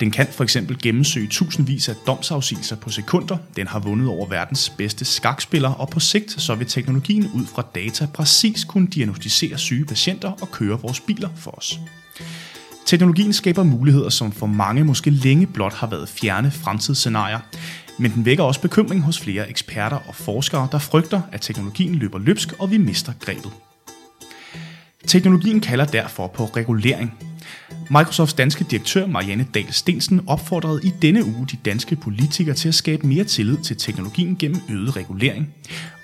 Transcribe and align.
Den 0.00 0.10
kan 0.10 0.26
for 0.30 0.44
eksempel 0.44 0.78
gennemsøge 0.82 1.28
tusindvis 1.28 1.88
af 1.88 1.94
domsafsigelser 2.06 2.76
på 2.76 2.90
sekunder. 2.90 3.36
Den 3.56 3.66
har 3.66 3.78
vundet 3.78 4.08
over 4.08 4.28
verdens 4.28 4.70
bedste 4.70 5.04
skakspillere, 5.04 5.74
og 5.74 5.88
på 5.88 6.00
sigt 6.00 6.40
så 6.40 6.54
vil 6.54 6.66
teknologien 6.66 7.30
ud 7.34 7.46
fra 7.46 7.66
data 7.74 8.06
præcis 8.14 8.64
kunne 8.64 8.86
diagnostisere 8.86 9.58
syge 9.58 9.84
patienter 9.84 10.32
og 10.40 10.50
køre 10.50 10.80
vores 10.80 11.00
biler 11.00 11.28
for 11.36 11.50
os. 11.50 11.78
Teknologien 12.86 13.32
skaber 13.32 13.62
muligheder, 13.62 14.08
som 14.08 14.32
for 14.32 14.46
mange 14.46 14.84
måske 14.84 15.10
længe 15.10 15.46
blot 15.46 15.74
har 15.74 15.86
været 15.86 16.08
fjerne 16.08 16.50
fremtidsscenarier. 16.50 17.40
Men 17.98 18.12
den 18.12 18.24
vækker 18.24 18.44
også 18.44 18.60
bekymring 18.60 19.02
hos 19.02 19.20
flere 19.20 19.50
eksperter 19.50 19.96
og 19.96 20.14
forskere, 20.14 20.68
der 20.72 20.78
frygter, 20.78 21.20
at 21.32 21.40
teknologien 21.40 21.94
løber 21.94 22.18
løbsk, 22.18 22.52
og 22.58 22.70
vi 22.70 22.78
mister 22.78 23.12
grebet. 23.20 23.50
Teknologien 25.06 25.60
kalder 25.60 25.84
derfor 25.84 26.26
på 26.26 26.44
regulering. 26.44 27.18
Microsofts 27.90 28.34
danske 28.34 28.64
direktør 28.70 29.06
Marianne 29.06 29.46
Dahl 29.54 29.72
Stensen 29.72 30.20
opfordrede 30.26 30.80
i 30.84 30.92
denne 31.02 31.24
uge 31.24 31.46
de 31.52 31.56
danske 31.64 31.96
politikere 31.96 32.54
til 32.54 32.68
at 32.68 32.74
skabe 32.74 33.06
mere 33.06 33.24
tillid 33.24 33.56
til 33.56 33.76
teknologien 33.76 34.36
gennem 34.36 34.60
øget 34.70 34.96
regulering. 34.96 35.54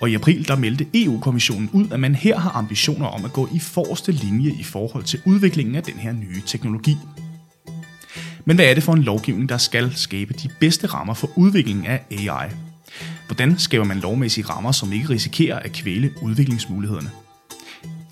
Og 0.01 0.09
i 0.09 0.15
april 0.15 0.47
der 0.47 0.55
meldte 0.55 0.85
EU-kommissionen 0.93 1.69
ud, 1.73 1.87
at 1.91 1.99
man 1.99 2.15
her 2.15 2.39
har 2.39 2.51
ambitioner 2.51 3.07
om 3.07 3.25
at 3.25 3.33
gå 3.33 3.49
i 3.53 3.59
forreste 3.59 4.11
linje 4.11 4.51
i 4.59 4.63
forhold 4.63 5.03
til 5.03 5.21
udviklingen 5.25 5.75
af 5.75 5.83
den 5.83 5.93
her 5.93 6.11
nye 6.11 6.41
teknologi. 6.45 6.97
Men 8.45 8.55
hvad 8.55 8.65
er 8.65 8.73
det 8.73 8.83
for 8.83 8.93
en 8.93 9.03
lovgivning, 9.03 9.49
der 9.49 9.57
skal 9.57 9.91
skabe 9.95 10.33
de 10.33 10.49
bedste 10.59 10.87
rammer 10.87 11.13
for 11.13 11.29
udviklingen 11.35 11.85
af 11.85 12.01
AI? 12.11 12.49
Hvordan 13.27 13.59
skaber 13.59 13.85
man 13.85 13.99
lovmæssige 13.99 14.45
rammer, 14.45 14.71
som 14.71 14.93
ikke 14.93 15.09
risikerer 15.09 15.59
at 15.59 15.71
kvæle 15.71 16.11
udviklingsmulighederne? 16.21 17.22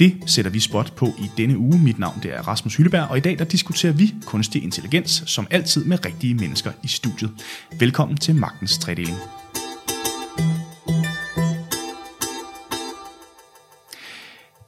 Det 0.01 0.23
sætter 0.25 0.51
vi 0.51 0.59
spot 0.59 0.93
på 0.95 1.05
i 1.05 1.31
denne 1.37 1.57
uge. 1.57 1.79
Mit 1.79 1.99
navn 1.99 2.19
det 2.23 2.33
er 2.33 2.41
Rasmus 2.41 2.75
Hylleberg, 2.75 3.09
og 3.09 3.17
i 3.17 3.19
dag 3.19 3.39
der 3.39 3.45
diskuterer 3.45 3.93
vi 3.93 4.13
kunstig 4.25 4.63
intelligens, 4.63 5.23
som 5.25 5.47
altid 5.51 5.85
med 5.85 6.05
rigtige 6.05 6.35
mennesker 6.35 6.71
i 6.83 6.87
studiet. 6.87 7.31
Velkommen 7.79 8.17
til 8.17 8.35
Magtens 8.35 8.77
Tredeling. 8.77 9.17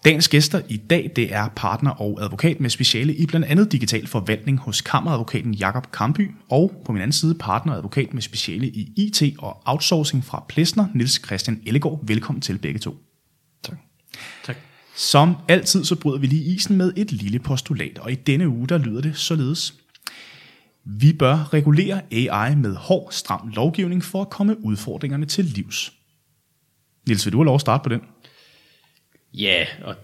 Dagens 0.06 0.28
gæster 0.28 0.62
i 0.70 0.78
dag, 0.78 1.12
det 1.16 1.34
er 1.34 1.48
partner 1.56 1.92
og 1.92 2.20
advokat 2.22 2.60
med 2.60 2.70
speciale 2.70 3.16
i 3.16 3.26
blandt 3.26 3.46
andet 3.46 3.72
digital 3.72 4.08
forvaltning 4.08 4.60
hos 4.60 4.82
kammeradvokaten 4.82 5.54
Jakob 5.54 5.92
Kamby, 5.92 6.32
og 6.50 6.72
på 6.86 6.92
min 6.92 7.02
anden 7.02 7.14
side 7.14 7.36
partner 7.36 7.72
og 7.72 7.78
advokat 7.78 8.14
med 8.14 8.22
speciale 8.22 8.68
i 8.68 8.94
IT 8.98 9.36
og 9.40 9.62
outsourcing 9.66 10.26
fra 10.26 10.46
Plesner, 10.50 10.88
Nils 10.94 11.26
Christian 11.26 11.62
Ellegaard. 11.66 12.00
Velkommen 12.08 12.42
til 12.42 12.58
begge 12.58 12.80
to. 12.80 13.13
Som 14.96 15.36
altid 15.48 15.84
så 15.84 15.96
bryder 15.96 16.20
vi 16.20 16.28
lige 16.28 16.44
isen 16.44 16.78
med 16.78 16.94
et 16.98 17.12
lille 17.12 17.40
postulat, 17.40 18.00
og 18.00 18.12
i 18.12 18.16
denne 18.16 18.50
uge 18.50 18.68
der 18.68 18.78
lyder 18.78 19.02
det 19.02 19.18
således. 19.18 19.74
Vi 20.86 21.14
bør 21.14 21.54
regulere 21.54 22.02
AI 22.12 22.56
med 22.56 22.76
hård, 22.76 23.12
stram 23.12 23.52
lovgivning 23.56 24.04
for 24.04 24.22
at 24.22 24.30
komme 24.30 24.66
udfordringerne 24.66 25.26
til 25.26 25.46
livs. 25.46 25.94
Nils, 27.08 27.26
vil 27.26 27.34
du 27.34 27.38
have 27.38 27.46
lov 27.46 27.56
at 27.56 27.62
starte 27.62 27.84
på 27.84 27.90
den? 27.90 28.02
Ja, 29.34 29.66
og 29.84 29.96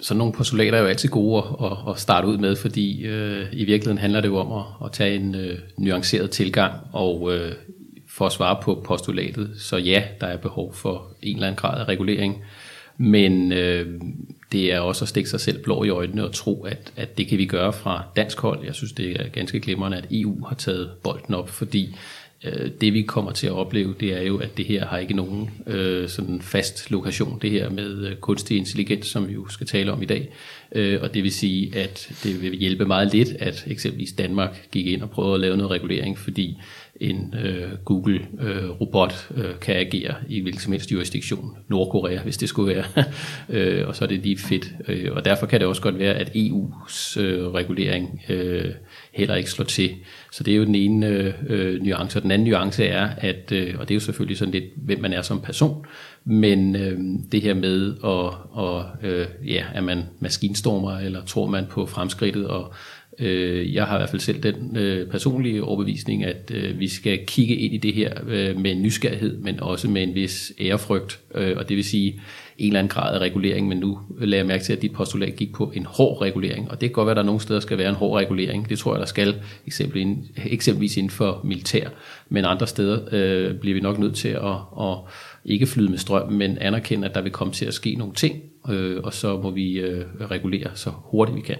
sådan 0.00 0.18
nogle 0.18 0.32
postulater 0.32 0.78
er 0.78 0.82
jo 0.82 0.88
altid 0.88 1.08
gode 1.08 1.44
at, 1.62 1.92
at 1.92 2.00
starte 2.00 2.26
ud 2.26 2.38
med, 2.38 2.56
fordi 2.56 3.02
øh, 3.02 3.46
i 3.52 3.64
virkeligheden 3.64 3.98
handler 3.98 4.20
det 4.20 4.28
jo 4.28 4.36
om 4.36 4.52
at, 4.52 4.86
at 4.86 4.92
tage 4.92 5.16
en 5.16 5.34
øh, 5.34 5.58
nuanceret 5.78 6.30
tilgang, 6.30 6.74
og 6.92 7.34
øh, 7.34 7.52
for 8.08 8.26
at 8.26 8.32
svare 8.32 8.58
på 8.62 8.82
postulatet, 8.86 9.54
så 9.58 9.76
ja, 9.76 10.02
der 10.20 10.26
er 10.26 10.36
behov 10.36 10.74
for 10.74 11.16
en 11.22 11.36
eller 11.36 11.46
anden 11.46 11.58
grad 11.58 11.80
af 11.80 11.84
regulering, 11.84 12.42
men 12.96 13.52
øh, 13.52 14.00
det 14.52 14.72
er 14.72 14.80
også 14.80 15.04
at 15.04 15.08
stikke 15.08 15.30
sig 15.30 15.40
selv 15.40 15.62
blå 15.62 15.84
i 15.84 15.88
øjnene 15.88 16.24
og 16.24 16.34
tro, 16.34 16.64
at, 16.64 16.92
at 16.96 17.18
det 17.18 17.26
kan 17.26 17.38
vi 17.38 17.46
gøre 17.46 17.72
fra 17.72 18.04
dansk 18.16 18.40
hold. 18.40 18.64
Jeg 18.64 18.74
synes, 18.74 18.92
det 18.92 19.20
er 19.20 19.28
ganske 19.28 19.60
glimrende, 19.60 19.96
at 19.96 20.06
EU 20.10 20.44
har 20.44 20.54
taget 20.54 20.90
bolden 21.02 21.34
op, 21.34 21.48
fordi 21.48 21.96
øh, 22.44 22.70
det 22.80 22.94
vi 22.94 23.02
kommer 23.02 23.32
til 23.32 23.46
at 23.46 23.52
opleve, 23.52 23.94
det 24.00 24.16
er 24.16 24.22
jo, 24.22 24.38
at 24.38 24.56
det 24.56 24.64
her 24.64 24.86
har 24.86 24.98
ikke 24.98 25.14
nogen 25.14 25.50
øh, 25.66 26.08
sådan 26.08 26.40
fast 26.42 26.90
lokation, 26.90 27.38
det 27.42 27.50
her 27.50 27.70
med 27.70 28.06
øh, 28.06 28.16
kunstig 28.16 28.56
intelligens, 28.56 29.06
som 29.06 29.28
vi 29.28 29.32
jo 29.32 29.48
skal 29.48 29.66
tale 29.66 29.92
om 29.92 30.02
i 30.02 30.06
dag. 30.06 30.28
Øh, 30.72 31.02
og 31.02 31.14
det 31.14 31.22
vil 31.22 31.32
sige, 31.32 31.78
at 31.78 32.12
det 32.22 32.42
vil 32.42 32.54
hjælpe 32.58 32.84
meget 32.84 33.12
lidt, 33.12 33.28
at 33.38 33.64
eksempelvis 33.66 34.12
Danmark 34.12 34.68
gik 34.72 34.86
ind 34.86 35.02
og 35.02 35.10
prøvede 35.10 35.34
at 35.34 35.40
lave 35.40 35.56
noget 35.56 35.70
regulering, 35.70 36.18
fordi 36.18 36.58
en 37.02 37.34
øh, 37.44 37.72
Google-robot 37.84 39.28
øh, 39.36 39.44
øh, 39.44 39.58
kan 39.60 39.76
agere 39.76 40.14
i 40.28 40.40
hvilken 40.40 40.60
som 40.60 40.72
helst 40.72 40.92
jurisdiktion. 40.92 41.56
Nordkorea, 41.68 42.22
hvis 42.22 42.36
det 42.36 42.48
skulle 42.48 42.74
være. 42.74 42.84
øh, 43.58 43.88
og 43.88 43.96
så 43.96 44.04
er 44.04 44.08
det 44.08 44.20
lige 44.20 44.38
fedt. 44.38 44.74
Øh, 44.88 45.12
og 45.12 45.24
derfor 45.24 45.46
kan 45.46 45.60
det 45.60 45.68
også 45.68 45.82
godt 45.82 45.98
være, 45.98 46.14
at 46.14 46.28
EU's 46.28 47.20
øh, 47.20 47.48
regulering 47.48 48.22
øh, 48.28 48.70
heller 49.12 49.34
ikke 49.34 49.50
slår 49.50 49.64
til. 49.64 49.90
Så 50.32 50.44
det 50.44 50.52
er 50.52 50.56
jo 50.56 50.64
den 50.64 50.74
ene 50.74 51.06
øh, 51.06 51.34
øh, 51.46 51.82
nuance. 51.82 52.18
Og 52.18 52.22
den 52.22 52.30
anden 52.30 52.48
nuance 52.48 52.84
er, 52.84 53.08
at, 53.18 53.52
øh, 53.52 53.74
og 53.78 53.88
det 53.88 53.94
er 53.94 53.96
jo 53.96 54.00
selvfølgelig 54.00 54.38
sådan 54.38 54.52
lidt, 54.52 54.64
hvem 54.76 55.00
man 55.00 55.12
er 55.12 55.22
som 55.22 55.40
person, 55.40 55.86
men 56.24 56.76
øh, 56.76 56.98
det 57.32 57.42
her 57.42 57.54
med, 57.54 57.92
at, 57.92 58.34
og, 58.50 58.84
øh, 59.02 59.26
ja, 59.46 59.64
er 59.74 59.80
man 59.80 60.02
maskinstormer, 60.20 60.98
eller 60.98 61.24
tror 61.24 61.46
man 61.46 61.66
på 61.70 61.86
fremskridtet, 61.86 62.48
og 62.48 62.72
Øh, 63.18 63.74
jeg 63.74 63.84
har 63.84 63.96
i 63.96 63.98
hvert 63.98 64.10
fald 64.10 64.20
selv 64.20 64.42
den 64.42 64.76
øh, 64.76 65.08
personlige 65.08 65.64
overbevisning, 65.64 66.24
at 66.24 66.50
øh, 66.54 66.80
vi 66.80 66.88
skal 66.88 67.26
kigge 67.26 67.56
ind 67.56 67.74
i 67.74 67.76
det 67.76 67.94
her 67.94 68.12
øh, 68.28 68.60
med 68.60 68.72
en 68.72 68.82
nysgerrighed, 68.82 69.38
men 69.38 69.60
også 69.60 69.90
med 69.90 70.02
en 70.02 70.14
vis 70.14 70.52
ærefrygt, 70.60 71.20
øh, 71.34 71.56
og 71.56 71.68
det 71.68 71.76
vil 71.76 71.84
sige 71.84 72.20
en 72.58 72.66
eller 72.66 72.78
anden 72.78 72.88
grad 72.88 73.14
af 73.14 73.18
regulering, 73.18 73.68
men 73.68 73.78
nu 73.78 73.98
lader 74.20 74.36
jeg 74.36 74.46
mærke 74.46 74.64
til, 74.64 74.72
at 74.72 74.82
dit 74.82 74.92
postulat 74.92 75.36
gik 75.36 75.52
på 75.52 75.72
en 75.74 75.86
hård 75.86 76.22
regulering, 76.22 76.70
og 76.70 76.80
det 76.80 76.88
kan 76.88 76.92
godt 76.92 77.06
være, 77.06 77.10
at 77.10 77.16
der 77.16 77.22
nogle 77.22 77.40
steder 77.40 77.60
skal 77.60 77.78
være 77.78 77.88
en 77.88 77.94
hård 77.94 78.18
regulering, 78.18 78.68
det 78.68 78.78
tror 78.78 78.94
jeg, 78.94 79.00
der 79.00 79.06
skal, 79.06 79.34
eksempelvis 80.46 80.96
inden 80.96 81.10
for 81.10 81.40
militær, 81.44 81.88
men 82.28 82.44
andre 82.44 82.66
steder 82.66 83.00
øh, 83.12 83.54
bliver 83.54 83.74
vi 83.74 83.80
nok 83.80 83.98
nødt 83.98 84.14
til 84.14 84.28
at, 84.28 84.56
at 84.80 84.96
ikke 85.44 85.66
flyde 85.66 85.90
med 85.90 85.98
strøm, 85.98 86.32
men 86.32 86.58
anerkende, 86.58 87.08
at 87.08 87.14
der 87.14 87.20
vil 87.20 87.32
komme 87.32 87.52
til 87.52 87.64
at 87.64 87.74
ske 87.74 87.94
nogle 87.94 88.14
ting, 88.14 88.42
øh, 88.70 89.00
og 89.02 89.14
så 89.14 89.40
må 89.40 89.50
vi 89.50 89.72
øh, 89.72 90.04
regulere 90.30 90.70
så 90.74 90.90
hurtigt 90.90 91.36
vi 91.36 91.40
kan. 91.40 91.56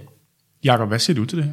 Jakob, 0.65 0.89
hvad 0.89 0.99
siger 0.99 1.17
du 1.17 1.25
til 1.25 1.39
det 1.39 1.45
her? 1.45 1.53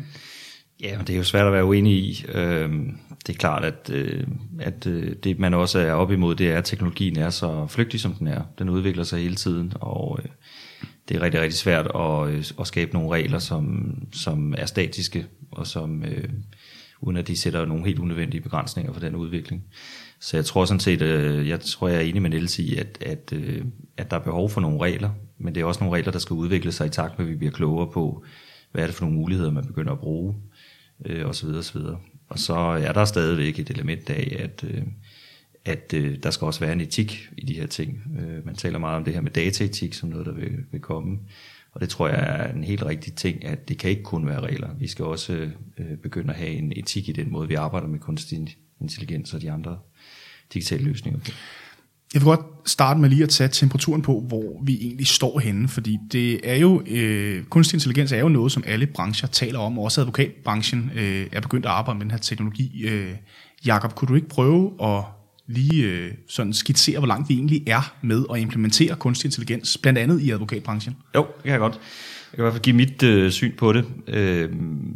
Ja, 0.81 0.97
det 1.07 1.09
er 1.09 1.17
jo 1.17 1.23
svært 1.23 1.47
at 1.47 1.53
være 1.53 1.65
uenig 1.65 1.93
i. 1.93 2.25
Øhm, 2.27 2.97
det 3.27 3.33
er 3.33 3.37
klart, 3.37 3.63
at, 3.65 3.89
øh, 3.93 4.27
at 4.59 4.87
øh, 4.87 5.15
det 5.23 5.39
man 5.39 5.53
også 5.53 5.79
er 5.79 5.91
op 5.91 6.11
imod, 6.11 6.35
det 6.35 6.51
er, 6.51 6.57
at 6.57 6.65
teknologien 6.65 7.17
er 7.17 7.29
så 7.29 7.67
flygtig, 7.67 7.99
som 7.99 8.13
den 8.13 8.27
er. 8.27 8.41
Den 8.59 8.69
udvikler 8.69 9.03
sig 9.03 9.21
hele 9.21 9.35
tiden, 9.35 9.73
og 9.75 10.19
øh, 10.23 10.29
det 11.09 11.17
er 11.17 11.21
rigtig, 11.21 11.41
rigtig 11.41 11.59
svært 11.59 11.87
at, 11.95 12.53
at 12.59 12.67
skabe 12.67 12.93
nogle 12.93 13.09
regler, 13.09 13.39
som, 13.39 13.95
som 14.11 14.55
er 14.57 14.65
statiske, 14.65 15.25
og 15.51 15.67
som 15.67 16.03
uden 17.01 17.17
at 17.17 17.27
de 17.27 17.37
sætter 17.37 17.65
nogle 17.65 17.85
helt 17.85 17.99
unødvendige 17.99 18.41
begrænsninger 18.41 18.93
for 18.93 18.99
den 18.99 19.15
udvikling. 19.15 19.63
Så 20.19 20.37
jeg 20.37 20.45
tror 20.45 20.65
sådan 20.65 20.79
set, 20.79 21.01
jeg 21.47 21.59
tror, 21.59 21.87
jeg 21.87 21.97
er 21.97 22.01
enig 22.01 22.21
med 22.21 22.29
Niels 22.29 22.59
i, 22.59 22.75
at, 22.75 22.97
at, 23.01 23.33
at 23.97 24.11
der 24.11 24.17
er 24.17 24.23
behov 24.23 24.49
for 24.49 24.61
nogle 24.61 24.81
regler, 24.81 25.09
men 25.37 25.55
det 25.55 25.61
er 25.61 25.65
også 25.65 25.79
nogle 25.79 25.97
regler, 25.97 26.11
der 26.11 26.19
skal 26.19 26.33
udvikle 26.33 26.71
sig 26.71 26.87
i 26.87 26.89
takt 26.89 27.19
med, 27.19 27.25
at 27.25 27.31
vi 27.31 27.37
bliver 27.37 27.51
klogere 27.51 27.91
på, 27.91 28.23
hvad 28.71 28.83
er 28.83 28.87
det 28.87 28.95
for 28.95 29.05
nogle 29.05 29.19
muligheder, 29.19 29.51
man 29.51 29.65
begynder 29.65 29.91
at 29.91 29.99
bruge, 29.99 30.35
øh, 31.05 31.25
osv. 31.25 31.47
osv. 31.47 31.81
Og 32.29 32.39
så 32.39 32.53
er 32.55 32.93
der 32.93 33.05
stadigvæk 33.05 33.59
et 33.59 33.69
element 33.69 34.09
af, 34.09 34.35
at, 34.39 34.63
øh, 34.67 34.83
at 35.65 35.93
øh, 35.93 36.17
der 36.23 36.31
skal 36.31 36.45
også 36.45 36.59
være 36.59 36.73
en 36.73 36.81
etik 36.81 37.29
i 37.37 37.45
de 37.45 37.53
her 37.53 37.67
ting. 37.67 38.01
Øh, 38.19 38.45
man 38.45 38.55
taler 38.55 38.79
meget 38.79 38.97
om 38.97 39.03
det 39.03 39.13
her 39.13 39.21
med 39.21 39.31
dataetik 39.31 39.93
som 39.93 40.09
noget, 40.09 40.25
der 40.25 40.33
vil, 40.33 40.51
vil 40.71 40.81
komme. 40.81 41.19
Og 41.71 41.81
det 41.81 41.89
tror 41.89 42.07
jeg 42.07 42.19
er 42.19 42.53
en 42.53 42.63
helt 42.63 42.83
rigtig 42.83 43.13
ting, 43.13 43.45
at 43.45 43.69
det 43.69 43.77
kan 43.77 43.89
ikke 43.89 44.03
kun 44.03 44.27
være 44.27 44.39
regler. 44.39 44.73
Vi 44.79 44.87
skal 44.87 45.05
også 45.05 45.49
øh, 45.77 45.97
begynde 45.97 46.29
at 46.29 46.39
have 46.39 46.51
en 46.51 46.73
etik 46.75 47.09
i 47.09 47.11
den 47.11 47.31
måde, 47.31 47.47
vi 47.47 47.53
arbejder 47.53 47.87
med 47.87 47.99
kunstig 47.99 48.57
intelligens 48.81 49.33
og 49.33 49.41
de 49.41 49.51
andre 49.51 49.79
digitale 50.53 50.83
løsninger 50.83 51.19
på. 51.19 51.31
Jeg 52.13 52.21
vil 52.21 52.25
godt 52.25 52.45
starte 52.65 52.99
med 52.99 53.09
lige 53.09 53.23
at 53.23 53.29
tage 53.29 53.49
temperaturen 53.53 54.01
på, 54.01 54.23
hvor 54.27 54.63
vi 54.63 54.77
egentlig 54.81 55.07
står 55.07 55.39
henne, 55.39 55.67
fordi 55.67 55.97
det 56.11 56.39
er 56.43 56.55
jo, 56.55 56.83
øh, 56.87 57.43
kunstig 57.43 57.75
intelligens 57.75 58.11
er 58.11 58.19
jo 58.19 58.29
noget, 58.29 58.51
som 58.51 58.63
alle 58.67 58.85
brancher 58.85 59.27
taler 59.27 59.59
om, 59.59 59.77
og 59.77 59.83
også 59.83 60.01
advokatbranchen 60.01 60.91
øh, 60.95 61.27
er 61.31 61.41
begyndt 61.41 61.65
at 61.65 61.71
arbejde 61.71 61.97
med 61.97 62.05
den 62.05 62.11
her 62.11 62.17
teknologi. 62.17 62.87
Øh, 62.87 63.11
Jakob, 63.65 63.95
kunne 63.95 64.07
du 64.07 64.15
ikke 64.15 64.29
prøve 64.29 64.71
at 64.83 65.03
lige 65.47 65.83
øh, 65.83 66.11
sådan 66.27 66.53
skitsere, 66.53 66.99
hvor 66.99 67.07
langt 67.07 67.29
vi 67.29 67.33
egentlig 67.33 67.63
er 67.67 67.93
med 68.01 68.25
at 68.33 68.39
implementere 68.39 68.95
kunstig 68.95 69.27
intelligens, 69.27 69.77
blandt 69.77 69.99
andet 69.99 70.21
i 70.21 70.31
advokatbranchen? 70.31 70.95
Jo, 71.15 71.21
det 71.35 71.43
kan 71.43 71.51
jeg 71.51 71.59
godt. 71.59 71.73
Jeg 71.73 72.35
kan 72.35 72.41
i 72.41 72.43
hvert 72.43 72.53
fald 72.53 72.63
give 72.63 72.75
mit 72.75 73.03
øh, 73.03 73.31
syn 73.31 73.51
på 73.57 73.73
det. 73.73 73.85
Øh, 74.07 74.49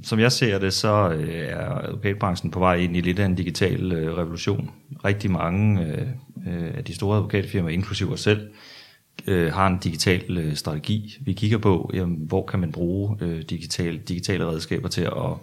som 0.03 0.19
jeg 0.19 0.31
ser 0.31 0.59
det, 0.59 0.73
så 0.73 1.09
øh, 1.09 1.29
er 1.29 1.87
advokatbranchen 1.87 2.51
på 2.51 2.59
vej 2.59 2.75
ind 2.75 2.97
i 2.97 3.01
lidt 3.01 3.19
af 3.19 3.25
en 3.25 3.35
digital 3.35 3.91
øh, 3.91 4.17
revolution. 4.17 4.69
Rigtig 5.05 5.31
mange 5.31 5.85
øh, 5.85 6.07
øh 6.47 6.77
af 6.77 6.83
de 6.83 6.95
store 6.95 7.17
advokatfirmaer, 7.17 7.73
inklusive 7.73 8.13
os 8.13 8.21
selv, 8.21 8.49
øh, 9.27 9.53
har 9.53 9.67
en 9.67 9.77
digital 9.77 10.37
øh, 10.37 10.55
strategi. 10.55 11.17
Vi 11.21 11.33
kigger 11.33 11.57
på, 11.57 11.91
jamen, 11.93 12.17
hvor 12.27 12.45
kan 12.45 12.59
man 12.59 12.71
bruge 12.71 13.17
øh, 13.21 13.41
digital, 13.41 13.97
digitale 13.97 14.45
redskaber 14.45 14.87
til 14.87 15.01
at 15.01 15.37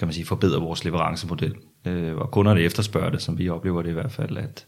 kan 0.00 0.08
man 0.08 0.12
sige, 0.12 0.26
forbedre 0.26 0.60
vores 0.60 0.84
leverancemodel. 0.84 1.54
Øh, 1.84 2.16
og 2.16 2.30
kunderne 2.30 2.60
efterspørger 2.60 3.10
det, 3.10 3.22
som 3.22 3.38
vi 3.38 3.48
oplever 3.48 3.82
det 3.82 3.90
i 3.90 3.92
hvert 3.92 4.12
fald, 4.12 4.36
at, 4.36 4.66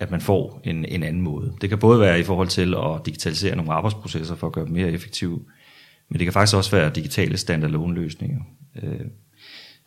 at 0.00 0.10
man 0.10 0.20
får 0.20 0.60
en, 0.64 0.84
en 0.84 1.02
anden 1.02 1.22
måde. 1.22 1.52
Det 1.60 1.68
kan 1.68 1.78
både 1.78 2.00
være 2.00 2.20
i 2.20 2.22
forhold 2.22 2.48
til 2.48 2.74
at 2.74 3.06
digitalisere 3.06 3.56
nogle 3.56 3.72
arbejdsprocesser 3.72 4.34
for 4.34 4.46
at 4.46 4.52
gøre 4.52 4.64
dem 4.64 4.72
mere 4.72 4.90
effektive, 4.90 5.40
men 6.08 6.18
det 6.18 6.26
kan 6.26 6.32
faktisk 6.32 6.56
også 6.56 6.70
være 6.76 6.90
digitale 6.90 7.36
standalone 7.36 7.94
løsninger. 7.94 8.40
Øh, 8.82 9.00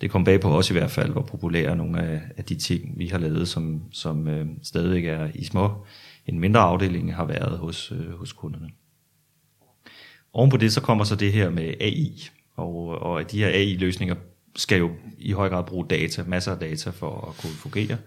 det 0.02 0.12
kom 0.12 0.24
bag 0.24 0.42
på 0.42 0.58
os 0.58 0.70
i 0.70 0.74
hvert 0.74 0.92
fald, 0.92 1.12
hvor 1.12 1.22
populære 1.22 1.76
nogle 1.76 2.02
af, 2.02 2.22
af 2.38 2.44
de 2.44 2.56
ting, 2.56 2.94
vi 2.98 3.08
har 3.08 3.18
lavet, 3.18 3.48
som, 3.48 3.82
som 3.92 4.28
øh, 4.28 4.46
stadigvæk 4.64 5.06
er 5.06 5.30
i 5.36 5.44
små, 5.44 5.86
en 6.28 6.40
mindre 6.40 6.62
afdeling, 6.62 7.16
har 7.16 7.26
været 7.26 7.58
hos, 7.58 7.92
øh, 7.92 8.12
hos 8.12 8.32
kunderne. 8.32 8.70
Oven 10.34 10.50
på 10.50 10.58
det, 10.58 10.74
så 10.74 10.82
kommer 10.82 11.04
så 11.04 11.16
det 11.16 11.34
her 11.34 11.50
med 11.50 11.74
AI, 11.80 12.30
og, 12.56 12.88
og 12.88 13.32
de 13.32 13.40
her 13.40 13.48
AI-løsninger 13.48 14.16
skal 14.56 14.80
jo 14.80 14.92
i 15.18 15.32
høj 15.32 15.50
grad 15.50 15.64
bruge 15.64 15.86
data, 15.90 16.24
masser 16.28 16.52
af 16.52 16.60
data 16.60 16.90
for 16.90 17.28
at 17.30 17.42
kunne 17.42 17.54
fungere. 17.54 17.98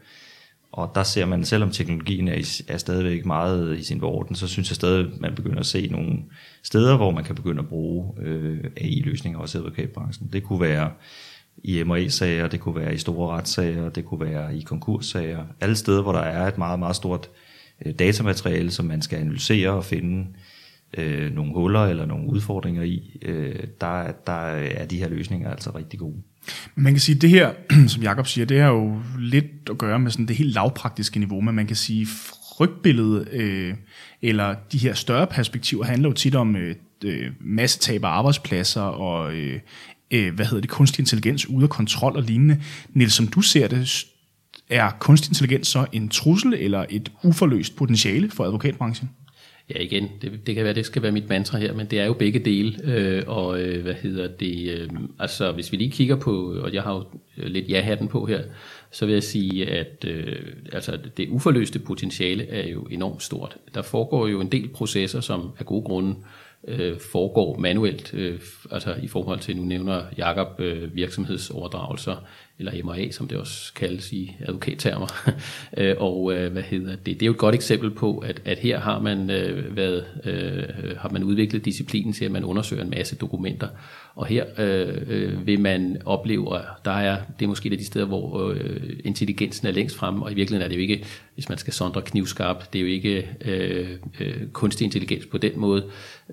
Og 0.72 0.92
der 0.94 1.02
ser 1.02 1.26
man, 1.26 1.44
selvom 1.44 1.70
teknologien 1.70 2.28
er, 2.28 2.62
er 2.68 2.76
stadigvæk 2.76 3.26
meget 3.26 3.78
i 3.78 3.82
sin 3.82 4.00
vorden, 4.00 4.36
så 4.36 4.48
synes 4.48 4.70
jeg 4.70 4.76
stadig, 4.76 5.04
at 5.04 5.20
man 5.20 5.34
begynder 5.34 5.60
at 5.60 5.66
se 5.66 5.88
nogle 5.88 6.18
steder, 6.62 6.96
hvor 6.96 7.10
man 7.10 7.24
kan 7.24 7.34
begynde 7.34 7.58
at 7.58 7.68
bruge 7.68 8.12
øh, 8.22 8.64
AI-løsninger 8.76 9.38
også 9.38 9.58
i 9.58 9.60
advokatbranchen. 9.60 10.28
Det 10.32 10.42
kunne 10.42 10.60
være 10.60 10.90
i 11.64 11.82
M&A-sager, 11.82 12.48
det 12.48 12.60
kunne 12.60 12.76
være 12.76 12.94
i 12.94 12.98
store 12.98 13.36
retssager, 13.36 13.88
det 13.88 14.04
kunne 14.04 14.20
være 14.20 14.56
i 14.56 14.60
konkurssager. 14.60 15.44
Alle 15.60 15.76
steder, 15.76 16.02
hvor 16.02 16.12
der 16.12 16.20
er 16.20 16.48
et 16.48 16.58
meget, 16.58 16.78
meget 16.78 16.96
stort 16.96 17.30
øh, 17.86 17.94
datamateriale, 17.98 18.70
som 18.70 18.84
man 18.84 19.02
skal 19.02 19.18
analysere 19.18 19.70
og 19.70 19.84
finde 19.84 20.26
øh, 20.98 21.34
nogle 21.34 21.52
huller 21.54 21.84
eller 21.84 22.06
nogle 22.06 22.28
udfordringer 22.28 22.82
i, 22.82 23.18
øh, 23.22 23.64
der, 23.80 24.12
der 24.26 24.46
er 24.50 24.86
de 24.86 24.98
her 24.98 25.08
løsninger 25.08 25.50
altså 25.50 25.70
rigtig 25.70 25.98
gode. 25.98 26.16
Man 26.74 26.92
kan 26.92 27.00
sige, 27.00 27.16
at 27.16 27.22
det 27.22 27.30
her, 27.30 27.52
som 27.92 28.02
Jakob 28.02 28.26
siger, 28.26 28.46
det 28.46 28.60
har 28.60 28.68
jo 28.68 29.00
lidt 29.18 29.70
at 29.70 29.78
gøre 29.78 29.98
med 29.98 30.10
sådan 30.10 30.28
det 30.28 30.36
helt 30.36 30.54
lavpraktiske 30.54 31.18
niveau, 31.18 31.40
men 31.40 31.54
man 31.54 31.66
kan 31.66 31.76
sige, 31.76 32.06
frygtbilledet 32.56 33.28
øh, 33.32 33.74
eller 34.22 34.54
de 34.72 34.78
her 34.78 34.94
større 34.94 35.26
perspektiver 35.26 35.84
handler 35.84 36.08
jo 36.08 36.12
tit 36.12 36.34
om 36.34 36.56
øh, 36.56 36.74
øh, 37.04 37.30
massetab 37.40 38.04
af 38.04 38.08
arbejdspladser 38.08 38.80
og 38.80 39.34
øh, 39.34 39.60
øh, 40.10 40.34
hvad 40.34 40.46
hedder 40.46 40.60
det, 40.60 40.70
kunstig 40.70 41.02
intelligens 41.02 41.48
ude 41.48 41.62
af 41.62 41.70
kontrol 41.70 42.16
og 42.16 42.22
lignende. 42.22 42.62
Niels, 42.88 43.12
som 43.12 43.26
du 43.26 43.40
ser 43.40 43.68
det, 43.68 44.06
er 44.68 44.90
kunstig 45.00 45.30
intelligens 45.30 45.68
så 45.68 45.86
en 45.92 46.08
trussel 46.08 46.54
eller 46.54 46.86
et 46.90 47.12
uforløst 47.24 47.76
potentiale 47.76 48.30
for 48.30 48.44
advokatbranchen? 48.44 49.10
Ja, 49.74 49.80
igen, 49.80 50.08
det, 50.22 50.46
det 50.46 50.54
kan 50.54 50.64
være, 50.64 50.74
det 50.74 50.86
skal 50.86 51.02
være 51.02 51.12
mit 51.12 51.28
mantra 51.28 51.58
her, 51.58 51.74
men 51.74 51.86
det 51.86 52.00
er 52.00 52.04
jo 52.04 52.12
begge 52.12 52.38
dele, 52.38 52.80
øh, 52.84 53.22
og 53.26 53.60
øh, 53.60 53.82
hvad 53.82 53.94
hedder 53.94 54.28
det, 54.28 54.70
øh, 54.70 54.88
altså 55.18 55.52
hvis 55.52 55.72
vi 55.72 55.76
lige 55.76 55.90
kigger 55.90 56.16
på, 56.16 56.54
og 56.62 56.74
jeg 56.74 56.82
har 56.82 56.94
jo 56.94 57.04
øh, 57.38 57.46
lidt 57.46 57.68
ja-hatten 57.68 58.08
på 58.08 58.26
her, 58.26 58.42
så 58.90 59.06
vil 59.06 59.12
jeg 59.12 59.22
sige, 59.22 59.70
at 59.70 60.04
øh, 60.08 60.36
altså, 60.72 60.98
det 61.16 61.28
uforløste 61.28 61.78
potentiale 61.78 62.48
er 62.48 62.68
jo 62.68 62.82
enormt 62.82 63.22
stort. 63.22 63.56
Der 63.74 63.82
foregår 63.82 64.28
jo 64.28 64.40
en 64.40 64.52
del 64.52 64.68
processer, 64.68 65.20
som 65.20 65.50
af 65.58 65.66
gode 65.66 65.82
grunde 65.82 66.10
øh, 66.10 66.16
Øh, 66.68 67.00
foregår 67.00 67.58
manuelt, 67.58 68.14
øh, 68.14 68.40
altså 68.70 68.94
i 69.02 69.08
forhold 69.08 69.40
til, 69.40 69.56
nu 69.56 69.62
nævner 69.62 70.02
Jakob 70.16 70.60
øh, 70.60 70.94
virksomhedsoverdragelser, 70.94 72.16
eller 72.58 72.84
MRA, 72.84 73.10
som 73.10 73.28
det 73.28 73.38
også 73.38 73.74
kaldes 73.74 74.12
i 74.12 74.36
advokattermer. 74.40 75.06
Øh, 75.78 75.94
og 75.98 76.34
øh, 76.34 76.52
hvad 76.52 76.62
hedder 76.62 76.96
det? 76.96 77.06
Det 77.06 77.22
er 77.22 77.26
jo 77.26 77.32
et 77.32 77.38
godt 77.38 77.54
eksempel 77.54 77.90
på, 77.90 78.18
at, 78.18 78.42
at 78.44 78.58
her 78.58 78.80
har 78.80 79.00
man, 79.00 79.30
øh, 79.30 79.76
været, 79.76 80.04
øh, 80.24 80.96
har 80.98 81.08
man 81.08 81.24
udviklet 81.24 81.64
disciplinen 81.64 82.12
til, 82.12 82.24
at 82.24 82.30
man 82.30 82.44
undersøger 82.44 82.82
en 82.82 82.90
masse 82.90 83.16
dokumenter. 83.16 83.68
Og 84.14 84.26
her 84.26 84.44
øh, 84.58 84.96
øh, 85.06 85.46
vil 85.46 85.60
man 85.60 85.96
opleve, 86.04 86.56
at 86.56 86.64
der 86.84 86.90
er, 86.90 87.16
det 87.38 87.44
er 87.44 87.48
måske 87.48 87.66
et 87.66 87.72
af 87.72 87.78
de 87.78 87.84
steder, 87.84 88.04
hvor 88.04 88.50
øh, 88.50 88.80
intelligensen 89.04 89.66
er 89.66 89.72
længst 89.72 89.96
fremme, 89.96 90.24
og 90.24 90.32
i 90.32 90.34
virkeligheden 90.34 90.64
er 90.64 90.68
det 90.68 90.76
jo 90.76 90.80
ikke, 90.80 91.04
hvis 91.34 91.48
man 91.48 91.58
skal 91.58 91.72
sondre 91.72 92.02
knivskarpt, 92.02 92.72
det 92.72 92.78
er 92.78 92.82
jo 92.82 92.88
ikke 92.88 93.28
øh, 93.44 93.88
øh, 94.20 94.46
kunstig 94.52 94.84
intelligens 94.84 95.26
på 95.26 95.38
den 95.38 95.52
måde, 95.56 95.84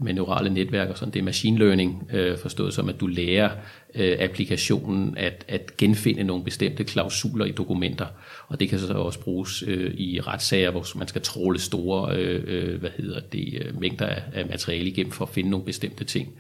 men 0.02 0.16
neurale 0.16 0.50
netværk 0.50 0.90
og 0.90 0.98
sådan, 0.98 1.14
det 1.14 1.20
er 1.20 1.24
machine 1.24 1.58
learning, 1.58 2.10
øh, 2.14 2.38
forstået 2.38 2.74
som, 2.74 2.90
at 2.90 3.00
du 3.00 3.08
lærer 3.08 3.50
øh, 3.96 4.18
applikationen 4.20 5.18
at, 5.18 5.46
at 5.48 5.78
genfinde 5.78 6.24
nogle 6.24 6.44
bestemte 6.44 6.84
klausuler 6.84 7.46
i 7.46 7.52
dokumenter. 7.52 8.06
Og 8.54 8.60
det 8.60 8.70
kan 8.70 8.80
så 8.80 8.94
også 8.94 9.20
bruges 9.20 9.64
øh, 9.68 9.94
i 9.94 10.22
retssager, 10.22 10.72
hvor 10.72 10.98
man 10.98 11.08
skal 11.08 11.22
tråle 11.22 11.60
store 11.60 12.18
øh, 12.18 12.44
øh 12.48 12.80
hvad 12.80 12.90
hedder 12.98 13.20
det, 13.20 13.62
øh, 13.66 13.80
mængder 13.82 14.06
af, 14.06 14.24
af 14.34 14.46
materiale 14.46 14.90
igennem 14.90 15.12
for 15.12 15.26
at 15.26 15.32
finde 15.32 15.50
nogle 15.50 15.66
bestemte 15.66 16.04
ting. 16.04 16.34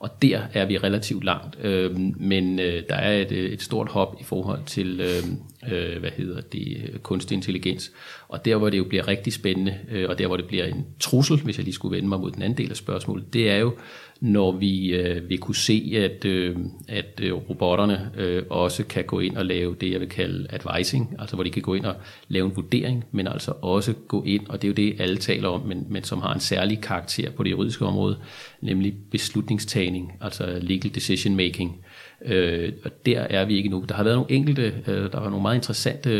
Og 0.00 0.22
der 0.22 0.40
er 0.52 0.66
vi 0.66 0.78
relativt 0.78 1.24
langt, 1.24 1.58
øh, 1.64 1.96
men 2.16 2.58
øh, 2.58 2.82
der 2.88 2.94
er 2.94 3.22
et, 3.22 3.32
øh, 3.32 3.50
et 3.50 3.62
stort 3.62 3.88
hop 3.88 4.16
i 4.20 4.24
forhold 4.24 4.60
til 4.66 5.00
øh, 5.00 5.72
øh, 5.72 6.00
hvad 6.00 6.10
hedder 6.16 6.40
det, 6.40 6.90
kunstig 7.02 7.34
intelligens. 7.34 7.92
Og 8.28 8.44
der 8.44 8.56
hvor 8.56 8.70
det 8.70 8.78
jo 8.78 8.84
bliver 8.84 9.08
rigtig 9.08 9.32
spændende, 9.32 9.74
øh, 9.90 10.08
og 10.08 10.18
der 10.18 10.26
hvor 10.26 10.36
det 10.36 10.46
bliver 10.46 10.64
en 10.64 10.86
trussel, 11.00 11.36
hvis 11.36 11.58
jeg 11.58 11.64
lige 11.64 11.74
skulle 11.74 11.96
vende 11.96 12.08
mig 12.08 12.20
mod 12.20 12.30
den 12.30 12.42
anden 12.42 12.58
del 12.58 12.70
af 12.70 12.76
spørgsmålet, 12.76 13.32
det 13.32 13.50
er 13.50 13.56
jo, 13.56 13.76
når 14.20 14.52
vi 14.52 14.88
øh, 14.88 15.28
vil 15.28 15.38
kunne 15.38 15.54
se, 15.54 15.92
at, 15.96 16.24
øh, 16.24 16.56
at 16.88 17.20
robotterne 17.48 18.10
øh, 18.16 18.42
også 18.50 18.84
kan 18.84 19.04
gå 19.04 19.20
ind 19.20 19.36
og 19.36 19.46
lave 19.46 19.76
det, 19.80 19.92
jeg 19.92 20.00
vil 20.00 20.08
kalde 20.08 20.46
advising, 20.50 21.16
altså 21.18 21.36
hvor 21.36 21.44
de 21.44 21.50
kan 21.60 21.64
gå 21.64 21.74
ind 21.74 21.84
og 21.84 21.94
lave 22.28 22.46
en 22.46 22.56
vurdering, 22.56 23.04
men 23.12 23.26
altså 23.26 23.52
også 23.62 23.94
gå 24.08 24.22
ind, 24.22 24.46
og 24.48 24.62
det 24.62 24.68
er 24.68 24.68
jo 24.68 24.74
det, 24.74 25.00
alle 25.00 25.16
taler 25.16 25.48
om, 25.48 25.60
men, 25.60 25.86
men 25.88 26.04
som 26.04 26.20
har 26.20 26.34
en 26.34 26.40
særlig 26.40 26.80
karakter 26.80 27.30
på 27.30 27.42
det 27.42 27.50
juridiske 27.50 27.86
område, 27.86 28.18
nemlig 28.60 28.94
beslutningstagning, 29.10 30.12
altså 30.20 30.58
legal 30.62 30.94
decision 30.94 31.36
making. 31.36 31.84
Øh, 32.24 32.72
og 32.84 33.06
der 33.06 33.20
er 33.20 33.44
vi 33.44 33.56
ikke 33.56 33.68
nu. 33.68 33.84
Der 33.88 33.94
har 33.94 34.04
været 34.04 34.16
nogle 34.16 34.30
enkelte, 34.30 34.74
øh, 34.86 35.12
der 35.12 35.20
var 35.20 35.28
nogle 35.28 35.42
meget 35.42 35.56
interessante 35.56 36.10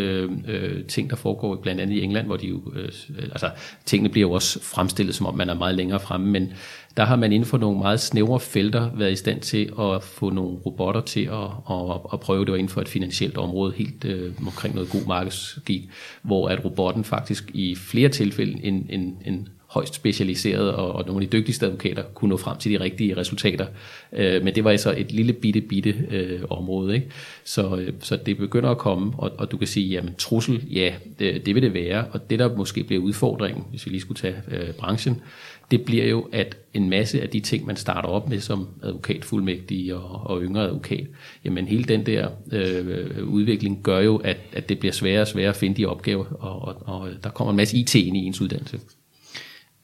øh, 0.46 0.84
ting, 0.84 1.10
der 1.10 1.16
foregår 1.16 1.56
blandt 1.56 1.80
andet 1.80 1.96
i 1.96 2.00
England, 2.02 2.26
hvor 2.26 2.36
de 2.36 2.46
jo, 2.46 2.62
øh, 2.76 2.88
altså 3.18 3.50
tingene 3.84 4.08
bliver 4.08 4.28
jo 4.28 4.32
også 4.32 4.62
fremstillet, 4.62 5.14
som 5.14 5.26
om 5.26 5.34
man 5.34 5.48
er 5.48 5.54
meget 5.54 5.74
længere 5.74 6.00
fremme, 6.00 6.26
men 6.26 6.52
der 6.96 7.04
har 7.04 7.16
man 7.16 7.32
inden 7.32 7.46
for 7.46 7.58
nogle 7.58 7.78
meget 7.78 8.00
snævre 8.00 8.40
felter 8.40 8.90
været 8.94 9.12
i 9.12 9.16
stand 9.16 9.40
til 9.40 9.72
at 9.80 10.02
få 10.02 10.30
nogle 10.30 10.58
robotter 10.66 11.00
til 11.00 11.24
at, 11.24 11.50
at, 11.70 12.00
at 12.12 12.20
prøve 12.20 12.44
det 12.44 12.52
inden 12.54 12.68
for 12.68 12.80
et 12.80 12.88
finansielt 12.88 13.38
område, 13.38 13.72
helt 13.76 14.04
øh, 14.04 14.32
omkring 14.46 14.74
noget 14.74 14.90
god 14.90 15.06
markedsgik, 15.06 15.88
hvor 16.22 16.48
at 16.48 16.64
robotten 16.64 17.04
faktisk 17.04 17.50
i 17.54 17.74
flere 17.74 18.08
tilfælde 18.08 18.64
en, 18.64 18.86
en, 18.90 19.16
en 19.26 19.48
højst 19.68 19.94
specialiseret, 19.94 20.72
og, 20.72 20.92
og 20.92 21.06
nogle 21.06 21.22
af 21.22 21.30
de 21.30 21.36
dygtigste 21.36 21.66
advokater 21.66 22.02
kunne 22.02 22.28
nå 22.28 22.36
frem 22.36 22.58
til 22.58 22.72
de 22.72 22.80
rigtige 22.80 23.16
resultater. 23.16 23.66
Øh, 24.12 24.44
men 24.44 24.54
det 24.54 24.64
var 24.64 24.70
altså 24.70 24.94
et 24.96 25.12
lille 25.12 25.32
bitte, 25.32 25.60
bitte 25.60 25.94
øh, 26.10 26.40
område. 26.50 26.94
Ikke? 26.94 27.06
Så, 27.44 27.76
øh, 27.76 27.92
så 28.00 28.16
det 28.16 28.36
begynder 28.36 28.70
at 28.70 28.78
komme, 28.78 29.12
og, 29.18 29.32
og 29.38 29.50
du 29.50 29.56
kan 29.56 29.66
sige, 29.66 29.88
jamen 29.88 30.14
trussel, 30.18 30.64
ja, 30.70 30.94
det, 31.18 31.46
det 31.46 31.54
vil 31.54 31.62
det 31.62 31.74
være. 31.74 32.06
Og 32.12 32.30
det, 32.30 32.38
der 32.38 32.56
måske 32.56 32.84
bliver 32.84 33.02
udfordringen, 33.02 33.64
hvis 33.70 33.86
vi 33.86 33.90
lige 33.90 34.00
skulle 34.00 34.18
tage 34.18 34.36
øh, 34.50 34.72
branchen, 34.72 35.22
det 35.70 35.82
bliver 35.82 36.06
jo, 36.06 36.28
at 36.32 36.56
en 36.74 36.90
masse 36.90 37.22
af 37.22 37.28
de 37.28 37.40
ting, 37.40 37.66
man 37.66 37.76
starter 37.76 38.08
op 38.08 38.28
med 38.28 38.40
som 38.40 38.68
advokatfuldmægtig 38.82 39.94
og, 39.94 40.30
og 40.30 40.42
yngre 40.42 40.62
advokat, 40.62 41.06
jamen 41.44 41.68
hele 41.68 41.84
den 41.84 42.06
der 42.06 42.28
øh, 42.52 43.28
udvikling 43.28 43.82
gør 43.82 44.00
jo, 44.00 44.16
at, 44.16 44.36
at 44.52 44.68
det 44.68 44.78
bliver 44.78 44.92
sværere 44.92 45.20
og 45.20 45.28
sværere 45.28 45.48
at 45.48 45.56
finde 45.56 45.76
de 45.76 45.86
opgaver, 45.86 46.24
og, 46.24 46.62
og, 46.62 47.00
og 47.00 47.08
der 47.24 47.30
kommer 47.30 47.50
en 47.50 47.56
masse 47.56 47.76
IT 47.76 47.94
ind 47.94 48.16
i 48.16 48.20
ens 48.20 48.40
uddannelse. 48.40 48.78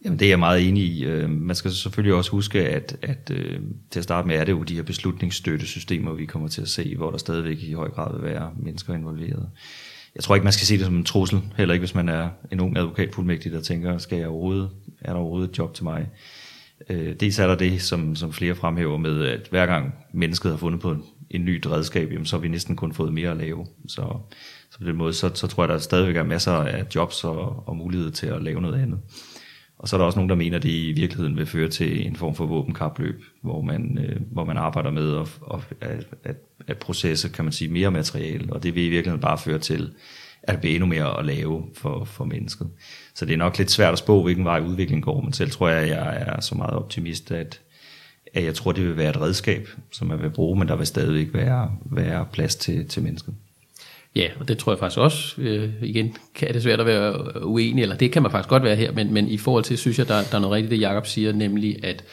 Jamen 0.04 0.18
det 0.18 0.24
er 0.24 0.30
jeg 0.30 0.38
meget 0.38 0.68
enig 0.68 0.84
i. 0.84 1.04
Øh, 1.04 1.30
man 1.30 1.56
skal 1.56 1.70
selvfølgelig 1.70 2.14
også 2.14 2.30
huske, 2.30 2.68
at, 2.68 2.96
at 3.02 3.30
øh, 3.30 3.60
til 3.90 4.00
at 4.00 4.04
starte 4.04 4.28
med 4.28 4.36
er 4.36 4.44
det 4.44 4.52
jo 4.52 4.62
de 4.62 4.74
her 4.74 4.82
beslutningsstøttesystemer, 4.82 6.12
vi 6.12 6.26
kommer 6.26 6.48
til 6.48 6.62
at 6.62 6.68
se, 6.68 6.96
hvor 6.96 7.10
der 7.10 7.18
stadigvæk 7.18 7.58
i 7.62 7.72
høj 7.72 7.90
grad 7.90 8.20
vil 8.20 8.32
være 8.32 8.50
mennesker 8.56 8.94
involveret. 8.94 9.48
Jeg 10.14 10.24
tror 10.24 10.34
ikke, 10.34 10.44
man 10.44 10.52
skal 10.52 10.66
se 10.66 10.76
det 10.76 10.84
som 10.84 10.96
en 10.96 11.04
trussel, 11.04 11.42
heller 11.56 11.74
ikke 11.74 11.82
hvis 11.82 11.94
man 11.94 12.08
er 12.08 12.28
en 12.52 12.60
ung 12.60 12.78
advokatfuldmægtig, 12.78 13.52
der 13.52 13.60
tænker, 13.60 13.98
skal 13.98 14.18
jeg 14.18 14.28
overhovedet, 14.28 14.70
er 15.00 15.12
der 15.12 15.20
overhovedet 15.20 15.50
et 15.50 15.58
job 15.58 15.74
til 15.74 15.84
mig? 15.84 16.08
Øh, 16.90 17.14
dels 17.20 17.38
er 17.38 17.46
der 17.46 17.54
det, 17.54 17.82
som, 17.82 18.16
som 18.16 18.32
flere 18.32 18.54
fremhæver 18.54 18.96
med, 18.98 19.26
at 19.26 19.46
hver 19.50 19.66
gang 19.66 19.94
mennesket 20.12 20.50
har 20.50 20.58
fundet 20.58 20.80
på 20.80 20.90
en, 20.90 21.02
en 21.30 21.44
ny 21.44 21.62
redskab, 21.66 22.12
jamen, 22.12 22.26
så 22.26 22.36
har 22.36 22.40
vi 22.40 22.48
næsten 22.48 22.76
kun 22.76 22.92
fået 22.92 23.14
mere 23.14 23.30
at 23.30 23.36
lave. 23.36 23.66
Så, 23.88 24.16
så 24.70 24.78
på 24.78 24.84
den 24.84 24.96
måde, 24.96 25.12
så, 25.12 25.30
så 25.34 25.46
tror 25.46 25.62
jeg, 25.62 25.68
der 25.68 25.78
stadigvæk 25.78 26.16
er 26.16 26.22
masser 26.22 26.52
af 26.52 26.86
jobs 26.94 27.24
og, 27.24 27.68
og 27.68 27.76
mulighed 27.76 28.10
til 28.10 28.26
at 28.26 28.42
lave 28.42 28.60
noget 28.60 28.82
andet. 28.82 28.98
Og 29.84 29.88
så 29.88 29.96
er 29.96 29.98
der 29.98 30.04
også 30.04 30.18
nogen, 30.18 30.28
der 30.28 30.36
mener, 30.36 30.56
at 30.56 30.62
det 30.62 30.68
i 30.68 30.92
virkeligheden 30.92 31.36
vil 31.36 31.46
føre 31.46 31.68
til 31.68 32.06
en 32.06 32.16
form 32.16 32.34
for 32.34 32.46
våbenkapløb, 32.46 33.22
hvor 33.42 33.60
man, 33.60 33.98
øh, 33.98 34.20
hvor 34.32 34.44
man 34.44 34.56
arbejder 34.56 34.90
med 34.90 35.16
at, 35.16 35.38
at, 35.80 36.06
at, 36.24 36.36
at 36.66 36.78
processe, 36.78 37.28
kan 37.28 37.44
man 37.44 37.52
sige, 37.52 37.70
mere 37.70 37.90
materiale, 37.90 38.52
og 38.52 38.62
det 38.62 38.74
vil 38.74 38.82
i 38.82 38.88
virkeligheden 38.88 39.20
bare 39.20 39.38
føre 39.38 39.58
til, 39.58 39.92
at 40.42 40.52
det 40.52 40.60
bliver 40.60 40.74
endnu 40.74 40.86
mere 40.86 41.18
at 41.18 41.24
lave 41.24 41.64
for, 41.74 42.04
for 42.04 42.24
mennesket. 42.24 42.68
Så 43.14 43.26
det 43.26 43.32
er 43.32 43.36
nok 43.36 43.58
lidt 43.58 43.70
svært 43.70 43.92
at 43.92 43.98
spå, 43.98 44.22
hvilken 44.22 44.44
vej 44.44 44.60
udviklingen 44.60 45.02
går, 45.02 45.20
men 45.20 45.32
selv 45.32 45.50
tror 45.50 45.68
jeg, 45.68 45.82
at 45.82 45.88
jeg 45.88 46.24
er 46.26 46.40
så 46.40 46.54
meget 46.54 46.74
optimist, 46.74 47.30
at, 47.32 47.60
at 48.34 48.44
jeg 48.44 48.54
tror, 48.54 48.72
det 48.72 48.84
vil 48.84 48.96
være 48.96 49.10
et 49.10 49.20
redskab, 49.20 49.68
som 49.92 50.08
man 50.08 50.22
vil 50.22 50.30
bruge, 50.30 50.58
men 50.58 50.68
der 50.68 50.76
vil 50.76 50.86
stadigvæk 50.86 51.34
være, 51.34 51.72
være 51.84 52.26
plads 52.32 52.56
til, 52.56 52.88
til 52.88 53.02
mennesket. 53.02 53.34
Ja, 54.16 54.28
og 54.40 54.48
det 54.48 54.58
tror 54.58 54.72
jeg 54.72 54.78
faktisk 54.78 54.98
også, 54.98 55.40
øh, 55.40 55.70
igen, 55.82 56.16
kan 56.34 56.54
det 56.54 56.62
svært 56.62 56.80
at 56.80 56.86
være 56.86 57.12
øh, 57.34 57.46
uenig, 57.46 57.82
eller 57.82 57.96
det 57.96 58.12
kan 58.12 58.22
man 58.22 58.30
faktisk 58.30 58.48
godt 58.48 58.62
være 58.62 58.76
her, 58.76 58.92
men, 58.92 59.12
men 59.12 59.28
i 59.28 59.38
forhold 59.38 59.64
til, 59.64 59.78
synes 59.78 59.98
jeg, 59.98 60.08
der, 60.08 60.22
der 60.30 60.36
er 60.36 60.40
noget 60.40 60.54
rigtigt, 60.54 60.70
det 60.70 60.80
Jacob 60.80 61.06
siger, 61.06 61.32
nemlig 61.32 61.84
at 61.84 62.04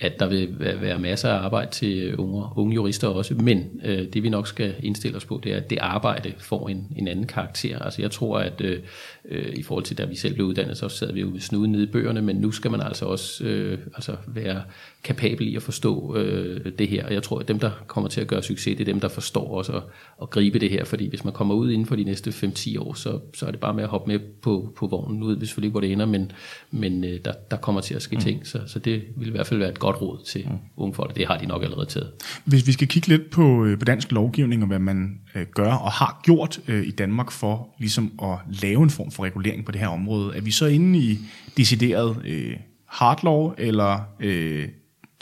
at 0.00 0.20
der 0.20 0.28
vil 0.28 0.56
være 0.58 0.98
masser 0.98 1.28
af 1.28 1.44
arbejde 1.44 1.70
til 1.70 2.16
unge, 2.16 2.44
unge 2.56 2.74
jurister 2.74 3.08
også, 3.08 3.34
men 3.34 3.80
øh, 3.84 4.08
det 4.12 4.22
vi 4.22 4.28
nok 4.28 4.46
skal 4.46 4.74
indstille 4.82 5.16
os 5.16 5.24
på, 5.24 5.40
det 5.44 5.52
er, 5.52 5.56
at 5.56 5.70
det 5.70 5.78
arbejde 5.78 6.32
får 6.38 6.68
en, 6.68 6.86
en 6.96 7.08
anden 7.08 7.26
karakter. 7.26 7.78
Altså 7.78 8.02
jeg 8.02 8.10
tror, 8.10 8.38
at 8.38 8.60
øh, 8.60 8.80
øh 9.24 9.52
i 9.54 9.62
forhold 9.62 9.84
til 9.84 9.98
da 9.98 10.04
vi 10.04 10.16
selv 10.16 10.34
blev 10.34 10.46
uddannet, 10.46 10.76
så 10.76 10.88
sad 10.88 11.12
vi 11.12 11.20
jo 11.20 11.30
med 11.30 11.40
snuden 11.40 11.72
nede 11.72 11.82
i 11.82 11.86
bøgerne, 11.86 12.22
men 12.22 12.36
nu 12.36 12.50
skal 12.50 12.70
man 12.70 12.80
altså 12.80 13.04
også 13.04 13.44
øh, 13.44 13.78
altså 13.94 14.16
være 14.26 14.62
kapabel 15.04 15.48
i 15.48 15.56
at 15.56 15.62
forstå 15.62 16.16
øh, 16.16 16.72
det 16.78 16.88
her. 16.88 17.06
Og 17.06 17.14
jeg 17.14 17.22
tror, 17.22 17.38
at 17.38 17.48
dem, 17.48 17.58
der 17.58 17.70
kommer 17.86 18.08
til 18.10 18.20
at 18.20 18.26
gøre 18.26 18.42
succes, 18.42 18.76
det 18.76 18.80
er 18.80 18.92
dem, 18.92 19.00
der 19.00 19.08
forstår 19.08 19.56
også 19.56 19.72
at, 19.72 19.82
at 20.22 20.30
gribe 20.30 20.58
det 20.58 20.70
her, 20.70 20.84
fordi 20.84 21.08
hvis 21.08 21.24
man 21.24 21.32
kommer 21.32 21.54
ud 21.54 21.70
inden 21.70 21.86
for 21.86 21.96
de 21.96 22.04
næste 22.04 22.30
5-10 22.30 22.80
år, 22.80 22.94
så, 22.94 23.20
så 23.34 23.46
er 23.46 23.50
det 23.50 23.60
bare 23.60 23.74
med 23.74 23.82
at 23.82 23.88
hoppe 23.88 24.12
med 24.12 24.18
på, 24.42 24.72
på 24.76 24.86
vognen. 24.86 25.20
Nu 25.20 25.26
ved 25.26 25.36
vi 25.36 25.46
selvfølgelig 25.46 25.68
ikke, 25.68 25.72
hvor 25.72 25.80
det 25.80 25.92
ender, 25.92 26.06
men, 26.06 26.32
men 26.70 27.04
øh, 27.04 27.20
der, 27.24 27.32
der 27.50 27.56
kommer 27.56 27.80
til 27.80 27.94
at 27.94 28.02
ske 28.02 28.16
mm. 28.16 28.22
ting, 28.22 28.46
så, 28.46 28.60
så 28.66 28.78
det 28.78 29.02
vil 29.16 29.28
i 29.28 29.30
hvert 29.30 29.46
fald 29.46 29.60
være 29.60 29.70
et 29.70 29.78
godt 29.78 30.02
råd 30.02 30.24
til 30.26 30.46
mm. 30.50 30.58
unge 30.76 30.94
folk. 30.94 31.16
Det 31.16 31.26
har 31.26 31.38
de 31.38 31.46
nok 31.46 31.62
allerede 31.62 31.86
taget. 31.86 32.10
Hvis 32.44 32.66
vi 32.66 32.72
skal 32.72 32.88
kigge 32.88 33.08
lidt 33.08 33.30
på, 33.30 33.64
øh, 33.64 33.78
på 33.78 33.84
dansk 33.84 34.12
lovgivning 34.12 34.62
og 34.62 34.68
hvad 34.68 34.78
man 34.78 35.20
øh, 35.34 35.46
gør 35.54 35.72
og 35.72 35.92
har 35.92 36.20
gjort 36.24 36.60
øh, 36.68 36.86
i 36.86 36.90
Danmark 36.90 37.30
for 37.30 37.68
ligesom 37.78 38.12
at 38.22 38.62
lave 38.62 38.82
en 38.82 38.90
form 38.90 39.10
for 39.10 39.24
regulering 39.24 39.64
på 39.64 39.72
det 39.72 39.80
her 39.80 39.88
område, 39.88 40.36
er 40.36 40.40
vi 40.40 40.50
så 40.50 40.66
inde 40.66 40.98
i 40.98 41.18
decideret 41.56 42.16
øh, 42.24 42.56
hard 42.86 43.24
law 43.24 43.52
eller 43.58 44.00
øh, 44.20 44.68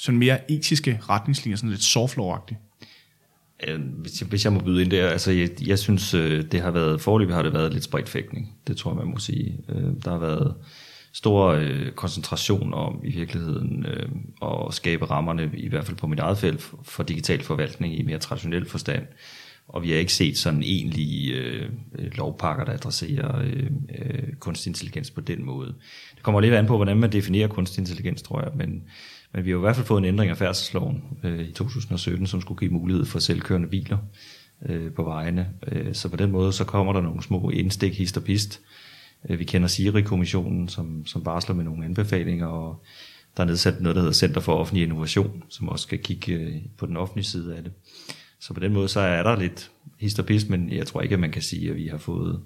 sådan 0.02 0.18
mere 0.18 0.50
etiske 0.50 1.00
retningslinjer, 1.09 1.56
sådan 1.56 1.71
lidt 1.71 1.82
soft 1.82 2.18
law-agtigt? 2.18 2.56
Hvis 3.78 4.21
jeg, 4.21 4.28
hvis 4.28 4.44
jeg 4.44 4.52
må 4.52 4.61
byde 4.61 4.82
ind 4.82 4.90
der, 4.90 5.09
altså 5.09 5.30
jeg, 5.30 5.50
jeg 5.66 5.78
synes, 5.78 6.14
øh, 6.14 6.44
det 6.52 6.61
har 6.61 6.71
været, 6.71 7.00
forløbig 7.00 7.35
har 7.35 7.42
det 7.42 7.52
været 7.52 7.73
lidt 7.73 7.85
spredt 7.85 8.09
fægtning. 8.09 8.56
Det 8.66 8.76
tror 8.76 8.90
jeg, 8.90 8.97
man 8.97 9.06
må 9.06 9.18
sige. 9.18 9.59
Øh, 9.68 9.85
der 10.04 10.11
har 10.11 10.18
været 10.18 10.54
stor 11.12 11.47
øh, 11.47 11.90
koncentration 11.90 12.75
om 12.75 13.00
i 13.04 13.12
virkeligheden 13.12 13.87
øh, 13.87 14.09
at 14.42 14.75
skabe 14.75 15.04
rammerne, 15.04 15.50
i 15.54 15.68
hvert 15.68 15.85
fald 15.85 15.97
på 15.97 16.06
mit 16.06 16.18
eget 16.18 16.38
felt, 16.38 16.71
for 16.82 17.02
digital 17.02 17.42
forvaltning 17.42 17.99
i 17.99 18.02
mere 18.02 18.18
traditionel 18.18 18.68
forstand. 18.68 19.06
Og 19.68 19.82
vi 19.82 19.90
har 19.90 19.97
ikke 19.97 20.12
set 20.12 20.38
sådan 20.38 20.62
egentlige 20.62 21.35
øh, 21.35 21.71
lovpakker, 22.14 22.64
der 22.64 22.73
adresserer 22.73 23.40
øh, 23.40 23.71
øh, 23.99 24.32
kunstig 24.38 24.71
intelligens 24.71 25.11
på 25.11 25.21
den 25.21 25.44
måde. 25.44 25.75
Det 26.14 26.23
kommer 26.23 26.40
lidt 26.40 26.54
an 26.54 26.66
på, 26.66 26.76
hvordan 26.76 26.97
man 26.97 27.12
definerer 27.12 27.49
kunstig 27.49 27.80
intelligens, 27.80 28.23
tror 28.23 28.40
jeg, 28.40 28.50
men 28.54 28.82
men 29.34 29.44
vi 29.44 29.50
har 29.50 29.56
i 29.56 29.60
hvert 29.60 29.76
fald 29.76 29.86
fået 29.86 29.98
en 29.98 30.04
ændring 30.04 30.30
af 30.30 30.36
færdselsloven 30.36 31.02
øh, 31.24 31.40
i 31.40 31.52
2017, 31.52 32.26
som 32.26 32.40
skulle 32.40 32.58
give 32.58 32.70
mulighed 32.70 33.04
for 33.04 33.18
selvkørende 33.18 33.68
biler 33.68 33.98
øh, 34.66 34.92
på 34.92 35.02
vejene. 35.02 35.48
Øh, 35.72 35.94
så 35.94 36.08
på 36.08 36.16
den 36.16 36.30
måde 36.30 36.52
så 36.52 36.64
kommer 36.64 36.92
der 36.92 37.00
nogle 37.00 37.22
små 37.22 37.50
indstik, 37.50 37.98
hist 37.98 38.16
og 38.16 38.24
pist. 38.24 38.60
Øh, 39.28 39.38
vi 39.38 39.44
kender 39.44 39.68
Siri-kommissionen, 39.68 40.68
som, 40.68 41.06
som 41.06 41.26
varsler 41.26 41.54
med 41.54 41.64
nogle 41.64 41.84
anbefalinger, 41.84 42.46
og 42.46 42.82
der 43.36 43.42
er 43.42 43.46
nedsat 43.46 43.80
noget, 43.80 43.96
der 43.96 44.02
hedder 44.02 44.14
Center 44.14 44.40
for 44.40 44.54
Offentlig 44.54 44.82
Innovation, 44.82 45.42
som 45.48 45.68
også 45.68 45.82
skal 45.82 45.98
kigge 45.98 46.32
øh, 46.32 46.56
på 46.78 46.86
den 46.86 46.96
offentlige 46.96 47.24
side 47.24 47.56
af 47.56 47.62
det. 47.62 47.72
Så 48.40 48.54
på 48.54 48.60
den 48.60 48.72
måde 48.72 48.88
så 48.88 49.00
er 49.00 49.22
der 49.22 49.36
lidt 49.36 49.70
hist 49.98 50.18
og 50.18 50.26
pist, 50.26 50.48
men 50.48 50.72
jeg 50.72 50.86
tror 50.86 51.02
ikke, 51.02 51.12
at 51.12 51.20
man 51.20 51.30
kan 51.30 51.42
sige, 51.42 51.70
at 51.70 51.76
vi 51.76 51.86
har 51.86 51.98
fået 51.98 52.40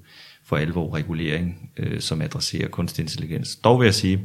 for 0.44 0.56
alvor 0.56 0.94
regulering, 0.94 1.70
øh, 1.76 2.00
som 2.00 2.22
adresserer 2.22 2.68
kunstig 2.68 3.02
intelligens. 3.02 3.56
Dog 3.56 3.80
vil 3.80 3.86
jeg 3.86 3.94
sige, 3.94 4.20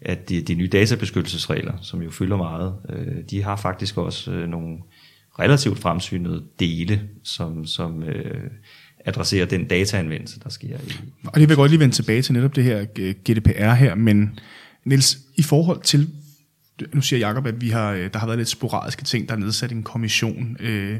at 0.00 0.28
de, 0.28 0.42
de 0.42 0.54
nye 0.54 0.68
databeskyttelsesregler, 0.68 1.72
som 1.82 2.02
jo 2.02 2.10
fylder 2.10 2.36
meget, 2.36 2.74
øh, 2.88 3.22
de 3.30 3.42
har 3.42 3.56
faktisk 3.56 3.96
også 3.96 4.30
øh, 4.30 4.48
nogle 4.48 4.78
relativt 5.38 5.78
fremsynede 5.78 6.44
dele, 6.60 7.08
som, 7.22 7.66
som 7.66 8.02
øh, 8.02 8.50
adresserer 9.04 9.46
den 9.46 9.64
dataanvendelse, 9.64 10.40
der 10.40 10.48
sker. 10.48 10.78
I, 10.78 10.92
og 11.26 11.34
det 11.34 11.40
vil 11.40 11.48
jeg 11.48 11.56
godt 11.56 11.70
lige 11.70 11.80
vende 11.80 11.94
tilbage 11.94 12.22
til 12.22 12.32
netop 12.32 12.56
det 12.56 12.64
her 12.64 12.86
øh, 12.98 13.14
GDPR 13.14 13.72
her, 13.72 13.94
men 13.94 14.38
Niels, 14.84 15.18
i 15.36 15.42
forhold 15.42 15.82
til, 15.82 16.10
nu 16.92 17.00
siger 17.00 17.28
Jacob, 17.28 17.46
at 17.46 17.60
vi 17.60 17.68
har, 17.68 17.92
øh, 17.92 18.12
der 18.12 18.18
har 18.18 18.26
været 18.26 18.38
lidt 18.38 18.48
sporadiske 18.48 19.04
ting, 19.04 19.28
der 19.28 19.34
er 19.34 19.38
nedsat 19.38 19.72
en 19.72 19.82
kommission, 19.82 20.56
øh, 20.60 20.98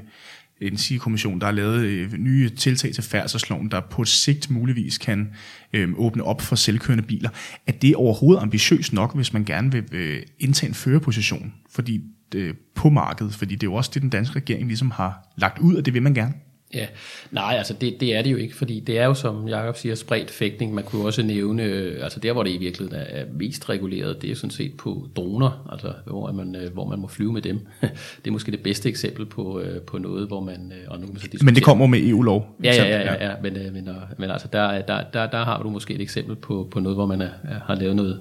en 0.60 0.76
SIG-kommission, 0.76 1.40
der 1.40 1.46
har 1.46 1.52
lavet 1.52 1.84
øh, 1.84 2.12
nye 2.12 2.50
tiltag 2.50 2.92
til 2.92 3.04
færdselsloven, 3.04 3.70
der 3.70 3.80
på 3.80 4.04
sigt 4.04 4.50
muligvis 4.50 4.98
kan 4.98 5.34
øh, 5.72 5.88
åbne 5.96 6.22
op 6.22 6.40
for 6.40 6.56
selvkørende 6.56 7.04
biler. 7.04 7.30
Er 7.66 7.72
det 7.72 7.94
overhovedet 7.94 8.42
ambitiøst 8.42 8.92
nok, 8.92 9.14
hvis 9.14 9.32
man 9.32 9.44
gerne 9.44 9.72
vil 9.72 9.84
øh, 9.92 10.22
indtage 10.38 10.68
en 10.68 10.74
førerposition 10.74 11.54
fordi, 11.70 12.00
øh, 12.34 12.54
på 12.74 12.88
markedet? 12.88 13.34
Fordi 13.34 13.54
det 13.54 13.62
er 13.62 13.70
jo 13.70 13.74
også 13.74 13.90
det, 13.94 14.02
den 14.02 14.10
danske 14.10 14.36
regering 14.36 14.66
ligesom 14.66 14.90
har 14.90 15.32
lagt 15.36 15.58
ud, 15.58 15.74
og 15.74 15.86
det 15.86 15.94
vil 15.94 16.02
man 16.02 16.14
gerne. 16.14 16.34
Ja, 16.74 16.86
nej, 17.30 17.54
altså 17.58 17.74
det, 17.80 18.00
det 18.00 18.16
er 18.16 18.22
det 18.22 18.32
jo 18.32 18.36
ikke, 18.36 18.56
fordi 18.56 18.80
det 18.80 18.98
er 18.98 19.04
jo, 19.04 19.14
som 19.14 19.48
Jacob 19.48 19.76
siger, 19.76 19.94
spredt 19.94 20.30
fægtning. 20.30 20.74
Man 20.74 20.84
kunne 20.84 21.04
også 21.04 21.22
nævne, 21.22 21.62
altså 22.02 22.20
der, 22.20 22.32
hvor 22.32 22.42
det 22.42 22.50
i 22.50 22.58
virkeligheden 22.58 23.06
er 23.08 23.24
mest 23.32 23.68
reguleret, 23.68 24.22
det 24.22 24.30
er 24.30 24.34
sådan 24.34 24.50
set 24.50 24.76
på 24.76 25.08
droner, 25.16 25.68
altså 25.72 25.92
hvor 26.06 26.32
man, 26.32 26.56
øh, 26.56 26.72
hvor 26.72 26.88
man 26.88 26.98
må 26.98 27.08
flyve 27.08 27.32
med 27.32 27.42
dem. 27.42 27.58
Det 28.24 28.30
er 28.30 28.30
måske 28.30 28.50
det 28.50 28.60
bedste 28.60 28.88
eksempel 28.88 29.26
på, 29.26 29.60
øh, 29.60 29.80
på 29.80 29.98
noget, 29.98 30.26
hvor 30.26 30.40
man... 30.40 30.72
Øh, 30.72 30.90
og 30.90 31.00
nu 31.00 31.06
man 31.06 31.16
så. 31.16 31.44
Men 31.44 31.54
det 31.54 31.62
kommer 31.62 31.86
med 31.86 31.98
EU-lov. 31.98 32.56
Ja, 32.64 32.74
ja, 32.74 32.84
ja, 32.84 33.00
ja, 33.00 33.28
ja, 33.28 33.34
men, 33.42 33.52
men, 33.52 33.88
men 34.18 34.30
altså 34.30 34.48
der, 34.52 34.82
der, 34.82 35.02
der, 35.12 35.26
der 35.26 35.44
har 35.44 35.62
du 35.62 35.70
måske 35.70 35.94
et 35.94 36.00
eksempel 36.00 36.36
på, 36.36 36.68
på 36.70 36.80
noget, 36.80 36.96
hvor 36.96 37.06
man 37.06 37.20
er, 37.20 37.30
har 37.66 37.74
lavet 37.74 37.96
noget, 37.96 38.20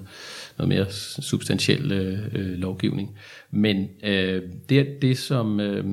noget 0.58 0.68
mere 0.68 0.86
substantiel 1.22 1.92
øh, 1.92 2.58
lovgivning. 2.58 3.16
Men 3.50 3.88
øh, 4.04 4.42
det, 4.68 5.02
det 5.02 5.18
som 5.18 5.60
øh, 5.60 5.84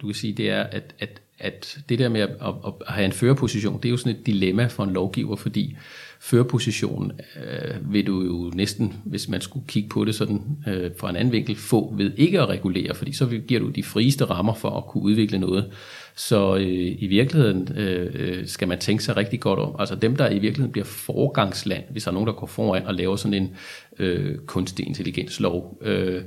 du 0.00 0.06
kan 0.06 0.14
sige, 0.14 0.32
det 0.32 0.50
er, 0.50 0.62
at, 0.62 0.94
at 0.98 1.20
at 1.38 1.78
det 1.88 1.98
der 1.98 2.08
med 2.08 2.20
at, 2.20 2.30
at, 2.30 2.54
at 2.64 2.94
have 2.94 3.04
en 3.04 3.12
førerposition, 3.12 3.76
det 3.76 3.84
er 3.84 3.90
jo 3.90 3.96
sådan 3.96 4.16
et 4.16 4.26
dilemma 4.26 4.66
for 4.66 4.84
en 4.84 4.90
lovgiver, 4.90 5.36
fordi 5.36 5.76
førerpositionen 6.20 7.12
øh, 7.36 7.92
vil 7.92 8.06
du 8.06 8.22
jo 8.22 8.52
næsten, 8.54 8.94
hvis 9.04 9.28
man 9.28 9.40
skulle 9.40 9.66
kigge 9.66 9.88
på 9.88 10.04
det 10.04 10.14
sådan 10.14 10.42
øh, 10.68 10.90
fra 10.98 11.10
en 11.10 11.16
anden 11.16 11.32
vinkel, 11.32 11.56
få 11.56 11.94
ved 11.96 12.12
ikke 12.16 12.40
at 12.40 12.48
regulere, 12.48 12.94
fordi 12.94 13.12
så 13.12 13.26
giver 13.48 13.60
du 13.60 13.68
de 13.68 13.82
frieste 13.82 14.24
rammer 14.24 14.54
for 14.54 14.70
at 14.70 14.86
kunne 14.86 15.02
udvikle 15.02 15.38
noget. 15.38 15.72
Så 16.14 16.56
øh, 16.56 16.96
i 16.98 17.06
virkeligheden 17.06 17.76
øh, 17.76 18.10
øh 18.14 18.46
skal 18.46 18.68
man 18.68 18.78
tænke 18.78 19.04
sig 19.04 19.16
rigtig 19.16 19.40
godt 19.40 19.58
om. 19.58 19.76
Altså 19.78 19.94
dem, 19.94 20.16
der 20.16 20.30
i 20.30 20.38
virkeligheden 20.38 20.72
bliver 20.72 20.84
forgangsland, 20.84 21.84
hvis 21.90 22.04
der 22.04 22.10
er 22.10 22.12
nogen, 22.12 22.26
der 22.26 22.32
går 22.32 22.46
foran 22.46 22.86
og 22.86 22.94
laver 22.94 23.16
sådan 23.16 23.34
en 23.34 23.56
øh, 23.98 24.38
kunstig 24.38 24.86
intelligenslov, 24.86 25.78
øh, 25.82 26.22